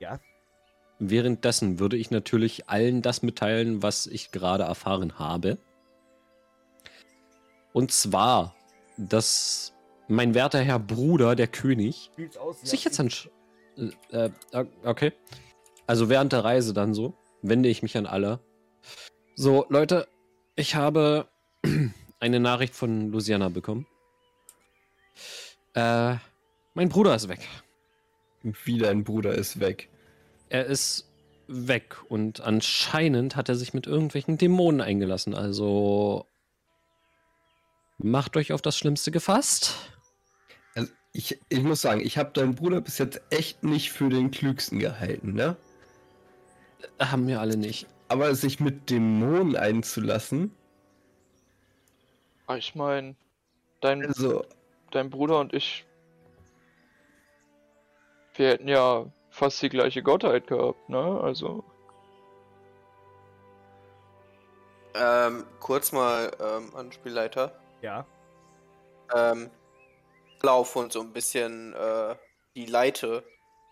[0.00, 0.18] Ja,
[0.98, 5.58] währenddessen würde ich natürlich allen das mitteilen, was ich gerade erfahren habe.
[7.72, 8.56] Und zwar,
[8.96, 9.72] dass
[10.08, 12.60] mein werter Herr Bruder, der König, aus.
[12.62, 13.10] sich ja, jetzt an.
[14.10, 15.12] Äh, äh, okay.
[15.88, 18.40] Also während der Reise dann so, wende ich mich an alle.
[19.34, 20.06] So, Leute,
[20.54, 21.28] ich habe
[22.20, 23.86] eine Nachricht von Luciana bekommen.
[25.72, 26.16] Äh,
[26.74, 27.40] mein Bruder ist weg.
[28.42, 29.88] Wie dein Bruder ist weg.
[30.50, 31.08] Er ist
[31.46, 35.34] weg und anscheinend hat er sich mit irgendwelchen Dämonen eingelassen.
[35.34, 36.26] Also
[37.96, 39.74] macht euch auf das Schlimmste gefasst.
[40.74, 44.30] Also ich, ich muss sagen, ich habe deinen Bruder bis jetzt echt nicht für den
[44.30, 45.56] klügsten gehalten, ne?
[47.00, 47.86] Haben wir alle nicht.
[48.08, 50.52] Aber sich mit Dämonen einzulassen,
[52.46, 53.14] Ah, Ich meine,
[53.80, 54.42] dein, also
[54.90, 55.84] dein Bruder und ich,
[58.34, 61.20] wir hätten ja fast die gleiche Gottheit gehabt, ne?
[61.22, 61.62] Also,
[64.94, 67.52] Ähm, kurz mal ähm, an Spielleiter.
[67.82, 68.06] Ja,
[69.14, 69.50] Ähm,
[70.42, 72.14] Lauf und so ein bisschen äh,
[72.54, 73.24] die Leite.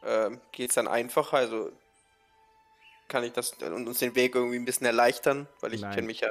[0.05, 1.37] Ähm, Geht es dann einfacher?
[1.39, 1.70] Also
[3.09, 5.47] kann ich das und uns den Weg irgendwie ein bisschen erleichtern?
[5.61, 6.28] Weil ich kenne mich ja.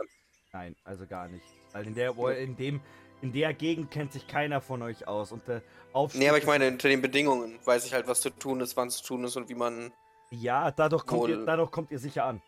[0.53, 1.45] nein, also gar nicht.
[1.73, 2.81] Weil in der, in dem,
[3.21, 5.31] in der Gegend kennt sich keiner von euch aus.
[5.31, 5.61] Und der
[5.93, 8.77] Aufstieg Nee, aber ich meine, unter den Bedingungen weiß ich halt, was zu tun ist,
[8.77, 9.91] wann zu tun ist und wie man.
[10.31, 12.41] Ja, dadurch kommt, ihr, dadurch kommt ihr sicher an.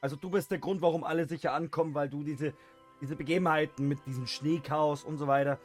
[0.00, 2.54] Also du bist der Grund, warum alle sicher ankommen, weil du diese,
[3.00, 5.58] diese Begebenheiten mit diesem Schneechaos und so weiter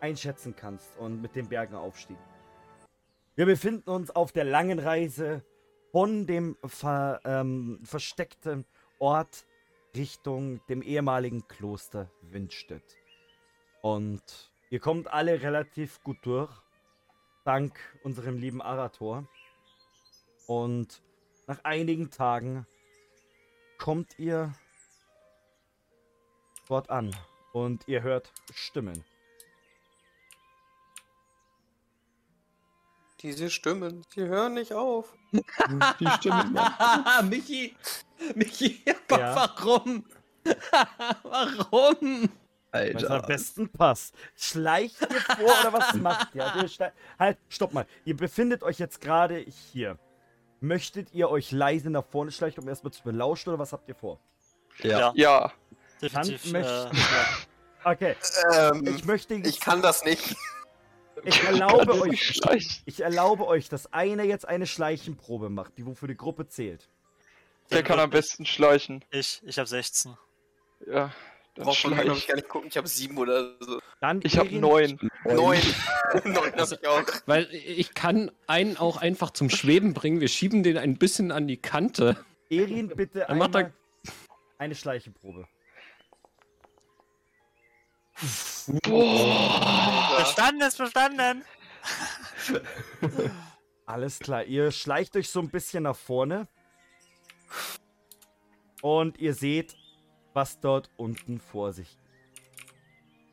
[0.00, 2.16] einschätzen kannst und mit den Bergen aufstieg.
[3.34, 5.44] Wir befinden uns auf der langen Reise
[5.92, 8.64] von dem ver, ähm, versteckten
[8.98, 9.46] Ort
[9.94, 12.96] Richtung dem ehemaligen Kloster Windstedt.
[13.82, 16.50] Und ihr kommt alle relativ gut durch,
[17.44, 19.28] dank unserem lieben Arator.
[20.46, 21.02] Und
[21.46, 22.66] nach einigen Tagen
[23.78, 24.54] kommt ihr
[26.68, 27.14] dort an
[27.52, 29.04] und ihr hört Stimmen.
[33.22, 35.14] Diese Stimmen, die hören nicht auf.
[35.32, 36.44] Die Stimme.
[37.24, 37.76] Michi!
[38.34, 39.34] Michi, aber Ja.
[39.56, 40.04] warum?
[41.22, 42.28] warum?
[42.74, 43.26] Es am Alter.
[43.26, 44.14] besten passt.
[44.34, 46.44] Schleicht ihr vor oder was macht ihr?
[46.44, 47.86] Also ihr schlei- halt, stopp mal.
[48.04, 49.36] Ihr befindet euch jetzt gerade
[49.72, 49.98] hier.
[50.60, 53.94] Möchtet ihr euch leise nach vorne schleichen, um erstmal zu belauschen oder was habt ihr
[53.94, 54.18] vor?
[54.82, 55.12] Ja.
[55.14, 55.52] Ja,
[56.00, 56.42] Definitiv.
[56.44, 56.90] Kann- Äh, möchte-
[57.84, 58.16] Okay,
[58.54, 59.34] Ähm, ich möchte.
[59.34, 60.36] ich kann das nicht.
[61.24, 62.82] Ich erlaube euch.
[62.84, 66.88] Ich erlaube euch, dass einer jetzt eine Schleichenprobe macht, die wofür die Gruppe zählt.
[67.70, 69.04] Der kann am besten schleichen.
[69.10, 70.16] ich, ich habe 16.
[70.86, 71.12] Ja,
[71.54, 72.26] dann man, glaube ich, schleich.
[72.26, 72.68] gar nicht gucken.
[72.68, 73.78] Ich habe sieben oder so.
[74.00, 75.10] Dann Ich habe Erin, neun.
[75.24, 75.58] Neun.
[76.24, 77.04] Neun habe ich auch.
[77.26, 80.20] Weil ich kann einen auch einfach zum Schweben bringen.
[80.20, 82.22] Wir schieben den ein bisschen an die Kante.
[82.50, 83.72] Erin, bitte Dann macht er- einmal
[84.58, 85.46] eine Schleichenprobe.
[88.82, 90.16] Boah.
[90.16, 91.44] Verstanden ist verstanden!
[93.86, 96.46] Alles klar, ihr schleicht euch so ein bisschen nach vorne.
[98.80, 99.76] Und ihr seht,
[100.32, 102.02] was dort unten vor sich geht.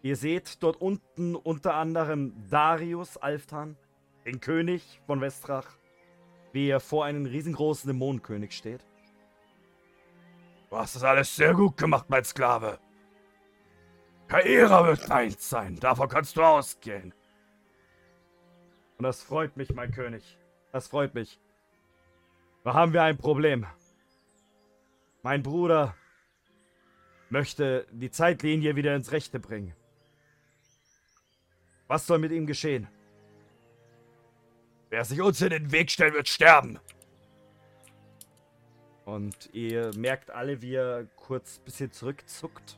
[0.01, 3.75] Ihr seht dort unten unter anderem Darius Alftan,
[4.25, 5.67] den König von Westrach,
[6.53, 8.85] wie er vor einem riesengroßen Dämonenkönig steht.
[10.69, 12.79] Du hast das alles sehr gut gemacht, mein Sklave.
[14.29, 17.13] Kaira wird eins sein, davon kannst du ausgehen.
[18.97, 20.37] Und das freut mich, mein König.
[20.71, 21.39] Das freut mich.
[22.63, 23.65] Da haben wir ein Problem.
[25.23, 25.95] Mein Bruder
[27.29, 29.73] möchte die Zeitlinie wieder ins Rechte bringen.
[31.87, 32.87] Was soll mit ihm geschehen?
[34.91, 36.79] Wer sich uns in den Weg stellt, wird sterben.
[39.05, 42.77] Und ihr merkt alle, wie er kurz ein bisschen zurückzuckt.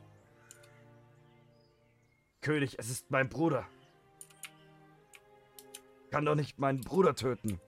[2.42, 3.68] König, es ist mein Bruder.
[6.06, 7.60] Ich kann doch nicht meinen Bruder töten.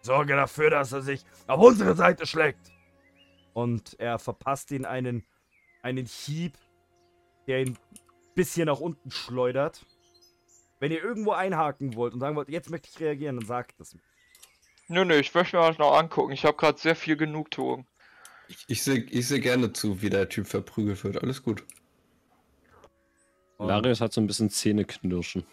[0.00, 2.70] Sorge dafür, dass er sich auf unsere Seite schlägt.
[3.52, 5.24] Und er verpasst ihn einen,
[5.82, 6.56] einen Hieb,
[7.46, 7.78] der ihn ein
[8.34, 9.84] bisschen nach unten schleudert.
[10.78, 13.94] Wenn ihr irgendwo einhaken wollt und sagen wollt, jetzt möchte ich reagieren, dann sagt es
[13.94, 14.02] mir.
[14.88, 16.32] Nö, nö, ich möchte mir das noch angucken.
[16.32, 17.86] Ich habe gerade sehr viel Genugtuung.
[18.48, 21.22] Ich, ich sehe ich seh gerne zu, wie der Typ verprügelt wird.
[21.22, 21.64] Alles gut.
[23.58, 25.46] Und, Larius hat so ein bisschen Zähneknirschen.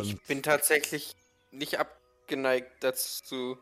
[0.00, 1.14] Ich bin tatsächlich
[1.50, 3.58] nicht abgeneigt dazu,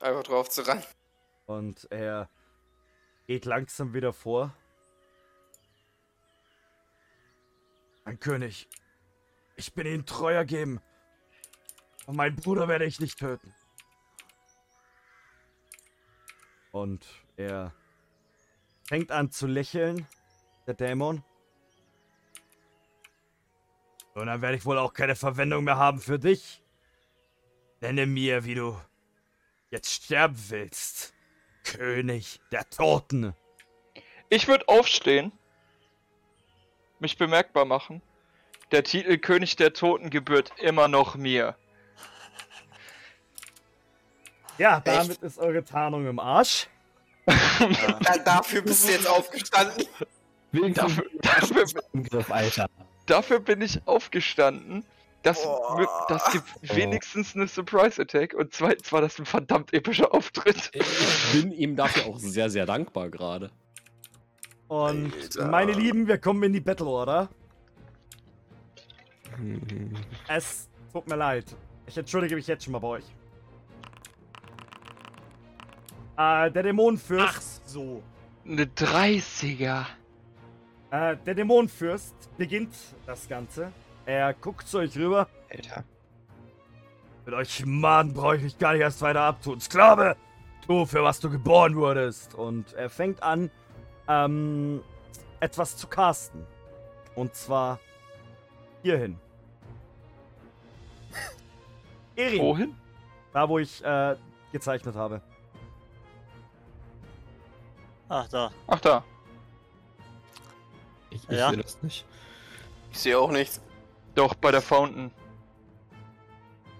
[0.00, 0.82] einfach drauf zu ran.
[1.46, 2.28] Und er
[3.26, 4.54] geht langsam wieder vor.
[8.04, 8.68] Mein König,
[9.56, 10.80] ich bin Ihnen treu ergeben.
[12.06, 13.52] Und meinen Bruder werde ich nicht töten.
[16.70, 17.04] Und
[17.36, 17.72] er
[18.84, 20.06] fängt an zu lächeln,
[20.68, 21.24] der Dämon.
[24.16, 26.62] Und dann werde ich wohl auch keine Verwendung mehr haben für dich.
[27.82, 28.80] Nenne mir, wie du
[29.70, 31.12] jetzt sterben willst.
[31.64, 33.34] König der Toten.
[34.30, 35.32] Ich würde aufstehen,
[36.98, 38.00] mich bemerkbar machen.
[38.70, 41.54] Der Titel König der Toten gebührt immer noch mir.
[44.56, 46.68] Ja, damit ist eure Tarnung im Arsch.
[48.00, 49.86] Da, dafür bist du jetzt aufgestanden.
[50.52, 52.68] Wegen Dafür, dafür, Alter.
[53.06, 54.84] Dafür bin ich aufgestanden.
[55.22, 56.44] Das, mö- das gibt
[56.76, 60.70] wenigstens eine Surprise Attack und zweitens war das ein verdammt epischer Auftritt.
[61.32, 63.50] Ich bin ihm dafür auch sehr, sehr dankbar gerade.
[64.68, 65.48] Und Alter.
[65.48, 67.28] meine Lieben, wir kommen in die Battle Order.
[70.28, 71.44] Es tut mir leid.
[71.86, 73.04] Ich entschuldige mich jetzt schon mal bei euch.
[76.16, 77.68] Äh, der Dämonenfürst.
[77.68, 78.02] so.
[78.44, 79.84] Eine 30er.
[80.90, 82.74] Äh, der Dämonenfürst beginnt
[83.06, 83.72] das Ganze.
[84.04, 85.28] Er guckt zu euch rüber.
[85.50, 85.84] Alter.
[87.24, 89.60] Mit euch Mann brauche ich mich gar nicht erst weiter abtun.
[89.60, 90.16] Sklave,
[90.64, 92.34] tu für was du geboren wurdest.
[92.34, 93.50] Und er fängt an,
[94.06, 94.80] ähm,
[95.40, 96.46] etwas zu casten.
[97.16, 97.80] Und zwar
[98.82, 99.18] hierhin.
[102.16, 102.74] Erin, Wohin?
[103.32, 104.14] da wo ich äh,
[104.52, 105.20] gezeichnet habe.
[108.08, 108.52] Ach, da.
[108.68, 109.02] Ach da.
[111.16, 111.48] Ich, ich Ja.
[111.50, 112.06] sehe das nicht.
[112.92, 113.60] Ich sehe auch nichts.
[114.14, 115.10] Doch, bei der Fountain.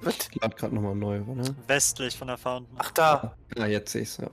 [0.03, 1.55] Ich lade gerade nochmal neu, oder?
[1.67, 2.77] Westlich von der Fountain.
[2.79, 3.37] Ach da.
[3.59, 4.29] Ah, jetzt sehe ich's, ja.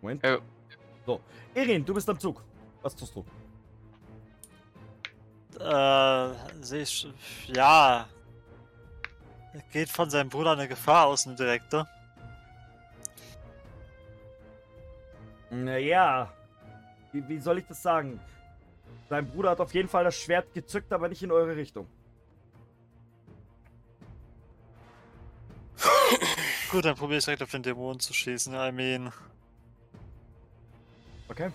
[0.00, 0.24] Moment.
[0.24, 0.38] Ja.
[1.06, 1.20] So,
[1.54, 2.42] Erin, du bist am Zug.
[2.82, 3.24] Was tust du?
[5.60, 7.06] Äh, sehe ich.
[7.48, 8.08] Ja.
[9.70, 11.86] Geht von seinem Bruder eine Gefahr aus, ein Direktor.
[15.52, 16.32] Naja.
[17.12, 18.18] Wie, wie soll ich das sagen?
[19.08, 21.86] Dein Bruder hat auf jeden Fall das Schwert gezückt, aber nicht in eure Richtung.
[26.70, 28.54] Gut, dann probiere ich direkt auf den Dämonen zu schießen.
[28.54, 29.12] I mean.
[31.28, 31.52] Okay.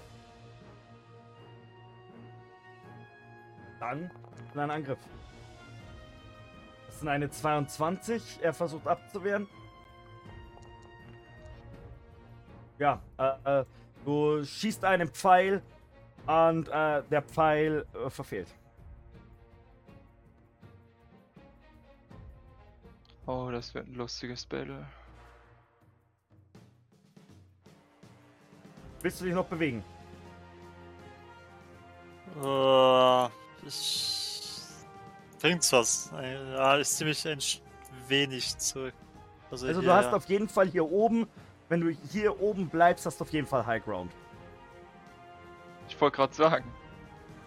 [3.79, 4.11] Dann
[4.55, 4.99] ein Angriff.
[6.87, 8.39] Das sind eine 22.
[8.41, 9.47] Er versucht abzuwehren.
[12.79, 13.65] Ja, äh, äh,
[14.07, 15.61] du schießt einen Pfeil
[16.25, 18.47] und äh, der Pfeil äh, verfehlt.
[23.25, 24.85] Oh, das wird ein lustiges Battle.
[29.01, 29.83] Willst du dich noch bewegen?
[32.41, 33.25] Äh,
[33.67, 34.33] ich.
[35.41, 36.11] Bringt's was?
[36.13, 37.59] Äh, Ja, ich ziehe mich ein sch-
[38.07, 38.93] wenig zurück.
[39.51, 41.27] Also, Also du hast auf jeden Fall hier oben,
[41.69, 44.11] wenn du hier oben bleibst, hast du auf jeden Fall High Ground.
[45.89, 46.65] Ich wollte gerade sagen,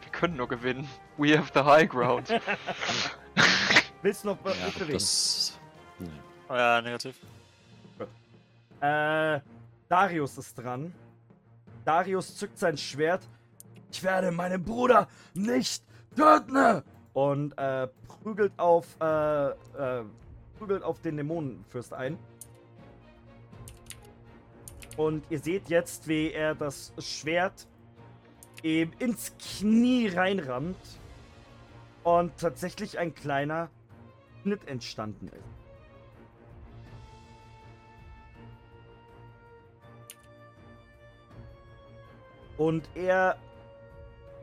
[0.02, 0.88] wir können nur gewinnen.
[1.18, 2.28] We have the high ground.
[4.02, 4.92] Willst du noch be- Ja, dich bewegen?
[4.94, 5.58] das.
[5.98, 6.08] Nee.
[6.48, 7.16] Oh ja, negativ.
[8.80, 9.40] Äh,
[9.88, 10.94] Darius ist dran.
[11.84, 13.22] Darius zückt sein Schwert.
[13.92, 15.82] Ich werde meinen Bruder nicht
[16.16, 16.82] töten!
[17.12, 17.88] Und äh,
[18.22, 20.04] prügelt auf, äh, äh,
[20.58, 22.16] prügelt auf den Dämonenfürst ein.
[24.96, 27.66] Und ihr seht jetzt, wie er das Schwert
[28.62, 30.76] ihm ins Knie reinrammt.
[32.02, 33.68] Und tatsächlich ein kleiner
[34.42, 35.60] Schnitt entstanden ist.
[42.56, 43.36] Und er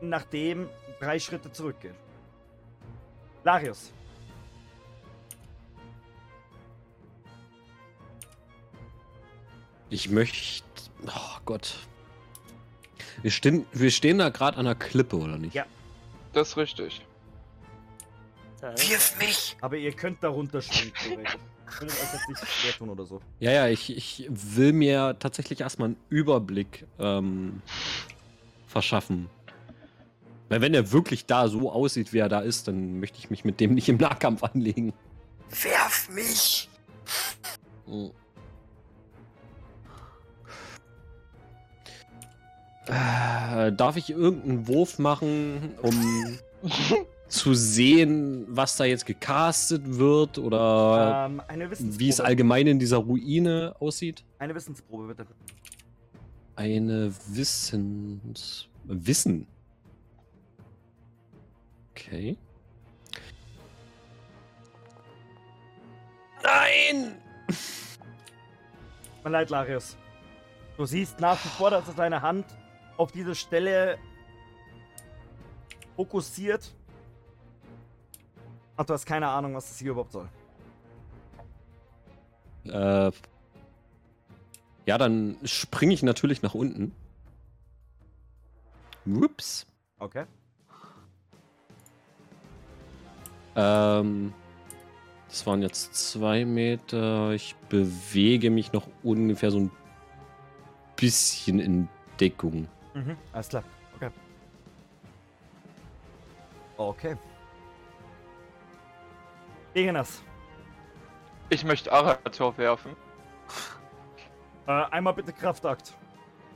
[0.00, 0.68] nachdem
[1.00, 1.94] drei Schritte zurückgeht.
[3.44, 3.92] Larius.
[9.90, 10.64] Ich möchte.
[11.06, 11.74] Oh Gott.
[13.22, 15.54] Wir stehen, wir stehen da gerade an der Klippe, oder nicht?
[15.54, 15.66] Ja.
[16.32, 17.04] Das ist richtig.
[18.60, 19.56] Wirf mich!
[19.60, 21.38] Aber ihr könnt da runterspringen, theoretisch.
[21.66, 23.20] Könnt euch jetzt nicht schwer tun oder so.
[23.40, 27.62] Ja, ja, ich, ich will mir tatsächlich erstmal einen Überblick ähm,
[28.66, 29.28] verschaffen.
[30.48, 33.44] Weil wenn er wirklich da so aussieht, wie er da ist, dann möchte ich mich
[33.44, 34.92] mit dem nicht im Nahkampf anlegen.
[35.50, 36.68] Werf mich!
[37.86, 38.10] Mhm.
[42.88, 46.38] Äh, darf ich irgendeinen Wurf machen, um
[47.28, 51.42] zu sehen, was da jetzt gecastet wird oder Ähm,
[51.78, 54.24] wie es allgemein in dieser Ruine aussieht?
[54.38, 55.26] Eine Wissensprobe, bitte.
[56.56, 58.68] Eine Wissens...
[58.84, 59.46] Wissen.
[61.90, 62.38] Okay.
[66.42, 67.16] Nein!
[69.22, 69.96] Mein leid, Larius.
[70.78, 72.46] Du siehst nach wie vor, dass er seine Hand
[72.98, 73.98] auf diese Stelle
[75.96, 76.74] fokussiert.
[78.76, 80.28] Und du hast keine Ahnung, was das hier überhaupt soll.
[82.66, 83.10] Äh,
[84.86, 86.94] ja, dann springe ich natürlich nach unten.
[89.06, 89.66] Ups.
[89.98, 90.26] Okay.
[93.56, 94.32] Ähm,
[95.28, 97.32] das waren jetzt zwei Meter.
[97.32, 99.70] Ich bewege mich noch ungefähr so ein
[100.96, 101.88] bisschen in
[102.20, 102.68] Deckung.
[102.94, 103.64] Mhm, alles klar.
[103.96, 104.10] Okay.
[106.76, 107.16] Okay.
[109.74, 110.22] Gegenas.
[111.50, 112.96] Ich möchte Arator werfen.
[114.66, 115.94] Äh, einmal bitte Kraftakt.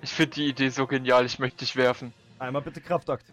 [0.02, 2.12] Ich finde die Idee so genial, ich möchte dich werfen.
[2.38, 3.32] Einmal bitte Kraftakt.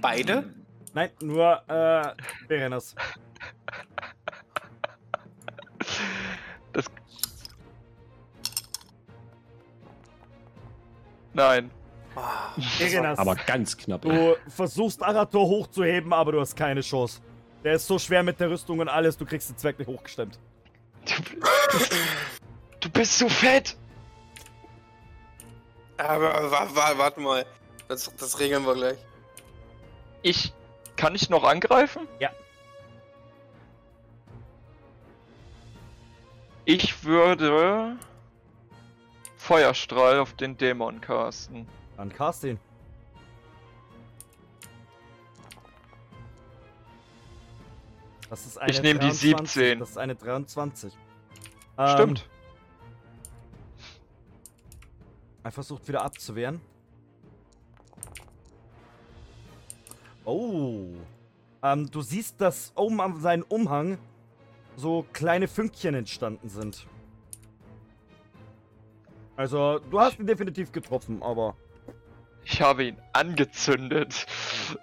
[0.00, 0.52] Beide?
[0.94, 2.14] Nein, nur äh,
[2.48, 2.94] Berenas.
[11.38, 11.70] Nein.
[12.16, 13.16] Ah, Berenas.
[13.16, 14.02] Aber ganz knapp.
[14.02, 17.20] Du versuchst Arator hochzuheben, aber du hast keine Chance.
[17.62, 20.36] Der ist so schwer mit der Rüstung und alles, du kriegst den Zwerg nicht hochgestemmt.
[21.04, 21.14] Du,
[22.80, 23.76] du bist so fett!
[25.96, 27.46] Aber wa wa warte mal.
[27.86, 28.98] Das, das regeln wir gleich.
[30.22, 30.52] Ich.
[30.96, 32.08] Kann ich noch angreifen?
[32.18, 32.30] Ja.
[36.64, 37.96] Ich würde.
[39.48, 41.66] Feuerstrahl auf den Dämon casten.
[41.96, 42.60] Dann cast ihn.
[48.28, 49.48] Das ist eine Ich nehm die 23.
[49.48, 49.78] 17.
[49.78, 50.92] Das ist eine 23.
[51.78, 52.28] Ähm, Stimmt.
[55.44, 56.60] Er versucht wieder abzuwehren.
[60.26, 60.88] Oh.
[61.62, 63.96] Ähm, du siehst, dass oben an seinem Umhang
[64.76, 66.86] so kleine Fünkchen entstanden sind.
[69.38, 71.54] Also, du hast ihn definitiv getroffen, aber
[72.44, 74.26] Ich habe ihn angezündet.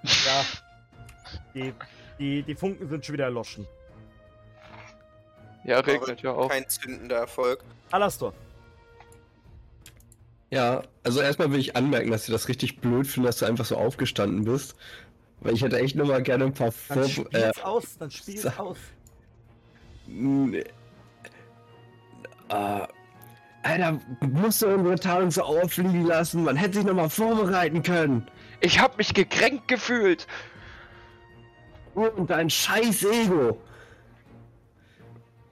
[0.04, 0.46] ja.
[1.54, 1.74] Die,
[2.18, 3.68] die, die Funken sind schon wieder erloschen.
[5.66, 6.48] Ja, regnet ja auch.
[6.50, 7.66] Kein zündender Erfolg.
[7.92, 8.34] Alastor.
[10.52, 13.66] Ja, also erstmal will ich anmerken, dass ich das richtig blöd finde, dass du einfach
[13.66, 14.78] so aufgestanden bist.
[15.42, 17.10] Weil ich hätte echt nur mal gerne ein paar Dann Vor...
[17.10, 18.78] spiel's Äh, aus, dann spiel's aus.
[20.08, 20.64] Nee.
[22.48, 22.88] Äh,
[23.66, 26.44] Alter, musst du unsere Tarnung so auffliegen lassen?
[26.44, 28.28] Man hätte sich nochmal vorbereiten können.
[28.62, 30.28] Ich habe mich gekränkt gefühlt.
[31.96, 33.60] Und dein scheiß Ego.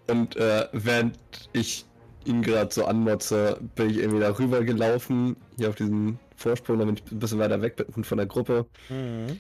[0.07, 1.18] Und äh, während
[1.53, 1.85] ich
[2.26, 7.11] ihn gerade so anmotze, bin ich irgendwie darüber gelaufen, hier auf diesen Vorsprung, damit ich
[7.11, 8.68] ein bisschen weiter weg bin von der Gruppe.
[8.90, 9.40] Mhm.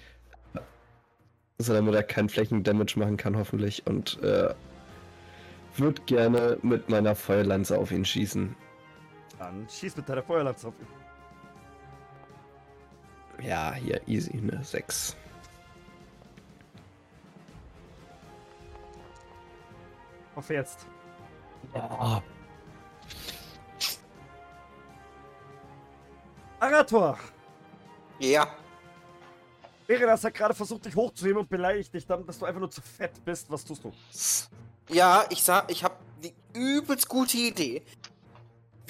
[1.59, 3.85] So damit er keinen Flächendamage machen kann, hoffentlich.
[3.85, 4.51] Und äh,
[5.77, 8.55] würde gerne mit meiner Feuerlanze auf ihn schießen.
[9.43, 10.87] Dann schieß mit deiner Feuerlanze auf ihn.
[13.45, 14.63] Ja, hier, easy, ne?
[14.63, 15.17] 6.
[20.33, 20.87] Hoffe jetzt.
[21.73, 22.23] Ja.
[26.61, 27.19] Arator!
[28.19, 28.47] Ja.
[29.85, 32.81] Berenas hat gerade versucht, dich hochzuheben und beleidigt dich damit, dass du einfach nur zu
[32.81, 33.51] fett bist.
[33.51, 33.91] Was tust du?
[34.87, 37.83] Ja, ich sag, ich habe die übelst gute Idee.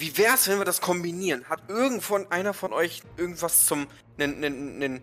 [0.04, 1.48] Wie wär's, wenn wir das kombinieren?
[1.48, 3.86] Hat irgendwann einer von euch irgendwas zum
[4.18, 5.00] nen, nen, nen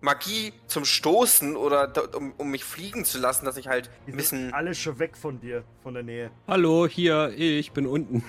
[0.00, 4.16] Magie zum Stoßen oder um, um mich fliegen zu lassen, dass ich halt ein sind
[4.16, 6.30] bisschen alle schon weg von dir, von der Nähe.
[6.46, 8.22] Hallo, hier, ich bin unten.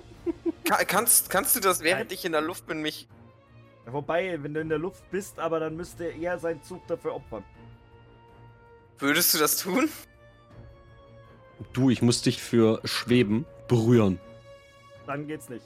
[0.64, 2.14] Ka kannst kannst du das während Nein.
[2.14, 3.06] ich in der Luft bin mich
[3.84, 7.14] Ja, wobei, wenn du in der Luft bist, aber dann müsste er seinen Zug dafür
[7.14, 7.44] opfern.
[8.98, 9.90] würdest du das tun?
[11.74, 14.18] Du, ich muss dich für Schweben berühren.
[15.08, 15.64] Dann geht's nicht.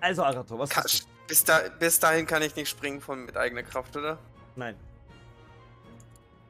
[0.00, 0.88] Also, Arator, was Ka du?
[1.26, 4.16] bis, da bis dahin kann ich nicht springen von mit eigener Kraft, oder?
[4.54, 4.76] Nein.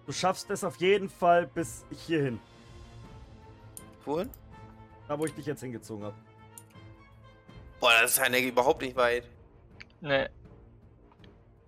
[0.05, 2.39] Du schaffst es auf jeden Fall bis hierhin.
[4.05, 4.29] Wohin?
[5.09, 6.17] Da, wo ich dich jetzt hingezogen habe.
[7.81, 9.27] Boah, das ist ja überhaupt nicht weit.
[10.03, 10.29] Nee.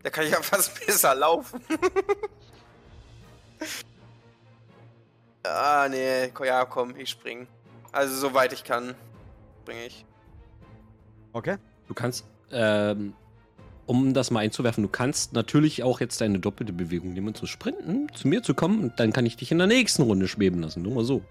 [0.02, 1.64] Da kann ich ja fast besser laufen.
[5.44, 6.30] Ah, nee.
[6.44, 7.46] Ja, komm, ich spring.
[7.92, 8.94] Also, soweit ich kann,
[9.62, 10.04] springe ich.
[11.32, 11.56] Okay.
[11.86, 13.14] Du kannst, ähm,
[13.86, 17.46] um das mal einzuwerfen, du kannst natürlich auch jetzt deine doppelte Bewegung nehmen und zu
[17.46, 20.60] sprinten, zu mir zu kommen und dann kann ich dich in der nächsten Runde schweben
[20.60, 20.82] lassen.
[20.82, 21.22] Nur mal so.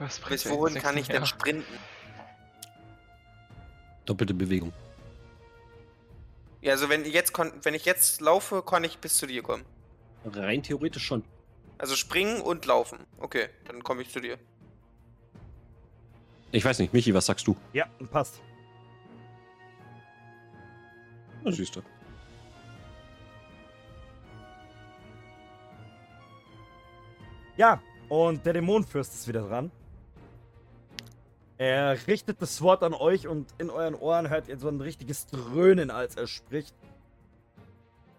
[0.00, 1.26] Was bringt Bis wohin kann ich denn mehr?
[1.26, 1.74] sprinten?
[4.06, 4.72] Doppelte Bewegung.
[6.60, 9.64] Ja, also wenn jetzt kon wenn ich jetzt laufe, kann ich bis zu dir kommen.
[10.24, 11.22] Rein theoretisch schon.
[11.78, 12.98] Also springen und laufen.
[13.18, 14.38] Okay, dann komme ich zu dir.
[16.52, 17.56] Ich weiß nicht, Michi, was sagst du?
[17.72, 18.40] Ja, passt.
[21.42, 21.82] Na, siehst du.
[27.56, 29.70] Ja, und der Dämonenfürst ist wieder dran.
[31.56, 35.26] Er richtet das Wort an euch und in euren Ohren hört ihr so ein richtiges
[35.26, 36.74] Dröhnen, als er spricht.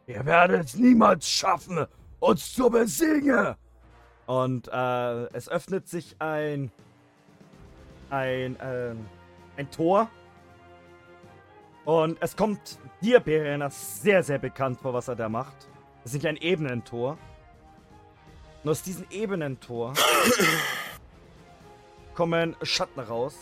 [0.07, 1.86] Ihr werdet es niemals schaffen,
[2.20, 3.56] uns zu besiegen.
[4.26, 6.72] Und äh, es öffnet sich ein
[8.10, 9.06] ein ähm,
[9.58, 10.10] ein Tor.
[11.86, 15.56] Und es kommt dir, Berena, sehr, sehr bekannt vor, was er da macht.
[16.04, 17.18] Es ist nicht ein Ebenentor.
[18.64, 19.94] Und aus diesem Ebenentor
[22.16, 23.36] kommen Schatten raus.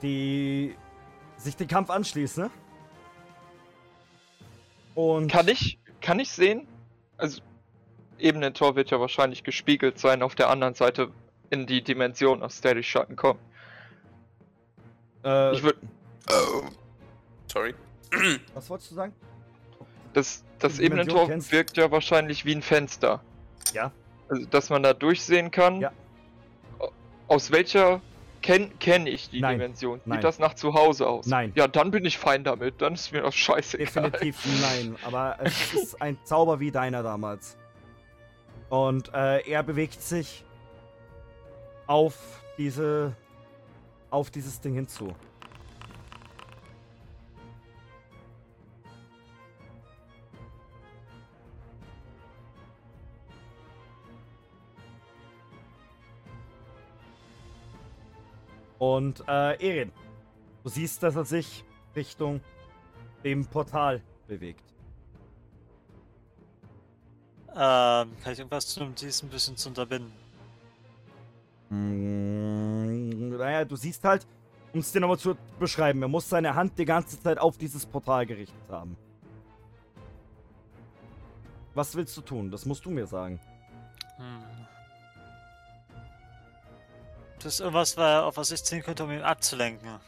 [0.00, 0.74] Die
[1.36, 2.50] sich dem Kampf anschließen.
[4.94, 6.66] Und Kann ich, kann ich sehen?
[7.16, 7.40] Also,
[8.18, 11.10] eben ein Tor wird ja wahrscheinlich gespiegelt sein auf der anderen Seite
[11.50, 13.38] in die Dimension, aus der die Schatten kommen.
[15.24, 15.78] äh, Ich würde,
[16.28, 16.62] Oh.
[17.52, 17.74] Sorry.
[18.54, 19.12] was wolltest du sagen?
[20.12, 21.52] das, das Ebenentor kennst.
[21.52, 23.22] wirkt ja wahrscheinlich wie ein Fenster.
[23.72, 23.92] Ja.
[24.28, 25.80] Also, dass man da durchsehen kann.
[25.80, 25.92] Ja.
[27.28, 28.00] Aus welcher
[28.42, 29.58] kenne kenn ich die Nein.
[29.58, 29.98] Dimension?
[29.98, 30.20] Sieht Nein.
[30.20, 31.26] das nach zu Hause aus?
[31.26, 31.52] Nein.
[31.54, 32.80] Ja, dann bin ich fein damit.
[32.80, 34.10] Dann ist mir das scheißegal.
[34.10, 37.56] Definitiv nein, aber es ist ein Zauber wie deiner damals.
[38.68, 40.44] Und äh, er bewegt sich
[41.86, 43.16] auf diese
[44.10, 45.14] auf dieses Ding hinzu.
[58.80, 59.92] Und äh, Erin,
[60.64, 62.40] du siehst, dass er sich Richtung
[63.22, 64.64] dem Portal bewegt.
[67.50, 67.56] Ähm,
[68.22, 70.10] kann ich irgendwas tun, um dies ein bisschen zu unterbinden?
[71.68, 74.26] Mm, naja, du siehst halt,
[74.72, 77.84] um es dir nochmal zu beschreiben, er muss seine Hand die ganze Zeit auf dieses
[77.84, 78.96] Portal gerichtet haben.
[81.74, 82.50] Was willst du tun?
[82.50, 83.38] Das musst du mir sagen.
[84.16, 84.60] Hm.
[87.42, 89.98] Das ist irgendwas, wa- auf was ich ziehen könnte, um ihn abzulenken.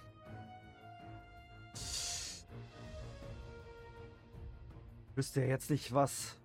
[5.14, 6.36] Wüsste ja jetzt nicht was.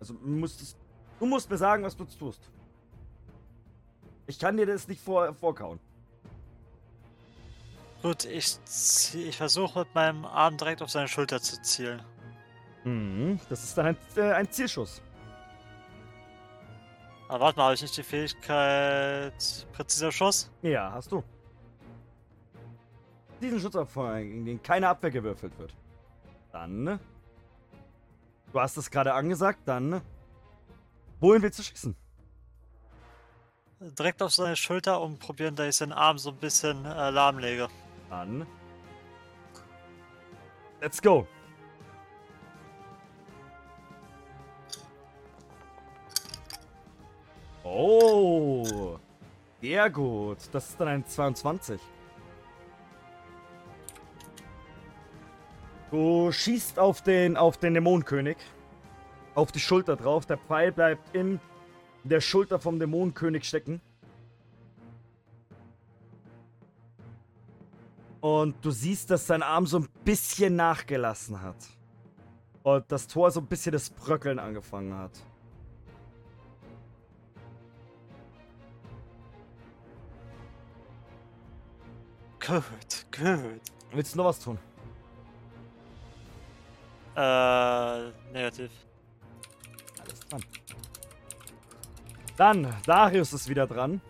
[0.00, 0.76] Also du musst,
[1.18, 2.40] du musst mir sagen, was du tust.
[4.26, 5.80] Ich kann dir das nicht vor, vorkauen.
[8.02, 8.56] Gut, ich,
[9.14, 12.02] ich versuche mit meinem Arm direkt auf seine Schulter zu zielen.
[12.84, 15.02] Mhm, das ist dann ein, äh, ein Zielschuss.
[17.28, 20.50] Aber warte mal, habe ich nicht die Fähigkeit präziser Schuss?
[20.62, 21.22] Ja, hast du.
[23.40, 25.74] Diesen Schutzabfall, gegen den keine Abwehr gewürfelt wird.
[26.52, 26.98] Dann.
[28.52, 30.00] Du hast es gerade angesagt, dann.
[31.20, 31.94] Wohin willst du schießen?
[33.80, 37.68] Direkt auf seine Schulter und probieren, dass ich seinen Arm so ein bisschen äh, lahmlege.
[38.08, 38.46] Dann.
[40.80, 41.26] Let's go.
[47.70, 48.98] Oh.
[49.60, 50.38] Sehr gut.
[50.52, 51.80] Das ist dann ein 22.
[55.90, 58.36] Du schießt auf den, auf den Dämonenkönig.
[59.34, 60.26] Auf die Schulter drauf.
[60.26, 61.40] Der Pfeil bleibt in
[62.04, 63.80] der Schulter vom Dämonenkönig stecken.
[68.20, 71.56] Und du siehst, dass sein Arm so ein bisschen nachgelassen hat.
[72.62, 75.12] Und das Tor so ein bisschen das Bröckeln angefangen hat.
[82.48, 82.62] Gut,
[83.14, 83.60] gut.
[83.92, 84.58] Willst du noch was tun?
[87.14, 88.70] Äh, negativ.
[90.00, 90.44] Alles dran.
[92.38, 94.00] Dann, Darius ist wieder dran.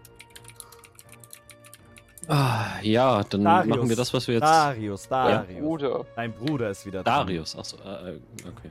[2.28, 3.76] Ah, ja, dann Darius.
[3.76, 4.44] machen wir das, was wir jetzt.
[4.44, 5.60] Darius, Darius.
[5.60, 6.06] Bruder.
[6.14, 7.26] Dein Bruder ist wieder dran.
[7.26, 8.70] Darius, achso, äh, äh, okay.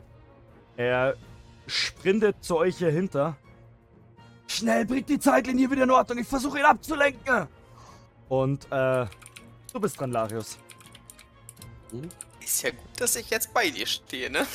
[0.77, 1.15] Er
[1.65, 3.35] sprintet zu euch hier hinter.
[4.45, 6.19] Schnell, bringt die Zeitlinie wieder in Ordnung.
[6.19, 7.47] Ich versuche ihn abzulenken.
[8.29, 9.07] Und, äh,
[9.73, 10.57] du bist dran, Larius.
[12.41, 14.45] Ist ja gut, dass ich jetzt bei dir stehe, ne?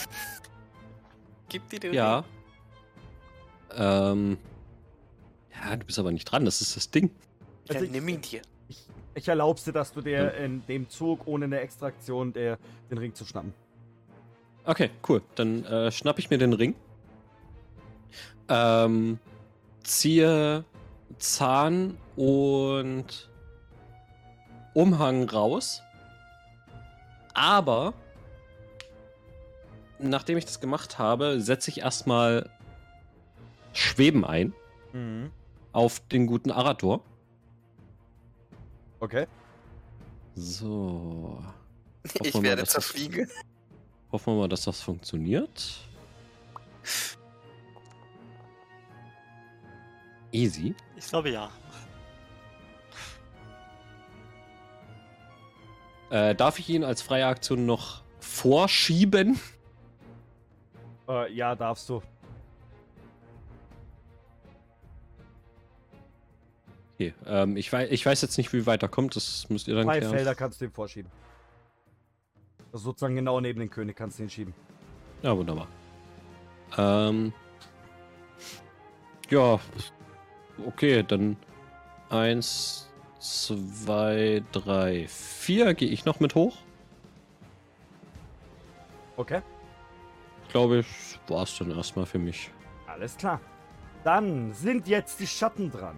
[1.49, 2.19] Gib dir den Ja.
[2.19, 2.27] Ring.
[3.77, 4.39] Ähm.
[5.55, 7.11] Ja, du bist aber nicht dran, das ist das Ding.
[7.69, 8.43] Also ich- nimm ihn dir.
[8.69, 12.59] Ich, ich erlaub's dir, dass du dir in dem Zug ohne eine Extraktion der,
[12.91, 13.53] den Ring zu schnappen.
[14.65, 15.23] Okay, cool.
[15.35, 16.75] Dann äh, schnapp ich mir den Ring.
[18.49, 19.19] Ähm,
[19.83, 20.65] ziehe
[21.19, 23.31] Zahn und
[24.75, 25.83] Umhang raus.
[27.35, 27.95] Aber
[29.99, 32.51] nachdem ich das gemacht habe, setze ich erstmal
[33.73, 34.53] Schweben ein
[34.93, 35.31] Mhm.
[35.73, 37.01] auf den guten Arator.
[39.01, 39.27] Okay.
[40.35, 41.43] So.
[42.05, 43.31] Hoffen Ich mal, werde das- zerfliegen.
[44.11, 45.79] Hoffen wir mal, dass das funktioniert.
[50.33, 50.75] Easy.
[50.97, 51.51] Ich glaube ja.
[56.13, 59.41] Äh, darf ich ihn als freie Aktion noch vorschieben?
[61.09, 62.03] Äh, ja, darfst du.
[66.95, 69.75] Okay, ähm, ich, weiß, ich weiß jetzt nicht, wie weit er kommt, das müsst ihr
[69.75, 70.15] dann Zwei klären.
[70.15, 71.11] Felder kannst du ihm vorschieben.
[72.75, 74.53] Also sozusagen genau neben den König kannst du ihn schieben.
[75.23, 75.67] Ja, wunderbar.
[76.77, 77.33] Ähm,
[79.31, 79.59] ja,
[80.67, 81.39] okay, dann
[82.11, 82.92] eins,
[83.23, 85.75] zwei, drei, vier.
[85.75, 86.59] Gehe ich noch mit hoch?
[89.17, 89.43] Okay.
[90.51, 92.51] Glaube ich, war es dann erstmal für mich.
[92.87, 93.41] Alles klar.
[94.05, 95.97] Dann sind jetzt die Schatten dran.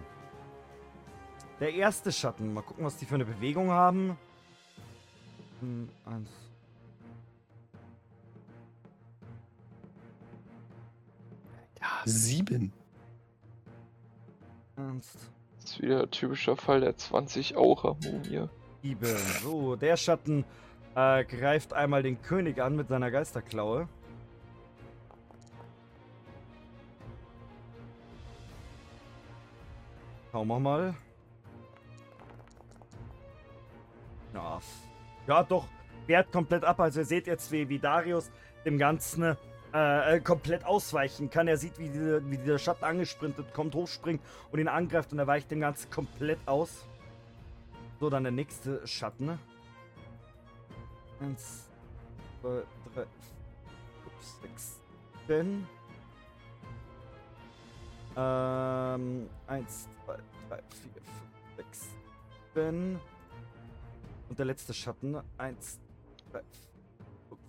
[1.59, 2.53] Der erste Schatten.
[2.53, 4.17] Mal gucken, was die für eine Bewegung haben.
[5.61, 6.29] Hm, eins.
[12.05, 12.71] Sieben.
[14.75, 15.17] Eins,
[15.65, 18.49] Das ist wieder typischer Fall der 20 Aura-Mumie.
[18.83, 19.17] sieben.
[19.41, 20.45] So, der Schatten
[20.93, 23.87] äh, greift einmal den König an mit seiner Geisterklaue.
[30.31, 30.93] Schauen wir mal.
[34.35, 34.59] Ja,
[35.25, 35.67] ja doch,
[36.05, 36.79] wehrt komplett ab.
[36.79, 38.29] Also ihr seht jetzt, wie, wie Darius
[38.65, 39.35] dem Ganzen
[39.75, 41.49] äh, äh, komplett ausweichen kann.
[41.49, 45.27] Er sieht, wie, diese, wie dieser Schatten angesprintet kommt, hochspringt und ihn angreift und er
[45.27, 46.85] weicht dem Ganzen komplett aus.
[47.99, 49.37] So, dann der nächste Schatten.
[51.19, 51.67] Eins,
[52.39, 53.05] zwei, drei,
[54.01, 54.79] fünf, sechs,
[55.27, 55.67] zehn.
[58.15, 61.89] Ähm, eins, zwei, drei, vier, fünf, sechs,
[62.53, 62.97] sieben.
[64.29, 65.17] Und der letzte Schatten.
[65.37, 65.81] Eins,
[66.31, 66.43] drei,
[67.27, 67.41] fünf,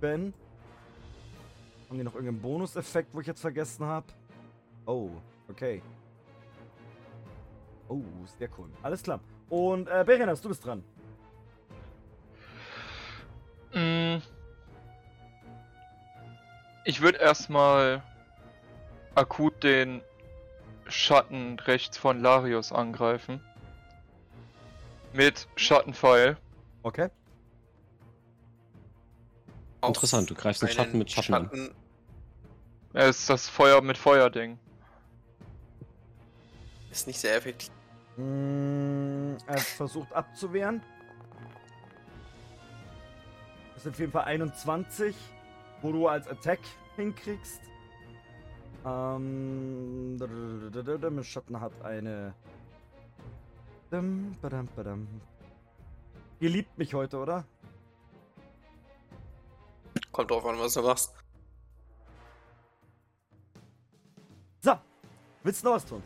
[0.00, 0.41] sieben.
[1.92, 4.06] Haben die noch irgendeinen Bonuseffekt, wo ich jetzt vergessen habe?
[4.86, 5.10] Oh,
[5.50, 5.82] okay.
[7.86, 8.00] Oh,
[8.38, 8.70] sehr cool.
[8.82, 9.20] Alles klar.
[9.50, 10.82] Und äh, Berenas, du bist dran.
[13.74, 14.22] Mm.
[16.86, 18.02] Ich würde erstmal
[19.14, 20.00] akut den
[20.86, 23.38] Schatten rechts von Larius angreifen.
[25.12, 26.38] Mit Schattenpfeil.
[26.84, 27.10] Okay.
[29.86, 31.74] Interessant, du greifst den Schatten mit Schatten an.
[32.94, 34.58] Es ist das Feuer mit Feuer-Ding.
[36.90, 37.70] Ist nicht sehr effektiv.
[38.18, 40.82] Mm, er versucht abzuwehren.
[43.74, 45.16] Das sind auf jeden Fall 21,
[45.80, 46.60] wo du als Attack
[46.96, 47.62] hinkriegst.
[48.84, 52.34] Ähm, der Schatten hat eine.
[56.40, 57.44] Ihr liebt mich heute, oder?
[60.10, 61.21] Kommt drauf an, was du machst.
[64.62, 64.72] So,
[65.42, 66.02] willst du noch was tun?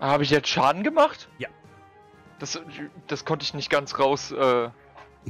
[0.00, 1.28] Habe ich jetzt Schaden gemacht?
[1.38, 1.48] Ja.
[2.38, 2.58] Das,
[3.06, 4.70] das konnte ich nicht ganz raus äh,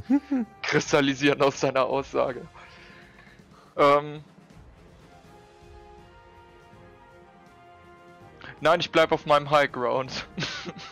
[0.63, 2.47] kristallisieren aus seiner Aussage.
[3.77, 4.23] Ähm.
[8.61, 10.25] Nein, ich bleib auf meinem High Ground.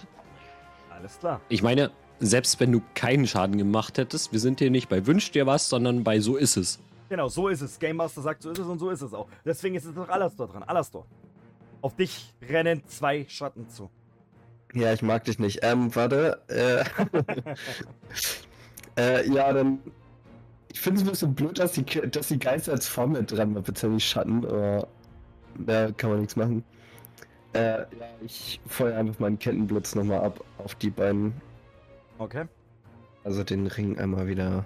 [0.90, 1.40] Alles klar.
[1.50, 5.32] Ich meine, selbst wenn du keinen Schaden gemacht hättest, wir sind hier nicht bei Wünsch
[5.32, 6.80] dir was, sondern bei So ist es.
[7.10, 7.80] Genau, so ist es.
[7.80, 9.28] Game Master sagt, so ist es und so ist es auch.
[9.44, 10.64] Deswegen ist es noch Alastor dran.
[10.64, 11.06] Alastor.
[11.82, 13.90] Auf dich rennen zwei Schatten zu.
[14.74, 15.60] Ja, ich mag dich nicht.
[15.64, 16.40] Ähm, warte.
[16.48, 16.84] Äh,
[19.02, 19.80] äh, ja, dann.
[20.72, 23.56] Ich finde es ein bisschen blöd, dass die, dass die Geister als Form mit dran
[23.56, 24.88] war, bezüglich Schatten, aber
[25.58, 26.64] da kann man nichts machen.
[27.54, 27.88] Äh, ja,
[28.24, 31.34] ich feuer einfach meinen Kettenblitz nochmal ab auf die beiden.
[32.20, 32.46] Okay.
[33.24, 34.66] Also den Ring einmal wieder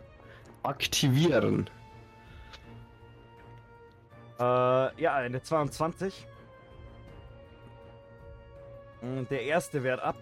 [0.64, 1.70] aktivieren.
[4.44, 6.28] Äh, ja, eine 22.
[9.02, 10.18] Und der erste wehrt ab.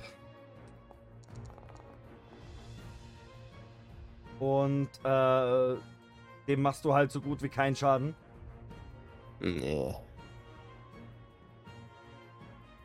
[4.39, 5.75] Und äh,
[6.47, 8.15] dem machst du halt so gut wie keinen Schaden.
[9.39, 9.93] Nee.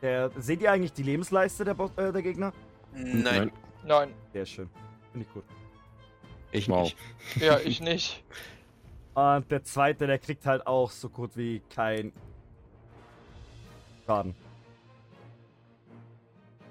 [0.01, 2.53] Der, seht ihr eigentlich die Lebensleiste der, Bo äh, der Gegner?
[2.93, 3.51] Nein.
[3.83, 4.69] Nein, Sehr schön.
[5.11, 5.43] Finde ich gut.
[6.51, 6.83] Ich Wow.
[6.83, 6.97] nicht.
[7.41, 8.23] ja, ich nicht.
[9.17, 12.13] Und der zweite, der kriegt halt auch so gut wie kein
[14.05, 14.35] Schaden.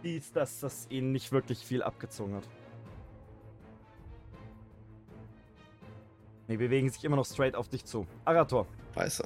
[0.04, 2.44] Dies, dass das ihn nicht wirklich viel abgezogen hat.
[6.46, 8.06] Ne, bewegen sich immer noch straight auf dich zu.
[8.24, 9.24] Arator, Scheiße.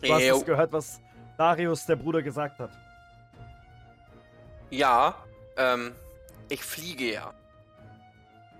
[0.00, 0.36] du hast Jo.
[0.38, 1.02] es gehört, was
[1.36, 2.70] Darius, der Bruder, gesagt hat.
[4.70, 5.14] Ja,
[5.58, 5.92] ähm,
[6.48, 7.34] ich fliege ja.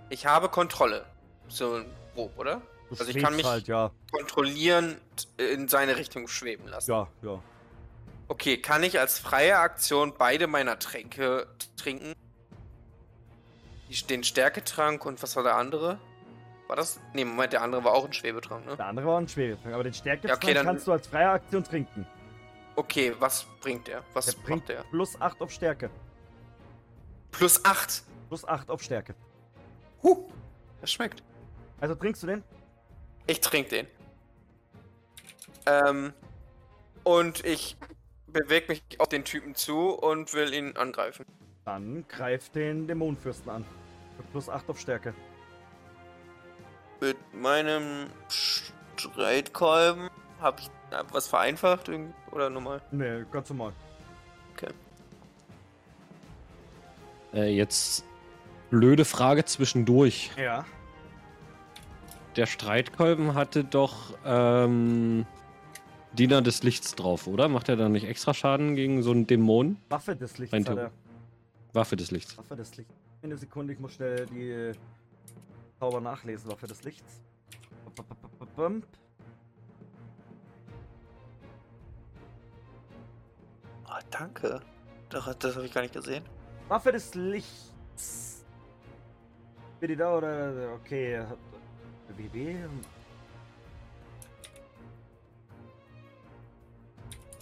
[0.09, 1.03] Ich habe Kontrolle.
[1.47, 1.81] So
[2.13, 2.61] grob, oder?
[2.89, 3.91] Du Also ich kann mich- halt, ja.
[4.11, 4.97] Kontrollierend
[5.37, 6.91] in seine Richtung schweben lassen.
[6.91, 7.41] Ja, ja.
[8.29, 11.47] Okay, kann ich als freie Aktion beide meiner Tränke
[11.77, 12.13] trinken?
[14.09, 15.97] Den Stärketrank und was war der andere?
[16.67, 16.99] War das?
[17.13, 18.75] Ne, Moment, der andere war auch ein Schwebetrank, ne?
[18.75, 21.63] Der andere war ein Schwebetrank, aber den Stärketrank Ja, okay, kannst du als freie Aktion
[21.63, 22.05] trinken.
[22.75, 24.03] Okay, was bringt der?
[24.13, 24.83] Was Der bringt der?
[24.91, 25.89] plus 8 auf Stärke.
[27.31, 28.03] Plus 8.
[28.27, 29.15] Plus 8 auf Stärke.
[30.03, 30.29] Huh,
[30.81, 31.23] das schmeckt.
[31.79, 32.43] Also trinkst du den?
[33.27, 33.87] Ich trinke den.
[35.65, 36.13] Ähm,
[37.03, 37.77] und ich
[38.27, 41.25] bewege mich auf den Typen zu und will ihn angreifen.
[41.65, 43.65] Dann greif den Dämonenfürsten an.
[44.17, 45.13] Mit plus 8 auf Stärke.
[47.01, 50.09] Mit meinem Streitkolben
[50.39, 50.69] habe ich
[51.11, 52.81] was vereinfacht irgendwie oder normal?
[52.91, 53.73] Nee, ganz normal.
[57.33, 58.03] Äh, jetzt
[58.69, 60.31] blöde Frage zwischendurch.
[60.37, 60.65] Ja.
[62.37, 65.25] Der Streitkolben hatte doch ähm,
[66.13, 67.47] Diener des Lichts drauf, oder?
[67.47, 69.77] Macht er da nicht extra Schaden gegen so einen Dämon?
[69.89, 70.91] Waffe des Lichts hat er.
[71.73, 72.37] Waffe des Lichts.
[72.37, 72.93] Waffe des Lichts.
[73.23, 74.71] Eine Sekunde, ich muss schnell die
[75.79, 76.51] Zauber nachlesen.
[76.51, 77.23] Waffe des Lichts.
[77.95, 78.83] Bum, bum, bum, bum.
[83.87, 84.61] Oh, danke.
[85.09, 86.23] Das, das habe ich gar nicht gesehen.
[86.67, 88.45] Waffe des Lichts.
[89.79, 90.73] Bin ich da oder?
[90.75, 91.23] Okay.
[92.15, 92.57] WB.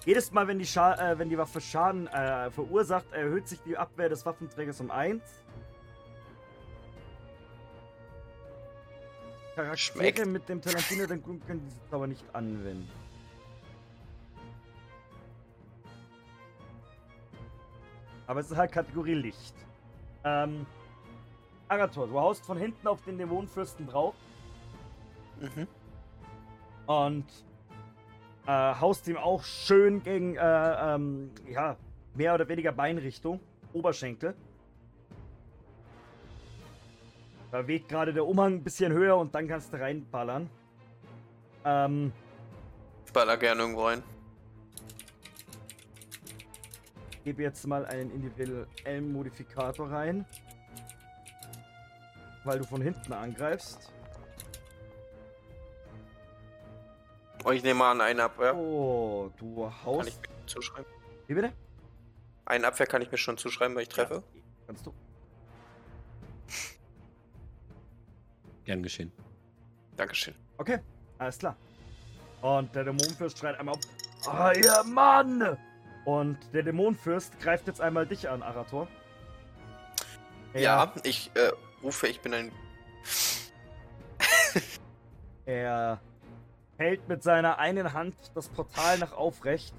[0.05, 3.75] Jedes Mal, wenn die, Scha äh, wenn die Waffe Schaden äh, verursacht, erhöht sich die
[3.75, 5.23] Abwehr des Waffenträgers um 1.
[9.55, 10.25] Charaktere Schmeckt.
[10.27, 12.87] mit dem Talentino den Grund können diese Zauber nicht anwenden.
[18.27, 19.55] Aber es ist halt Kategorie Licht.
[20.23, 20.65] Ähm,
[21.67, 24.13] Agathor, du haust von hinten auf den Dämonenfürsten drauf
[25.41, 25.67] Mhm.
[26.87, 27.25] und
[28.47, 31.75] äh, haust ihm auch schön gegen, äh, ähm, ja,
[32.13, 33.39] mehr oder weniger Beinrichtung,
[33.73, 34.35] Oberschenkel.
[37.51, 40.49] Da weht gerade der Umhang ein bisschen höher und dann kannst du reinballern.
[41.63, 42.11] Ähm,
[43.05, 44.03] Ich baller gerne irgendwo rein.
[47.23, 50.25] gebe jetzt mal einen individuellen Modifikator rein.
[52.43, 53.91] Weil du von hinten angreifst.
[57.45, 58.55] Oh, ich nehme mal an, eine Abwehr.
[58.55, 60.09] Oh, du Kann haust.
[60.09, 60.91] ich mir zuschreiben.
[61.27, 61.53] Wie bitte?
[62.43, 64.15] Eine Abwehr kann ich mir schon zuschreiben, weil ich treffe.
[64.15, 64.93] Ja, kannst du.
[68.63, 69.11] Gern geschehen.
[69.95, 70.33] Dankeschön.
[70.57, 70.79] Okay,
[71.19, 71.55] alles klar.
[72.41, 73.81] Und der Dämonenfürst schreit einmal auf.
[74.27, 75.55] Ah, ihr Mann!
[76.05, 78.87] Und der Dämonenfürst greift jetzt einmal dich an, Arator.
[80.55, 81.51] Ja, ich äh,
[81.83, 82.51] rufe, ich bin ein.
[85.45, 86.01] Er
[86.77, 89.73] hält mit seiner einen Hand das Portal nach aufrecht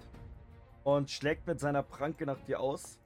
[0.84, 2.98] und schlägt mit seiner Pranke nach dir aus.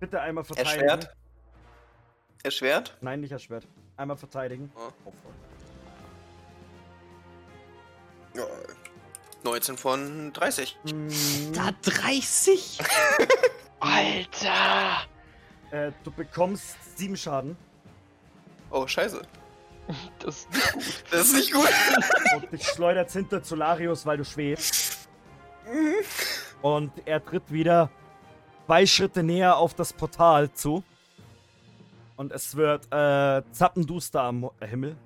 [0.00, 0.88] Bitte einmal verteidigen.
[0.88, 1.16] Erschwert?
[2.42, 2.96] Erschwert?
[3.00, 3.66] Nein, nicht erschwert.
[3.96, 4.70] Einmal verteidigen.
[4.76, 5.12] Oh.
[8.34, 8.46] Ja,
[9.44, 10.76] 19 von 30.
[10.84, 11.08] Mm,
[11.54, 12.78] Da 30?
[13.80, 15.06] Alter!
[15.70, 17.56] äh, du bekommst sieben Schaden
[18.70, 19.22] Oh, scheiße.
[20.18, 20.48] Das
[21.10, 21.68] Das ist nicht gut.
[22.36, 25.08] und dich schleudert hinter Solarius, weil du schwebst.
[26.62, 27.90] Und er tritt wieder
[28.66, 30.82] zwei Schritte näher auf das Portal zu.
[32.16, 34.96] Und es wird äh, zappenduster am Himmel.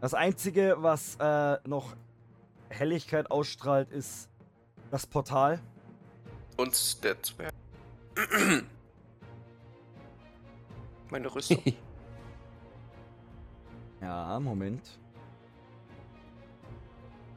[0.00, 1.96] Das einzige, was äh, noch
[2.68, 4.28] Helligkeit ausstrahlt, ist
[4.90, 5.60] das Portal.
[6.56, 7.52] Und der Zwerg.
[11.10, 11.62] Meine Rüstung.
[14.00, 14.98] Ja, Moment.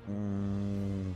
[0.07, 1.13] Mm.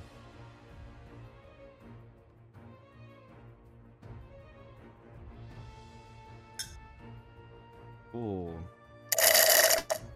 [8.14, 8.50] Oh.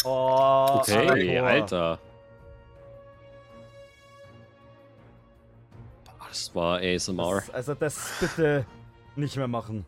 [0.05, 1.47] Oh, Okay, Arator.
[1.47, 1.99] Alter.
[6.29, 7.35] Das war ASMR.
[7.35, 8.65] Das, also das bitte
[9.15, 9.85] nicht mehr machen.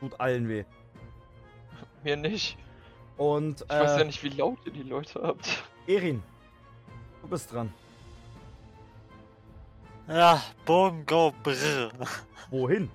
[0.00, 0.64] Tut allen weh.
[2.02, 2.58] mir nicht.
[3.20, 5.62] Und Ich weiß ja äh, nicht, wie laut ihr die Leute habt.
[5.86, 6.22] Erin,
[7.20, 7.70] du bist dran.
[10.08, 11.90] Ja, Bogen, go, brr.
[12.48, 12.90] Wohin?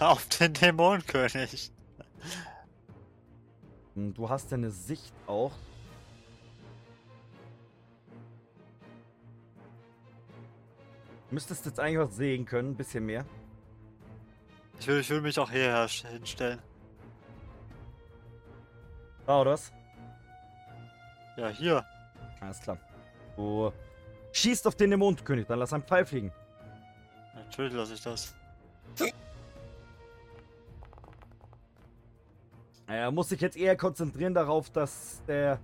[0.00, 1.72] Auf den Dämonenkönig.
[3.94, 5.52] Hm, Du hast deine Sicht auch.
[11.30, 13.24] Müsstest jetzt eigentlich was sehen können, ein bisschen mehr.
[14.78, 16.60] Ich will, ich will mich auch hierher hinstellen.
[19.26, 19.72] Da oder was?
[21.36, 21.84] Ja, hier.
[22.40, 22.78] Alles klar.
[23.36, 23.72] Du
[24.32, 26.32] schießt auf den Dämonenkönig, dann lass einen Pfeil fliegen.
[27.34, 28.34] Natürlich lasse ich das.
[32.86, 35.58] Er muss sich jetzt eher konzentrieren darauf, dass der,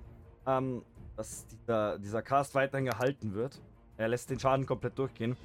[0.46, 0.82] ähm,
[1.16, 3.60] dass dieser, dieser Cast weiterhin gehalten wird.
[3.98, 5.36] Er lässt den Schaden komplett durchgehen.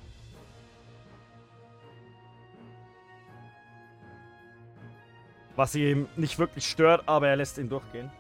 [5.56, 8.12] Was ihm nicht wirklich stört, aber er lässt ihn durchgehen.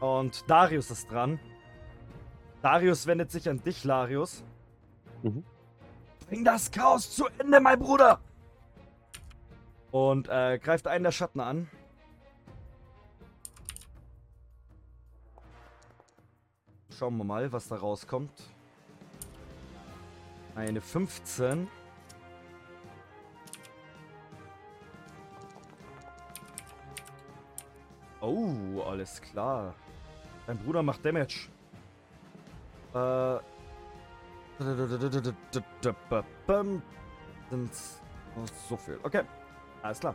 [0.00, 1.40] Und Darius ist dran.
[2.62, 4.44] Darius wendet sich an dich, Larius.
[5.22, 5.44] Mhm.
[6.28, 8.20] Bring das Chaos zu Ende, mein Bruder!
[9.90, 11.68] Und äh, greift einen der Schatten an.
[16.98, 18.32] Schauen wir mal, was da rauskommt.
[20.54, 21.68] Eine 15.
[28.20, 29.74] Oh, alles klar.
[30.46, 31.48] Dein Bruder macht Damage.
[32.94, 33.38] Äh.
[37.50, 38.00] Sind's
[38.68, 38.98] so viel.
[39.02, 39.22] Okay.
[39.82, 40.14] Alles klar.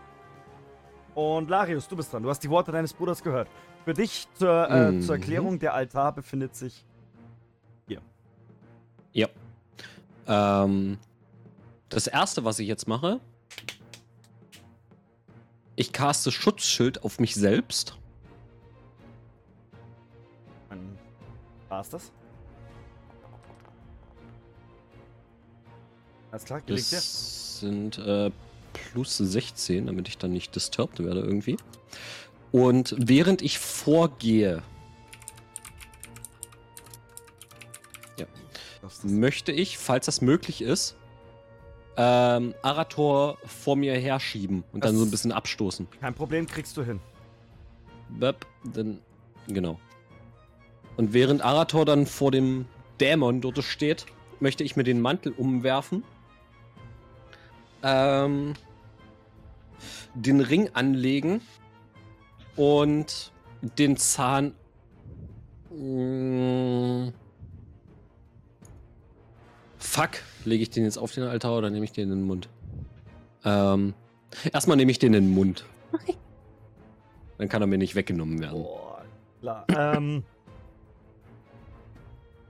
[1.15, 2.23] Und Larius, du bist dran.
[2.23, 3.47] Du hast die Worte deines Bruders gehört.
[3.85, 5.01] Für dich zur, äh, Mhm.
[5.01, 6.85] zur Erklärung, der Altar befindet sich.
[9.15, 9.27] Ja.
[10.25, 10.97] Ähm,
[11.89, 13.19] das erste, was ich jetzt mache,
[15.75, 17.97] ich caste Schutzschild auf mich selbst.
[20.69, 20.97] Dann
[21.67, 22.11] war's das.
[26.31, 28.31] Alles klar, gelegt Das sind äh,
[28.73, 31.57] plus 16, damit ich dann nicht disturbed werde irgendwie.
[32.51, 34.61] Und während ich vorgehe,
[38.17, 38.25] ja,
[39.03, 40.95] möchte ich, falls das möglich ist,
[41.97, 45.87] ähm, Arator vor mir herschieben und dann Das- so ein bisschen abstoßen.
[45.99, 46.99] kein Problem, kriegst du hin.
[48.09, 48.99] Böp, dann,
[49.47, 49.79] genau.
[50.97, 52.65] Und während Arator dann vor dem
[52.99, 54.05] Dämon dort steht,
[54.39, 56.03] möchte ich mir den Mantel umwerfen.
[57.81, 58.53] Ähm,
[60.13, 61.41] den Ring anlegen
[62.55, 64.53] und den Zahn.
[65.71, 67.09] Mm,
[69.93, 72.49] fuck, lege ich den jetzt auf den Altar oder nehme ich den in den Mund?
[73.45, 73.93] Ähm,
[74.51, 75.65] erstmal nehme ich den in den Mund.
[77.37, 78.63] Dann kann er mir nicht weggenommen werden.
[78.63, 79.05] Boah,
[79.39, 79.65] klar.
[79.69, 80.23] ähm,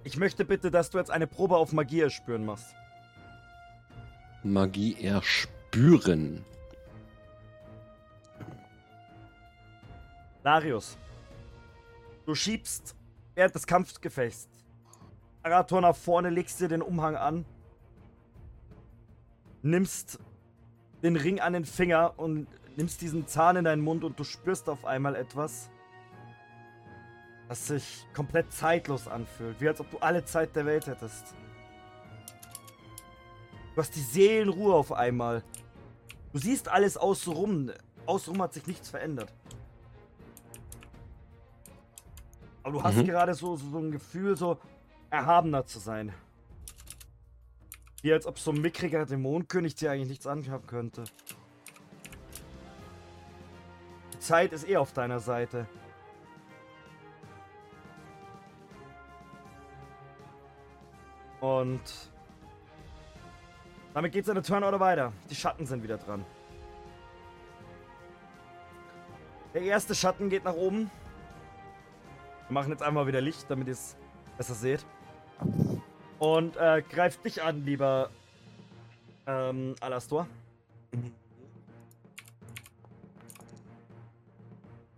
[0.06, 2.74] ich möchte bitte, dass du jetzt eine Probe auf Magie erspüren machst.
[4.44, 6.46] Magie erspüren.
[10.44, 10.98] Darius,
[12.26, 12.96] du schiebst
[13.36, 14.53] während des Kampfgefechts
[15.44, 17.46] Arator nach vorne, legst dir den Umhang an,
[19.62, 20.20] nimmst
[21.04, 22.48] den Ring an den Finger und
[22.78, 25.70] nimmst diesen Zahn in deinen Mund und du spürst auf einmal etwas,
[27.50, 31.36] das sich komplett zeitlos anfühlt, wie als ob du alle Zeit der Welt hättest.
[33.76, 35.44] Du hast die Seelenruhe auf einmal.
[36.32, 37.72] Du siehst alles außenrum.
[38.06, 39.34] Außenrum hat sich nichts verändert.
[42.62, 43.06] Aber du hast Mhm.
[43.06, 44.58] gerade so, so, so ein Gefühl, so
[45.14, 46.12] erhabener zu sein.
[48.02, 51.04] Wie als ob so ein mickriger Dämonenkönig dir eigentlich nichts anhaben könnte.
[54.14, 55.68] Die Zeit ist eh auf deiner Seite.
[61.40, 62.12] Und
[63.94, 65.14] damit geht's in der Turnorder weiter.
[65.30, 66.26] Die Schatten sind wieder dran.
[69.54, 70.90] Der erste Schatten geht nach oben.
[72.48, 73.96] Wir machen jetzt einmal wieder Licht, damit ihr es
[74.38, 74.84] besser seht.
[76.20, 78.10] Und äh, greift dich an, lieber
[79.28, 80.28] ähm, Alastor.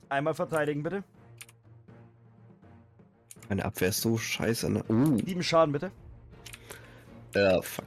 [0.09, 1.03] Einmal verteidigen, bitte.
[3.49, 4.69] Meine Abwehr ist so scheiße.
[4.69, 4.83] Ne?
[4.87, 5.91] Uh, Sieben Schaden, bitte.
[7.33, 7.85] ja, fuck.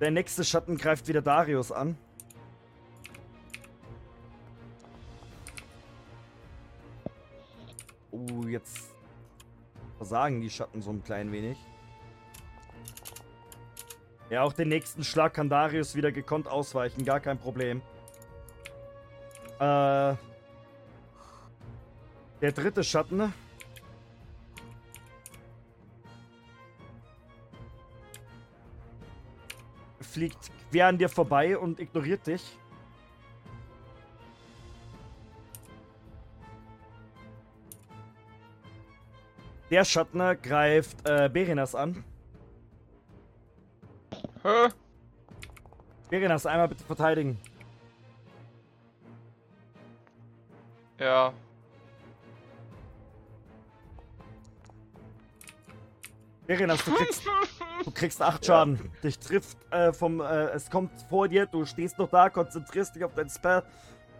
[0.00, 1.96] Der nächste Schatten greift wieder Darius an.
[8.48, 8.94] Jetzt
[9.96, 11.58] versagen die Schatten so ein klein wenig.
[14.28, 17.80] Ja, auch den nächsten Schlag kann Darius wieder gekonnt ausweichen, gar kein Problem.
[19.58, 20.14] Äh,
[22.40, 23.32] der dritte Schatten
[30.00, 32.58] fliegt quer an dir vorbei und ignoriert dich.
[39.70, 42.04] Der Schattner greift äh, Berinas an.
[44.42, 44.68] Hä?
[46.08, 47.38] Berinas, einmal bitte verteidigen.
[50.98, 51.32] Ja.
[56.46, 57.22] Berinas, du kriegst,
[57.84, 58.92] du kriegst 8 Schaden.
[59.02, 60.20] Dich trifft äh, vom.
[60.20, 63.64] Äh, es kommt vor dir, du stehst noch da, konzentrierst dich auf dein Spell.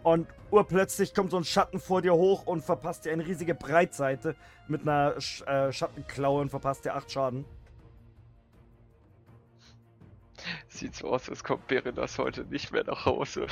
[0.07, 4.37] Und urplötzlich kommt so ein Schatten vor dir hoch und verpasst dir eine riesige Breitseite
[4.69, 7.43] mit einer Sch äh, Schattenklaue und verpasst dir 8 Schaden.
[10.69, 13.47] Sieht so aus, als kommt Berenas heute nicht mehr nach Hause.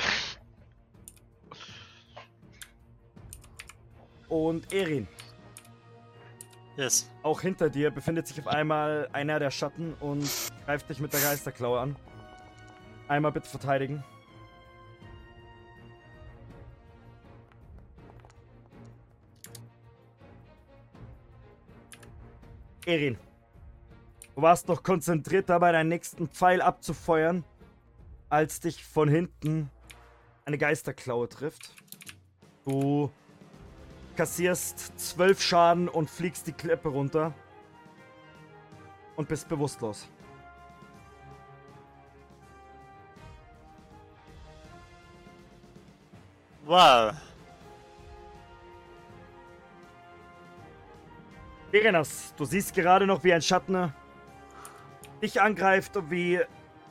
[4.30, 5.06] Und Erin,
[6.78, 7.10] Yes.
[7.22, 10.26] auch hinter dir befindet sich auf einmal einer der Schatten und
[10.64, 11.96] greift dich mit der Geisterklaue an.
[13.08, 14.02] Einmal bitte verteidigen.
[22.86, 23.18] Erin,
[24.36, 27.44] du warst noch konzentriert dabei, deinen nächsten Pfeil abzufeuern,
[28.28, 29.70] als dich von hinten
[30.44, 31.74] eine Geisterklaue trifft.
[32.64, 33.10] Du
[34.14, 37.34] kassierst zwölf Schaden und fliegst die Klippe runter.
[39.16, 40.08] Und bist bewusstlos.
[46.64, 47.14] Wow.
[51.78, 53.92] Berenas, du siehst gerade noch, wie ein Schatten
[55.20, 56.40] dich angreift und wie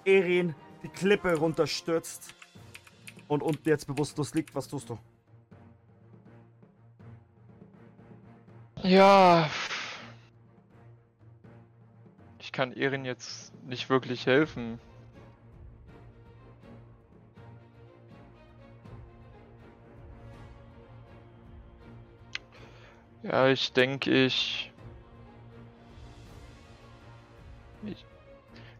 [0.05, 0.53] Erin
[0.83, 2.35] die Klippe runterstürzt.
[3.27, 4.53] Und unten jetzt bewusstlos liegt.
[4.53, 4.99] Was tust du?
[8.83, 9.49] Ja.
[12.37, 14.79] Ich kann Erin jetzt nicht wirklich helfen.
[23.23, 24.71] Ja, ich denke, ich...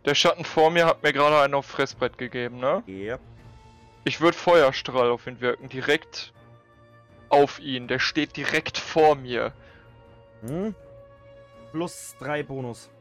[0.05, 2.83] Der Schatten vor mir hat mir gerade einen auf Fressbrett gegeben, ne?
[2.85, 3.17] Ja.
[4.03, 6.31] Ich würde Feuerstrahl auf ihn wirken, direkt
[7.29, 7.87] auf ihn.
[7.87, 9.51] Der steht direkt vor mir.
[10.41, 10.75] Hm?
[11.71, 12.91] Plus 3 Bonus.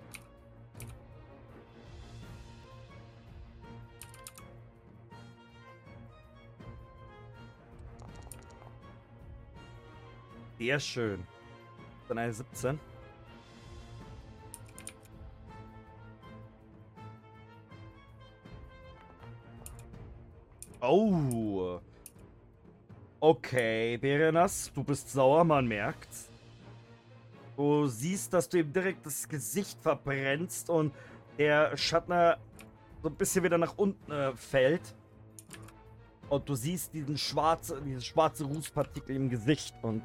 [10.59, 11.26] Sehr schön.
[12.09, 12.81] Dann eine 17.
[20.86, 21.81] Oh.
[23.20, 26.28] Okay, Berenas, du bist sauer, man merkt's.
[27.56, 30.93] Du siehst, dass du ihm direkt das Gesicht verbrennst und
[31.39, 32.36] der Schattner
[33.02, 34.94] so ein bisschen wieder nach unten äh, fällt.
[36.28, 40.02] Und du siehst diesen schwarze, diese schwarze Rußpartikel im Gesicht und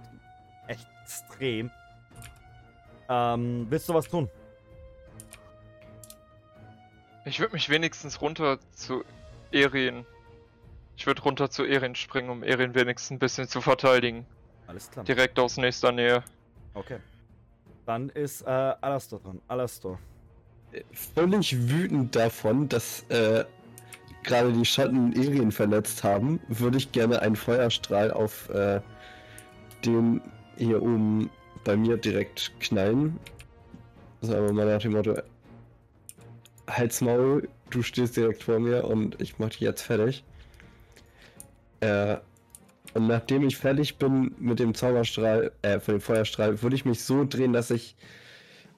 [0.68, 1.72] echt extrem.
[3.10, 4.30] Ähm, willst du was tun?
[7.26, 9.04] Ich würde mich wenigstens runter zu
[9.52, 10.06] Erin.
[11.00, 14.26] Ich würde runter zu Erin springen, um Erin wenigstens ein bisschen zu verteidigen.
[14.68, 15.06] Alles klar.
[15.06, 16.26] Direkt aus nächster Nähe.
[16.74, 16.98] Okay.
[17.86, 19.42] Dann ist äh, Alastor dran.
[19.48, 19.98] Alastor.
[20.92, 23.46] Völlig wütend davon, dass äh,
[24.24, 28.82] gerade die Schatten Irien verletzt haben, würde ich gerne einen Feuerstrahl auf äh,
[29.86, 30.20] den
[30.58, 31.30] hier oben
[31.64, 33.18] bei mir direkt knallen.
[34.20, 35.16] Sagen wir mal nach dem Motto:
[36.70, 40.26] Halt's Maul, du stehst direkt vor mir und ich mach dich jetzt fertig.
[41.82, 42.18] Äh,
[42.94, 47.04] und nachdem ich fertig bin mit dem Zauberstrahl, äh, für den Feuerstrahl, würde ich mich
[47.04, 47.96] so drehen, dass ich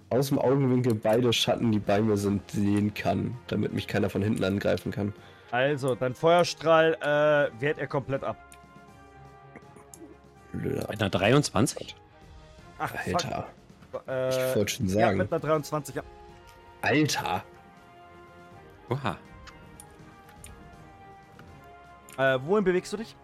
[0.09, 4.21] aus dem Augenwinkel beide Schatten, die bei mir sind, sehen kann, damit mich keiner von
[4.21, 5.13] hinten angreifen kann.
[5.51, 8.37] Also, dein Feuerstrahl äh, wehrt er komplett ab.
[10.51, 11.95] Blöder Mit einer 23?
[12.79, 13.47] Ach, Alter.
[13.91, 14.03] fuck.
[14.07, 15.17] Äh, Ich wollte schon ja, sagen.
[15.17, 16.03] mit einer 23, ja.
[16.81, 17.43] Alter.
[18.89, 19.17] Oha.
[22.21, 23.15] Äh, wohin bewegst du dich?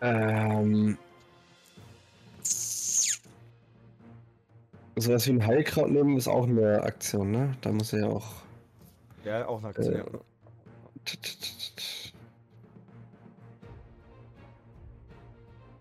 [0.00, 0.98] Ähm.
[4.96, 7.52] Sowas wie ein Heilkraut nehmen ist auch eine Aktion, ne?
[7.60, 8.26] Da muss er ja auch.
[9.24, 9.94] Ja, auch eine Aktion.
[9.94, 10.04] Äh, ja.
[11.04, 12.12] t- t- t-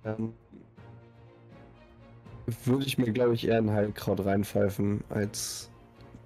[0.05, 0.33] ähm,
[2.65, 5.71] würde ich mir, glaube ich, eher ein Heilkraut reinpfeifen, als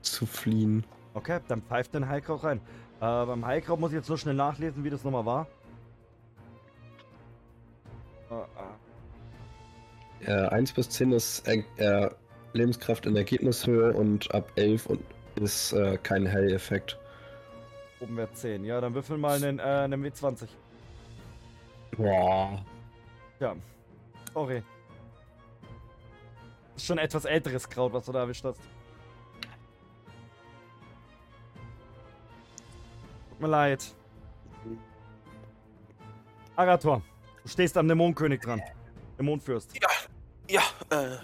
[0.02, 0.84] zu fliehen.
[1.14, 2.60] Okay, dann pfeift den Heilkraut rein.
[3.02, 5.48] Äh, beim Heilkraut muss ich jetzt nur schnell nachlesen, wie das nochmal war.
[10.22, 12.12] Äh, 1 bis 10 ist äh, äh,
[12.54, 15.04] Lebenskraft in Ergebnishöhe und ab 11 und
[15.36, 17.00] ist äh, kein Heileffekt.
[18.02, 18.66] Oben wäre 10.
[18.66, 20.48] Ja, dann würfel mal einen, äh, einen W20.
[21.98, 22.64] Boah.
[23.40, 23.56] Ja.
[24.32, 24.62] Sorry.
[26.76, 28.62] Ist schon etwas älteres Kraut, was du da erwischt hast.
[33.42, 33.84] Mir leid.
[36.56, 37.02] Agathor,
[37.44, 38.62] du stehst am Dämonenkönig dran.
[39.18, 39.72] Dämonenfürst.
[40.50, 41.18] Ja, äh.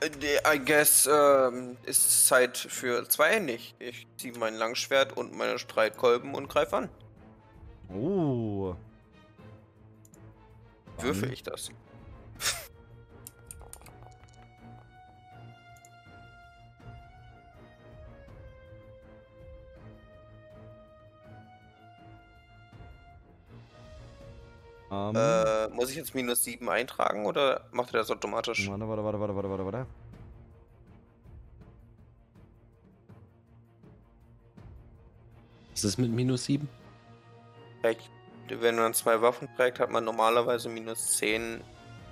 [0.00, 3.74] Äh, I guess, ähm, ist Zeit für zweihändig.
[3.78, 6.88] Ich ziehe mein Langschwert und meine Streitkolben und greife an.
[7.88, 8.74] Oh.
[10.98, 11.70] Würfel Dann- ich das?
[24.92, 28.68] Ähm, Äh, muss ich jetzt minus 7 eintragen oder macht er das automatisch?
[28.68, 29.86] Warte, warte, warte, warte, warte, warte, warte.
[35.72, 36.68] Was ist mit minus 7?
[37.82, 38.10] Ja, ich-
[38.48, 41.62] Wenn man zwei Waffen trägt, hat man normalerweise minus 10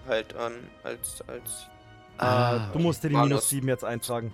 [0.07, 0.52] halt an
[0.85, 1.66] als als
[2.16, 4.32] Ah, du musst dir die minus 7 jetzt eintragen.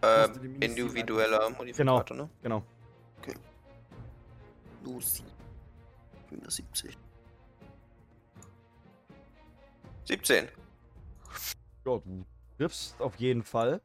[0.00, 0.28] äh,
[0.60, 2.30] individueller Modifikator, ne?
[2.42, 2.62] Genau.
[4.84, 5.24] Lucy.
[5.24, 5.37] Minus
[6.30, 6.96] 70.
[10.04, 10.48] 17.
[11.84, 12.24] Ja, du
[12.56, 13.80] triffst auf jeden Fall.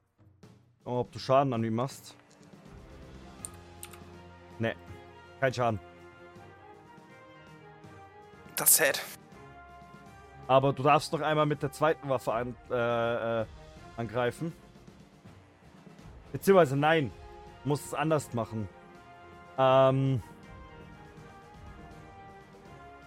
[0.86, 2.16] Aber ob du Schaden an ihm machst?
[4.60, 4.76] Ne,
[5.40, 5.80] kein Schaden.
[8.56, 9.02] Das Head.
[10.48, 13.46] Aber du darfst noch einmal mit der zweiten Waffe an, äh, äh,
[13.98, 14.54] angreifen.
[16.32, 17.12] Beziehungsweise nein,
[17.64, 18.68] du musst es anders machen.
[19.58, 20.22] Ähm.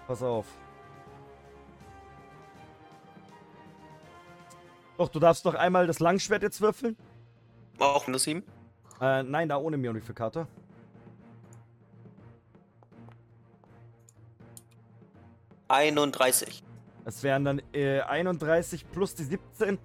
[0.06, 0.46] Pass auf.
[4.98, 6.96] Doch, du darfst doch einmal das Langschwert jetzt würfeln.
[7.78, 8.42] Auch minus 7.
[9.00, 10.46] Äh, nein, da ohne Modifikator.
[15.68, 16.62] Einunddreißig.
[17.04, 19.78] Es wären dann äh, 31 plus die 17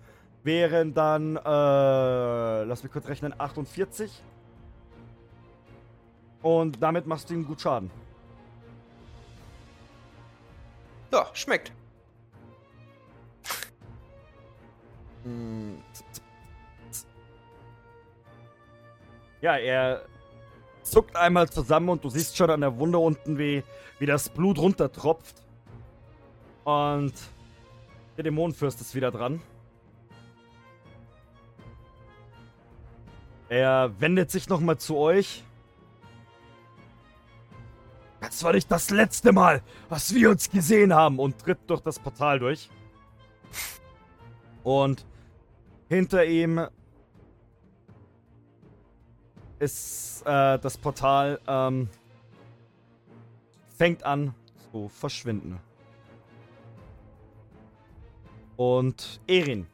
[0.44, 4.24] wären dann, äh, lass mich kurz rechnen, 48.
[6.42, 7.92] Und damit machst du ihm gut Schaden.
[11.12, 11.74] Ja, schmeckt.
[15.24, 15.78] Hm.
[19.42, 20.06] Ja, er
[20.84, 23.64] zuckt einmal zusammen und du siehst schon an der Wunde unten, wie,
[24.00, 25.36] wie das Blut runtertropft.
[26.64, 27.14] Und
[28.18, 29.42] der Dämonenfürst ist wieder dran.
[33.50, 35.44] Er wendet sich nochmal zu euch.
[38.32, 42.00] Das war nicht das letzte Mal, was wir uns gesehen haben und tritt durch das
[42.00, 42.70] Portal durch.
[44.64, 45.06] Und
[45.90, 46.66] hinter ihm
[49.60, 51.90] ist äh, das Portal ähm,
[53.78, 54.34] fängt an
[54.72, 55.60] zu verschwinden.
[58.56, 59.68] Und Erin,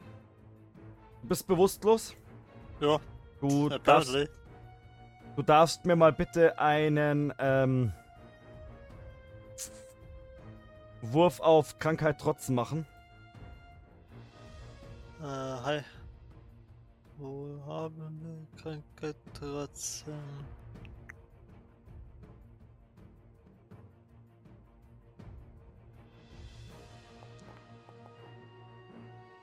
[1.22, 2.16] du bist bewusstlos.
[2.80, 2.98] Ja,
[3.40, 4.16] Du darfst,
[5.36, 7.92] du darfst mir mal bitte einen ähm,
[11.02, 12.86] Wurf auf Krankheit trotzdem machen.
[15.20, 15.80] Äh, hi.
[17.16, 20.14] Wohlhabende Krankheit trotzdem.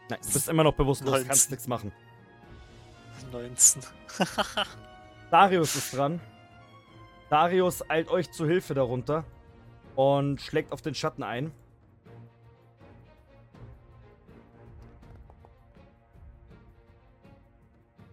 [0.07, 1.27] Nein, du bist immer noch bewusstlos, Neunzehn.
[1.27, 1.91] kannst nichts machen.
[3.31, 3.81] 19.
[5.31, 6.21] Darius ist dran.
[7.29, 9.25] Darius eilt euch zu Hilfe darunter
[9.95, 11.51] und schlägt auf den Schatten ein.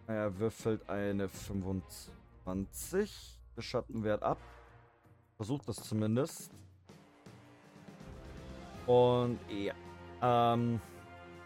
[0.06, 2.10] Er würfelt eine 25.
[3.56, 4.38] Der Schattenwert ab.
[5.36, 6.50] Versucht das zumindest.
[8.86, 9.74] Und ja.
[10.20, 10.80] Ähm,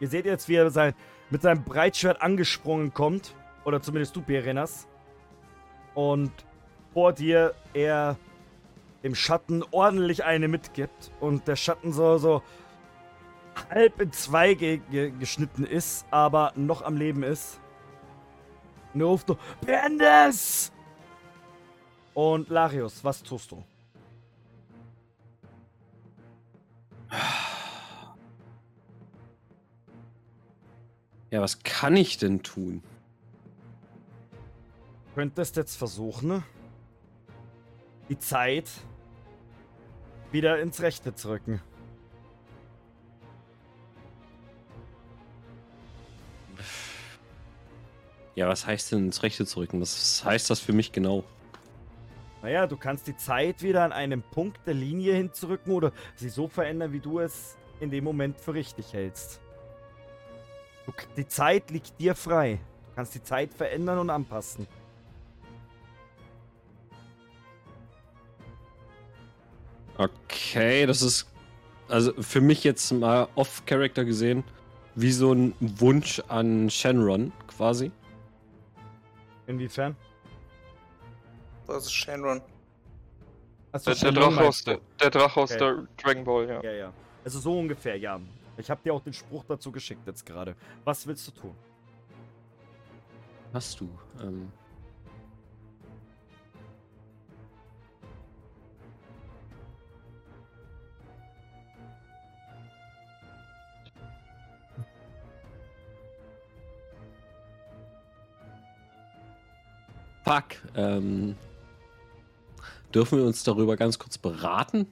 [0.00, 0.94] ihr seht jetzt, wie er sein,
[1.30, 3.34] mit seinem Breitschwert angesprungen kommt.
[3.64, 4.88] Oder zumindest du, Berenas.
[5.94, 6.32] Und
[6.92, 8.16] vor dir er
[9.06, 11.12] dem Schatten ordentlich eine mitgibt.
[11.20, 12.42] Und der Schatten so, so
[13.70, 17.60] halb in zwei ge ge geschnitten ist, aber noch am Leben ist.
[18.92, 20.72] Und er ruft nur, beende es!
[22.14, 23.62] Und Larius, was tust du?
[31.30, 32.82] Ja, was kann ich denn tun?
[35.14, 36.42] könntest jetzt versuchen,
[38.10, 38.68] die Zeit
[40.32, 41.60] wieder ins Rechte zu rücken.
[48.34, 49.80] Ja, was heißt denn ins Rechte zu rücken?
[49.80, 51.24] Was heißt das für mich genau?
[52.42, 56.46] Naja, du kannst die Zeit wieder an einem Punkt der Linie hinzurücken oder sie so
[56.46, 59.40] verändern, wie du es in dem Moment für richtig hältst.
[60.84, 62.60] Du, die Zeit liegt dir frei.
[62.90, 64.66] Du kannst die Zeit verändern und anpassen.
[69.98, 71.26] Okay, das ist
[71.88, 74.44] also für mich jetzt mal off-Character gesehen,
[74.94, 77.90] wie so ein Wunsch an Shenron quasi.
[79.46, 79.94] Inwiefern?
[81.66, 82.40] Das ist Shenron.
[83.72, 85.58] Achso, Der, der Drache aus, der, der Drache aus Okay.
[85.58, 86.62] der Dragon Ball, ja.
[86.62, 86.92] Ja, ja.
[87.24, 88.20] Also so ungefähr, ja.
[88.56, 90.54] Ich habe dir auch den Spruch dazu geschickt jetzt gerade.
[90.84, 91.54] Was willst du tun?
[93.52, 93.88] Hast du?
[94.22, 94.50] Ähm,
[110.26, 110.56] Fuck.
[110.74, 111.36] Ähm,
[112.92, 114.88] dürfen wir uns darüber ganz kurz beraten?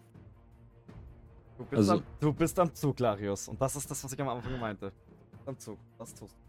[1.58, 3.48] Du bist, Also- am, du bist am Zug, Larius.
[3.48, 4.92] Und das ist das, was ich am Anfang meinte.
[5.44, 5.76] Am Zug.
[5.98, 6.44] Was tust du?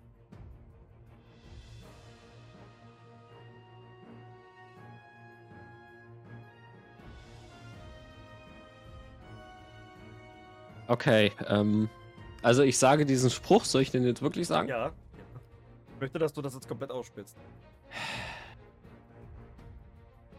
[10.87, 11.89] Okay, ähm,
[12.43, 14.69] also ich sage diesen Spruch, soll ich den jetzt wirklich sagen?
[14.69, 14.91] Ja.
[15.95, 17.35] Ich möchte, dass du das jetzt komplett ausspielst.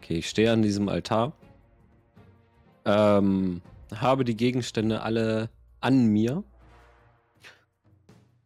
[0.07, 1.33] Okay, ich stehe an diesem Altar.
[2.85, 3.61] Ähm,
[3.93, 5.49] habe die Gegenstände alle
[5.81, 6.45] an mir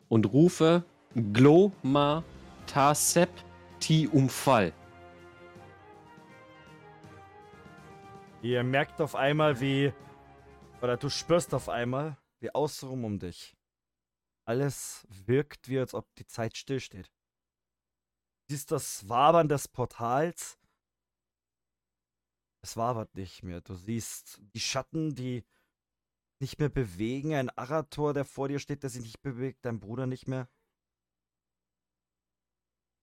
[0.09, 0.83] und rufe
[1.33, 2.23] Gloma
[2.65, 3.29] Tasep
[3.79, 4.73] Ti Umfall.
[8.41, 9.93] Ihr merkt auf einmal, wie.
[10.81, 13.55] Oder du spürst auf einmal, wie außenrum um dich
[14.45, 17.11] alles wirkt, wie als ob die Zeit stillsteht.
[18.49, 20.57] Siehst das Wabern des Portals.
[22.63, 23.61] Es wabert nicht mehr.
[23.61, 25.43] Du siehst die Schatten, die
[26.39, 27.33] nicht mehr bewegen.
[27.33, 29.65] Ein Arator, der vor dir steht, der sich nicht bewegt.
[29.65, 30.49] Dein Bruder nicht mehr.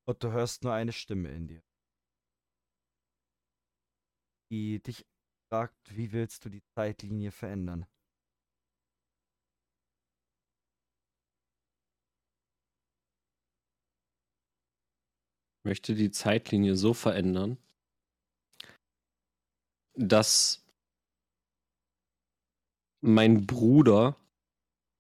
[0.07, 1.63] Und du hörst nur eine Stimme in dir.
[4.51, 5.05] Die dich
[5.51, 7.87] fragt, wie willst du die Zeitlinie verändern?
[15.69, 17.59] möchte die Zeitlinie so verändern,
[19.99, 20.65] dass
[23.01, 24.17] mein Bruder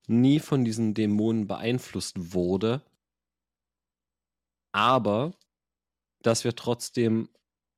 [0.08, 2.82] nie von diesen Dämonen beeinflusst wurde,
[4.72, 5.32] aber
[6.22, 7.28] dass wir trotzdem,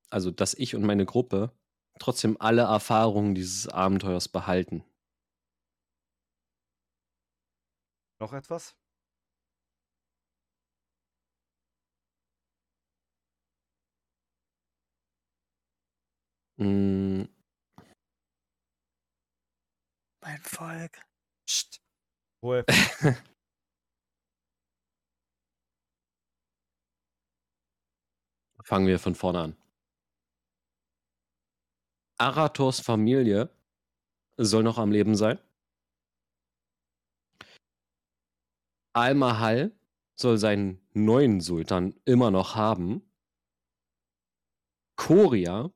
[0.09, 1.53] also dass ich und meine Gruppe
[1.99, 4.83] trotzdem alle Erfahrungen dieses Abenteuers behalten.
[8.19, 8.80] Noch etwas?
[16.61, 17.25] Mm,
[20.23, 21.01] Mein Volk.
[21.47, 21.81] Psst.
[22.43, 22.65] Ruhe.
[28.63, 29.57] Fangen wir von vorne an.
[32.19, 33.49] Arators Familie
[34.37, 35.39] soll noch am Leben sein.
[38.93, 39.73] Al-Mahal
[40.15, 43.11] soll seinen neuen Sultan immer noch haben.
[44.97, 45.73] Korea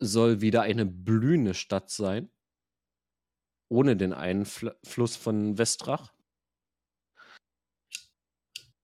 [0.00, 2.30] soll wieder eine blühende Stadt sein.
[3.68, 6.12] Ohne den Einfluss von Westrach.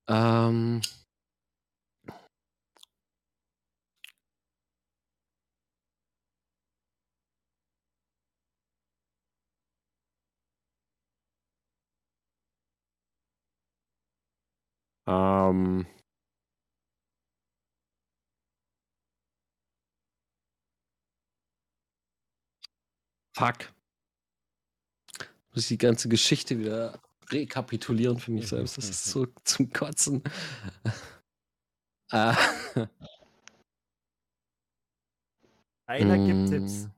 [0.08, 0.80] Ähm,
[15.06, 15.86] ähm,
[23.36, 23.72] fuck.
[25.52, 27.00] Muss ich die ganze Geschichte wieder
[27.30, 28.78] rekapitulieren für mich selbst.
[28.78, 30.22] Das ist so zum Kotzen.
[32.12, 32.34] äh,
[35.86, 36.46] Einer gibt Mm.
[36.50, 36.88] Tipps.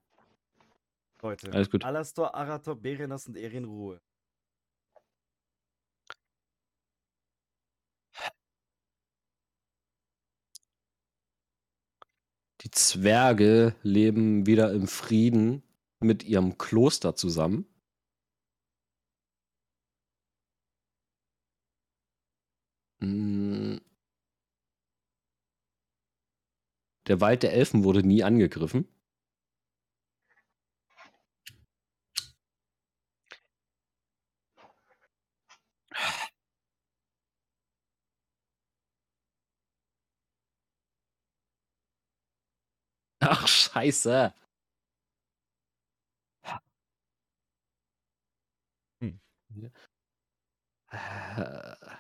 [1.23, 1.53] Leute.
[1.53, 1.85] Alles gut.
[1.85, 4.01] Alastor, Arator, Berenas und Erin Ruhe.
[12.63, 15.63] Die Zwerge leben wieder im Frieden
[16.01, 17.67] mit ihrem Kloster zusammen.
[23.01, 23.79] Mm.
[27.09, 28.87] Der Wald der Elfen wurde nie angegriffen.
[43.21, 44.33] Ach, scheiße.
[49.63, 49.71] Hm.
[50.93, 51.99] Äh.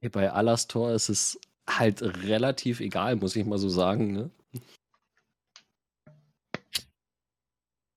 [0.00, 1.38] Hier Bei Alastor ist es
[1.68, 4.12] halt relativ egal, muss ich mal so sagen.
[4.12, 4.30] Ne?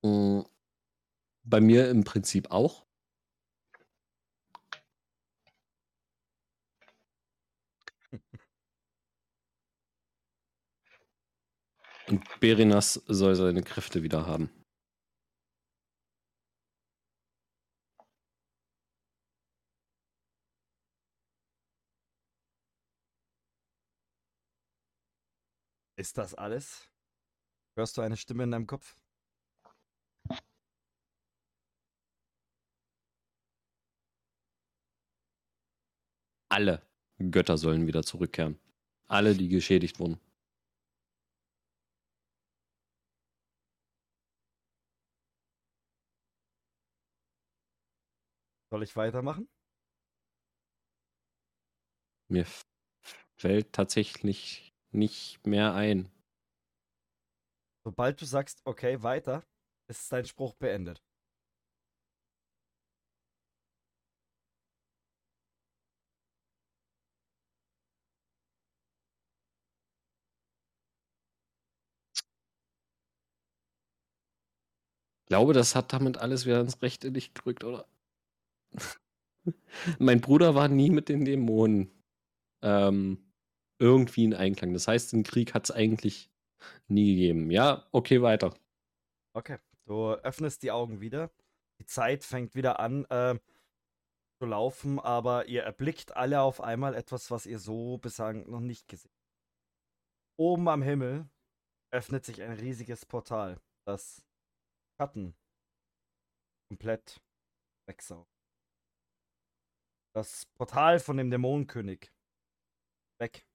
[0.03, 0.41] Mm,
[1.43, 2.85] Bei mir im Prinzip auch.
[12.07, 14.49] Und Berinas soll seine Kräfte wieder haben.
[25.99, 26.89] Ist das alles?
[27.75, 28.97] Hörst du eine Stimme in deinem Kopf?
[36.47, 36.81] Alle
[37.19, 38.57] Götter sollen wieder zurückkehren.
[39.07, 40.21] Alle, die geschädigt wurden.
[48.71, 49.49] Soll ich weitermachen?
[52.29, 52.45] Mir
[53.35, 56.09] fällt tatsächlich nicht mehr ein.
[57.83, 59.43] Sobald du sagst, okay, weiter,
[59.87, 61.01] ist dein Spruch beendet.
[75.23, 77.87] Ich glaube, das hat damit alles wieder ins rechte Licht gerückt, oder?
[79.99, 81.91] mein Bruder war nie mit den Dämonen
[82.61, 83.28] ähm,
[83.79, 84.73] irgendwie in Einklang.
[84.73, 86.29] Das heißt, den Krieg hat es eigentlich
[86.87, 87.49] nie gegeben.
[87.51, 88.53] Ja, okay, weiter.
[89.33, 89.57] Okay.
[89.85, 91.31] Du öffnest die Augen wieder.
[91.79, 93.39] Die Zeit fängt wieder an äh,
[94.39, 98.87] zu laufen, aber ihr erblickt alle auf einmal etwas, was ihr so bislang noch nicht
[98.87, 99.19] gesehen habt.
[100.37, 101.27] Oben am Himmel
[101.91, 104.23] öffnet sich ein riesiges Portal, das
[104.99, 105.35] Schatten
[106.69, 107.19] komplett
[107.87, 108.29] wegsaugt.
[110.13, 112.11] Das Portal von dem Dämonenkönig.
[113.19, 113.48] Weg.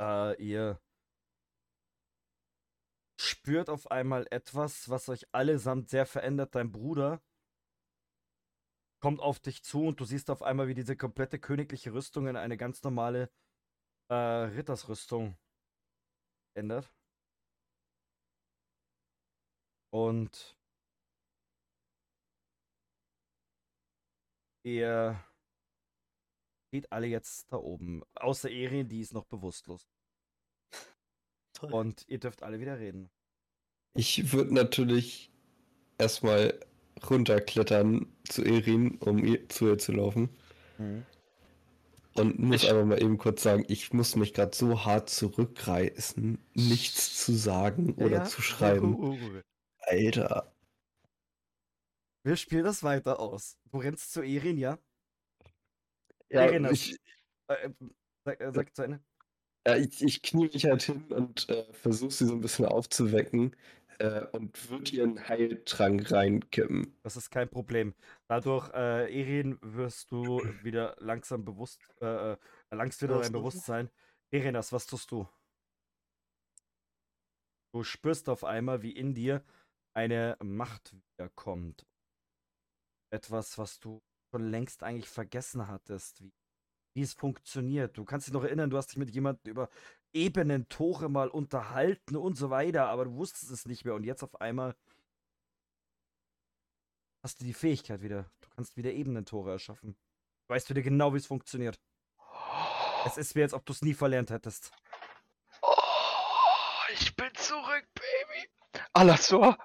[0.00, 0.80] Äh, ihr
[3.20, 6.54] spürt auf einmal etwas, was euch allesamt sehr verändert.
[6.54, 7.22] Dein Bruder
[9.00, 12.36] kommt auf dich zu und du siehst auf einmal, wie diese komplette königliche Rüstung in
[12.36, 13.30] eine ganz normale
[14.08, 15.36] äh, Rittersrüstung
[16.54, 16.90] ändert.
[19.92, 20.56] Und
[24.64, 25.22] ihr
[26.74, 28.02] steht alle jetzt da oben.
[28.16, 29.86] Außer Erin, die ist noch bewusstlos.
[31.52, 31.72] Toll.
[31.72, 33.10] Und ihr dürft alle wieder reden.
[33.96, 35.30] Ich würde natürlich
[35.98, 36.58] erstmal
[37.08, 40.30] runterklettern zu Erin, um ihr, zu ihr zu laufen.
[42.16, 46.38] Und muss Ich- aber mal eben kurz sagen, ich muss mich gerade so hart zurückreißen,
[46.54, 48.24] nichts zu sagen Ja, oder ja.
[48.24, 48.94] zu schreiben.
[48.94, 49.42] Ruhe, Ruhe, Ruhe.
[49.78, 50.52] Alter.
[52.24, 53.58] Wir spielen das weiter aus.
[53.70, 54.76] Du rennst zu Erin, ja?
[56.34, 56.96] Ja, Erin, ich,
[57.48, 57.70] Äh, äh,
[58.24, 59.00] sag, äh, sag zu Ende.
[59.66, 63.54] ja, ich, ich knie mich halt hin und äh, versuche sie so ein bisschen aufzuwecken
[63.98, 66.94] äh, und würde ihren Heiltrank reinkippen.
[67.04, 67.94] Das ist kein Problem.
[68.28, 72.36] Dadurch, äh, Erin, wirst du wieder langsam bewusst, äh, äh,
[72.70, 73.32] erlangst wieder dein?
[73.32, 73.90] Bewusstsein.
[74.30, 75.28] Erinas, was tust du?
[77.72, 79.44] Du spürst auf einmal, wie in dir
[79.94, 81.86] eine Macht wiederkommt.
[83.10, 84.02] Etwas, was du
[84.34, 86.32] schon längst eigentlich vergessen hattest, wie,
[86.94, 87.96] wie es funktioniert.
[87.96, 89.68] Du kannst dich noch erinnern, du hast dich mit jemandem über
[90.12, 94.24] Ebenen, Tore mal unterhalten und so weiter, aber du wusstest es nicht mehr und jetzt
[94.24, 94.74] auf einmal
[97.22, 98.28] hast du die Fähigkeit wieder.
[98.40, 99.92] Du kannst wieder Ebenentore erschaffen.
[99.92, 101.78] Du weißt wieder genau, wie es funktioniert.
[103.06, 104.72] Es ist wie, als ob du es nie verlernt hättest.
[105.62, 108.48] Oh, ich bin zurück, Baby.
[108.94, 109.56] Alastor.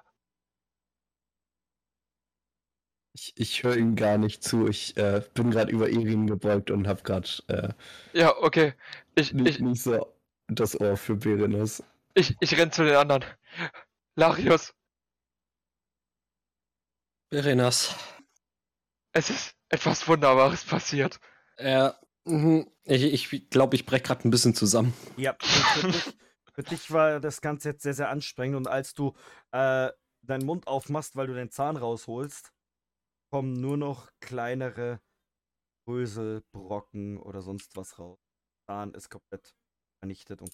[3.20, 4.66] Ich, ich höre ihm gar nicht zu.
[4.66, 7.68] Ich äh, bin gerade über Erin gebeugt und habe gerade äh,
[8.14, 8.72] Ja, okay.
[9.14, 10.06] Ich, nicht, ich, nicht so
[10.48, 11.82] das Ohr für Berenos.
[12.14, 13.24] ich, ich renn zu den anderen.
[14.16, 14.74] Larius,
[17.30, 17.94] Verenas.
[19.12, 21.20] es ist etwas Wunderbares passiert.
[21.58, 24.94] Ja, mhm, ich, ich glaube, ich breche gerade ein bisschen zusammen.
[25.16, 26.14] Ja, für, für, dich,
[26.54, 29.14] für dich war das Ganze jetzt sehr, sehr anstrengend und als du
[29.52, 29.90] äh,
[30.22, 32.50] deinen Mund aufmachst, weil du den Zahn rausholst,
[33.30, 35.00] kommen nur noch kleinere
[35.86, 38.18] Brösel, Brocken oder sonst was raus.
[38.66, 39.54] Zahn ist komplett
[40.00, 40.52] vernichtet und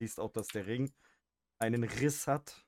[0.00, 0.92] siehst auch, dass der Ring
[1.60, 2.64] einen Riss hat.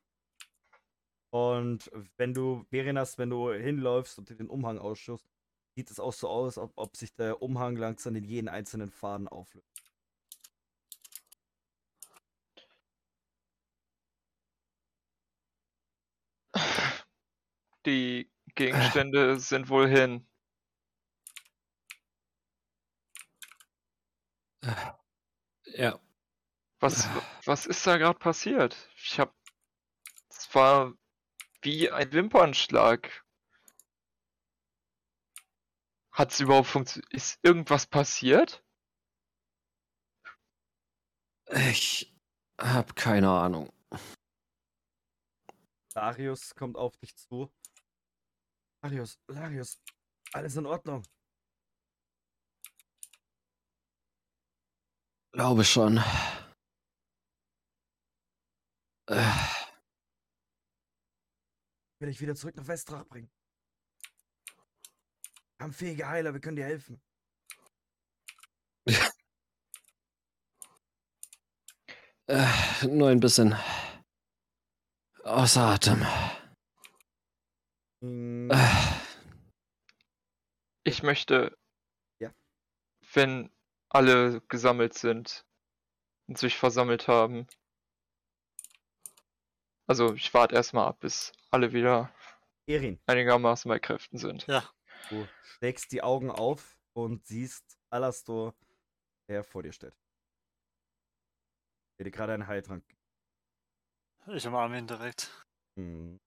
[1.32, 5.28] Und wenn du, Berenas, wenn du hinläufst und den Umhang ausschuss,
[5.76, 9.28] sieht es auch so aus, ob, ob sich der Umhang langsam in jeden einzelnen Faden
[9.28, 9.82] auflöst.
[17.86, 20.27] Die Gegenstände sind wohl hin.
[25.64, 25.98] Ja.
[26.81, 27.09] Was,
[27.44, 28.77] was ist da gerade passiert?
[28.97, 29.35] Ich hab.
[30.28, 30.94] Es war
[31.62, 33.24] wie ein Wimpernschlag.
[36.12, 37.12] Hat's überhaupt funktioniert?
[37.12, 38.64] Ist irgendwas passiert?
[41.52, 42.14] Ich
[42.59, 43.72] habe keine Ahnung.
[45.94, 47.52] Darius kommt auf dich zu.
[48.82, 49.78] Darius, Larius,
[50.32, 51.02] alles in Ordnung.
[55.32, 55.98] Glaube schon.
[59.09, 59.61] Äh,
[62.01, 63.31] Ich will dich wieder zurück nach Westrach bringen.
[65.59, 66.98] Wir haben fähige Heiler, wir können dir helfen.
[72.27, 73.55] äh, nur ein bisschen
[75.24, 76.07] außer Atem.
[78.01, 78.56] Hm, Äh,
[80.85, 81.56] Ich möchte.
[82.18, 82.32] Ja.
[83.12, 83.51] Wenn
[83.89, 85.44] alle gesammelt sind
[86.27, 87.47] und sich versammelt haben.
[89.86, 92.14] Also ich warte erstmal ab, bis alle wieder
[92.66, 94.47] Erin, einigermaßen bei Kräften sind.
[94.47, 94.62] Ja,
[95.09, 98.55] du schlägst die Augen auf und siehst Alastor,
[99.28, 99.94] der vor dir steht.
[101.98, 102.85] Der dir gerade einen Heiltrank.
[104.28, 105.44] ich umarme ihn direkt.
[105.77, 106.20] Hm.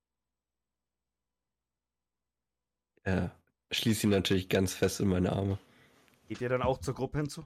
[3.05, 3.31] Ja,
[3.71, 5.59] schließe ihn natürlich ganz fest in meine Arme.
[6.27, 7.45] Geht ihr dann auch zur Gruppe hinzu?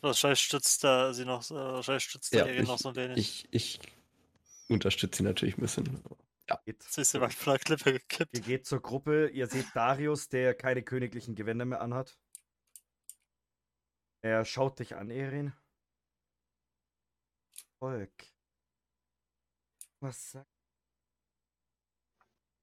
[0.00, 3.18] Wahrscheinlich stützt er sie noch, äh, wahrscheinlich stützt Ja, er ich- noch so ein wenig.
[3.18, 3.80] Ich, ich
[4.68, 5.84] unterstütze ihn natürlich ein bisschen.
[6.46, 8.34] Geht, Jetzt ist jemand von der Klippe gekippt.
[8.34, 12.16] ihr geht zur Gruppe, ihr seht Darius, der keine königlichen Gewänder mehr anhat.
[14.22, 15.52] Er schaut dich an, Erin.
[17.78, 18.12] Volk.
[20.00, 20.48] Was sagt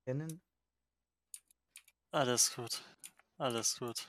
[0.06, 0.42] kennen?
[2.16, 2.82] Alles gut.
[3.38, 4.08] Alles gut.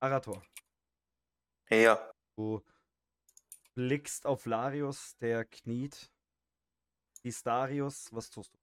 [0.00, 0.42] Arator.
[1.70, 2.10] Ja.
[2.36, 2.64] Du
[3.76, 6.10] blickst auf Larius, der kniet.
[7.22, 8.58] Siehst Darius, was tust du?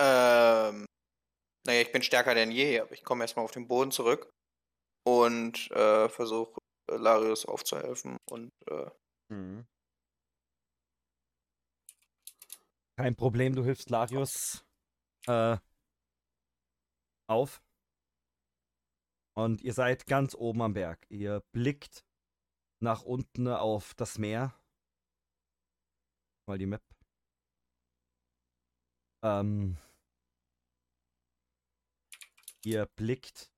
[0.00, 0.86] Ähm,
[1.66, 4.30] naja, ich bin stärker denn je, aber ich komme erstmal auf den Boden zurück
[5.06, 6.58] und äh, versuche
[6.90, 8.90] Larius aufzuhelfen und äh,
[12.96, 14.64] Kein Problem, du hilfst Larius
[15.26, 15.56] äh,
[17.28, 17.62] auf.
[19.36, 21.04] Und ihr seid ganz oben am Berg.
[21.10, 22.04] Ihr blickt
[22.80, 24.54] nach unten auf das Meer.
[26.46, 26.82] Mal die Map.
[29.24, 29.76] Ähm,
[32.64, 33.50] ihr blickt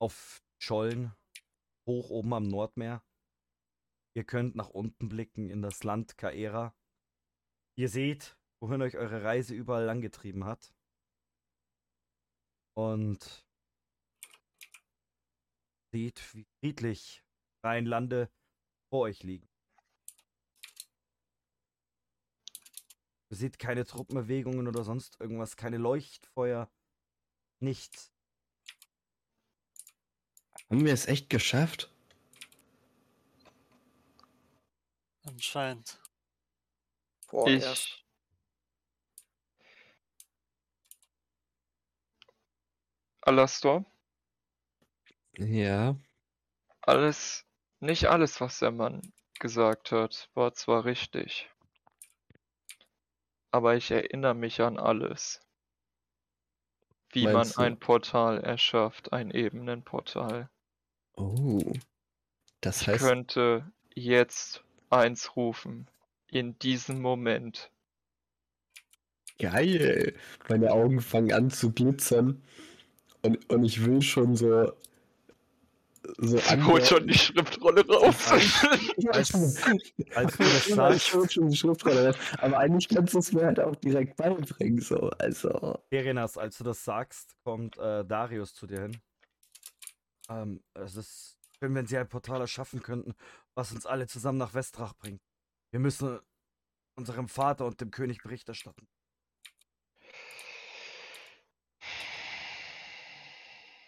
[0.00, 1.12] auf Schollen
[1.86, 3.04] hoch oben am Nordmeer.
[4.16, 6.74] Ihr könnt nach unten blicken in das Land Kaera.
[7.76, 10.72] Ihr seht, wohin euch eure Reise überall angetrieben hat.
[12.72, 13.46] Und
[15.92, 17.22] seht, wie friedlich
[17.60, 18.30] freien Lande
[18.88, 19.46] vor euch liegen.
[23.28, 26.72] Ihr seht keine Truppenbewegungen oder sonst irgendwas, keine Leuchtfeuer,
[27.60, 28.12] nichts.
[30.70, 31.92] Haben wir es echt geschafft?
[35.22, 36.00] Anscheinend.
[37.26, 37.88] vorerst.
[37.88, 38.03] Ich.
[43.26, 43.84] Alastor,
[45.38, 45.96] Ja.
[46.82, 47.44] alles,
[47.80, 51.50] nicht alles, was der Mann gesagt hat, war zwar richtig.
[53.52, 55.40] Aber ich erinnere mich an alles.
[57.12, 57.62] Wie man Meinst du?
[57.62, 60.50] ein Portal erschafft, ein Ebenenportal.
[61.16, 61.72] Oh.
[62.60, 65.88] Das Ich heißt, könnte jetzt eins rufen.
[66.28, 67.72] In diesem Moment.
[69.38, 70.14] geil.
[70.48, 72.42] Meine Augen fangen an zu glitzern.
[73.24, 74.72] Und, und ich will schon so.
[76.18, 78.30] So holt schon die Schriftrolle raus.
[79.10, 79.34] Als,
[80.14, 80.38] als
[80.68, 82.16] Ja, ich hol schon die Schriftrolle raus.
[82.38, 84.82] Aber eigentlich kannst du es mir halt auch direkt beibringen.
[84.82, 85.08] So.
[85.18, 85.78] Also.
[85.88, 89.00] Berenas, als du das sagst, kommt äh, Darius zu dir hin.
[90.28, 93.14] Ähm, es ist schön, wenn sie ein Portal erschaffen könnten,
[93.54, 95.22] was uns alle zusammen nach Westrach bringt.
[95.70, 96.20] Wir müssen
[96.96, 98.86] unserem Vater und dem König Bericht erstatten.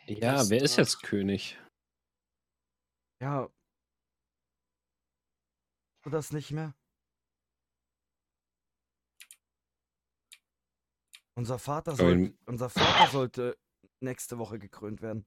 [0.08, 1.58] Ja, wer ist jetzt König?
[3.20, 3.48] Ja.
[6.02, 6.74] Du das nicht mehr?
[11.34, 13.58] Unser Vater, soll, in- unser Vater sollte
[14.00, 15.26] nächste Woche gekrönt werden.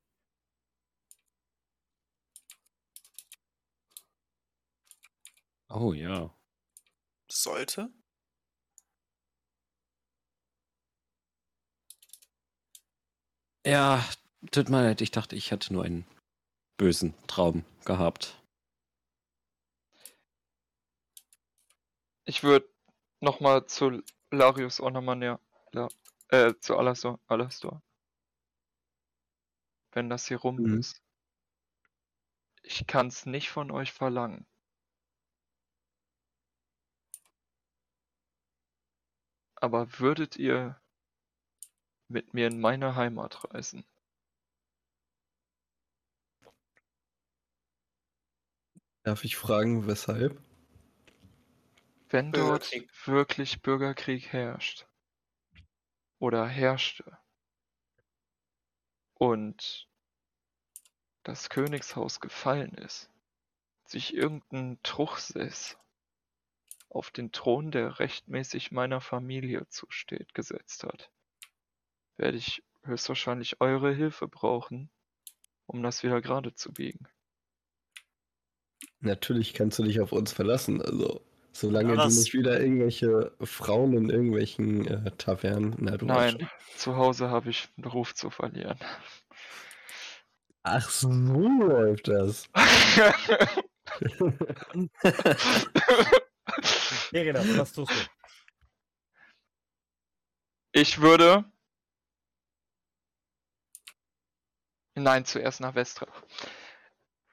[5.69, 6.33] Oh ja.
[7.29, 7.91] Sollte?
[13.65, 14.03] Ja,
[14.51, 16.05] tut mir leid, ich dachte, ich hätte nur einen
[16.77, 18.41] bösen Traum gehabt.
[22.25, 22.69] Ich würde
[23.21, 24.01] nochmal zu
[24.31, 25.39] Larius auch nochmal näher.
[25.71, 25.87] La,
[26.29, 27.19] äh, zu Alastor.
[27.27, 27.81] Alastor.
[29.91, 30.79] Wenn das hier rum Mhm.
[30.79, 31.01] ist.
[32.61, 34.45] Ich kann's nicht von euch verlangen.
[39.55, 40.79] Aber würdet ihr
[42.07, 43.85] mit mir in meine Heimat reisen?
[49.03, 50.41] Darf ich fragen, weshalb?
[52.09, 52.71] Wenn dort
[53.05, 54.85] wirklich Bürgerkrieg herrscht
[56.19, 57.17] oder herrschte
[59.13, 59.87] und
[61.23, 63.09] das Königshaus gefallen ist,
[63.85, 65.77] sich irgendein Truchsess
[66.89, 71.09] auf den Thron, der rechtmäßig meiner Familie zusteht, gesetzt hat,
[72.17, 74.91] werde ich höchstwahrscheinlich eure Hilfe brauchen,
[75.67, 77.07] um das wieder gerade zu biegen.
[79.01, 80.81] Natürlich kannst du dich auf uns verlassen.
[80.81, 81.21] Also,
[81.53, 85.75] solange Ja, du nicht wieder irgendwelche Frauen in irgendwelchen äh, Tavernen.
[85.77, 88.77] Na, Nein, zu Hause habe ich einen Ruf zu verlieren.
[90.63, 92.49] Ach, so läuft das.
[97.11, 97.95] Berenas, was tust du?
[100.73, 101.45] Ich würde.
[104.95, 106.23] Nein, zuerst nach Westrach.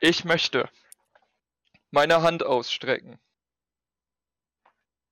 [0.00, 0.70] Ich möchte
[1.90, 3.18] meine Hand ausstrecken.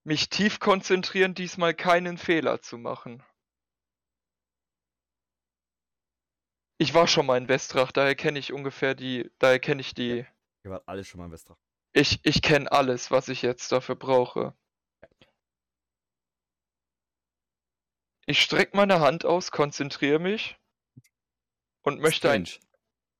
[0.04, 3.22] Mich tief konzentrieren, diesmal keinen Fehler zu machen.
[6.78, 10.26] Ich war schon mal in Westrach, daher kenne ich ungefähr die, daher kenne ich die,
[10.64, 11.56] Ihr wart alle schon mal in Westrach.
[11.92, 14.54] ich, ich kenne alles, was ich jetzt dafür brauche.
[18.26, 20.58] Ich strecke meine Hand aus, konzentriere mich
[21.82, 22.64] und möchte ein, Strange.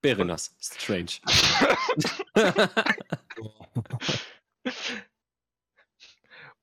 [0.03, 0.55] Berenas.
[0.61, 1.21] Strange.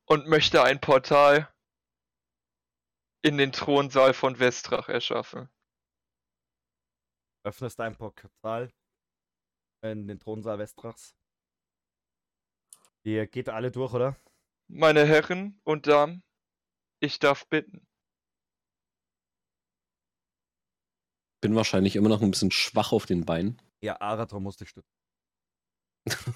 [0.06, 1.54] und möchte ein Portal
[3.24, 5.50] in den Thronsaal von Westrach erschaffen.
[7.46, 8.72] Öffnest dein Portal
[9.84, 11.16] in den Thronsaal Westrachs.
[13.04, 14.16] Ihr geht alle durch, oder?
[14.68, 16.24] Meine Herren und Damen,
[17.00, 17.88] ich darf bitten.
[21.42, 23.60] Bin wahrscheinlich immer noch ein bisschen schwach auf den Beinen.
[23.82, 25.01] Ja, Arator muss dich stützen.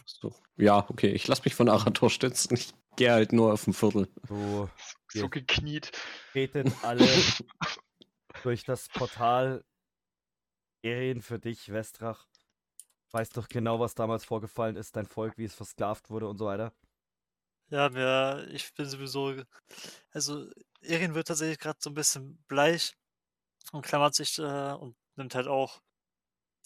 [0.05, 0.33] So.
[0.57, 2.55] Ja, okay, ich lasse mich von Arator stützen.
[2.55, 4.07] Ich gehe halt nur auf ein Viertel.
[4.27, 4.69] Du
[5.09, 5.27] So Ja.
[5.27, 5.91] gekniet.
[6.31, 7.07] tretet alle
[8.43, 9.63] durch das Portal.
[10.83, 12.27] Erin für dich, Westrach.
[13.11, 16.45] Weißt doch genau, was damals vorgefallen ist, dein Volk, wie es versklavt wurde und so
[16.45, 16.73] weiter.
[17.69, 19.33] Ja, mir, ich bin sowieso.
[20.11, 20.49] Also,
[20.81, 22.95] Erin wird tatsächlich gerade so ein bisschen bleich
[23.71, 25.81] und klammert sich äh, und nimmt halt auch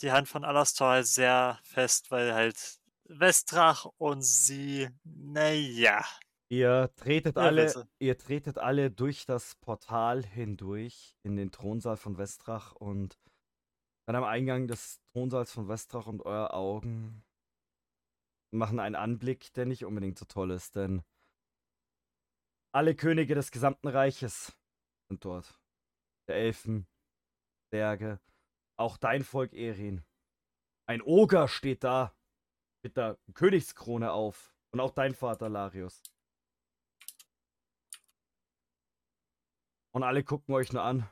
[0.01, 2.78] die Hand von Alastor halt sehr fest, weil halt
[3.09, 6.05] Westrach und sie, naja.
[6.51, 7.87] Ihr tretet Ja, alle, bitte.
[7.99, 13.19] ihr tretet alle durch das Portal hindurch in den Thronsaal von Westrach und
[14.07, 17.23] dann am Eingang des Thronsaals von Westrach und euer Augen
[18.51, 21.03] machen einen Anblick, der nicht unbedingt so toll ist, denn
[22.73, 24.55] alle Könige des gesamten Reiches
[25.09, 25.59] sind dort.
[26.27, 26.87] Der Elfen,
[27.71, 28.19] Berge,
[28.77, 30.03] auch dein Volk Erin.
[30.87, 32.15] Ein Oger steht da
[32.81, 36.01] mit der Königskrone auf und auch dein Vater Larius.
[39.91, 41.09] Und alle gucken euch nur an.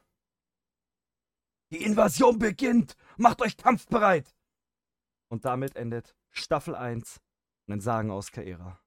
[1.72, 2.95] Die Invasion beginnt!
[3.18, 4.34] Macht euch kampfbereit!
[5.30, 7.19] Und damit endet Staffel 1
[7.65, 8.80] und ein Sagen aus Kaera.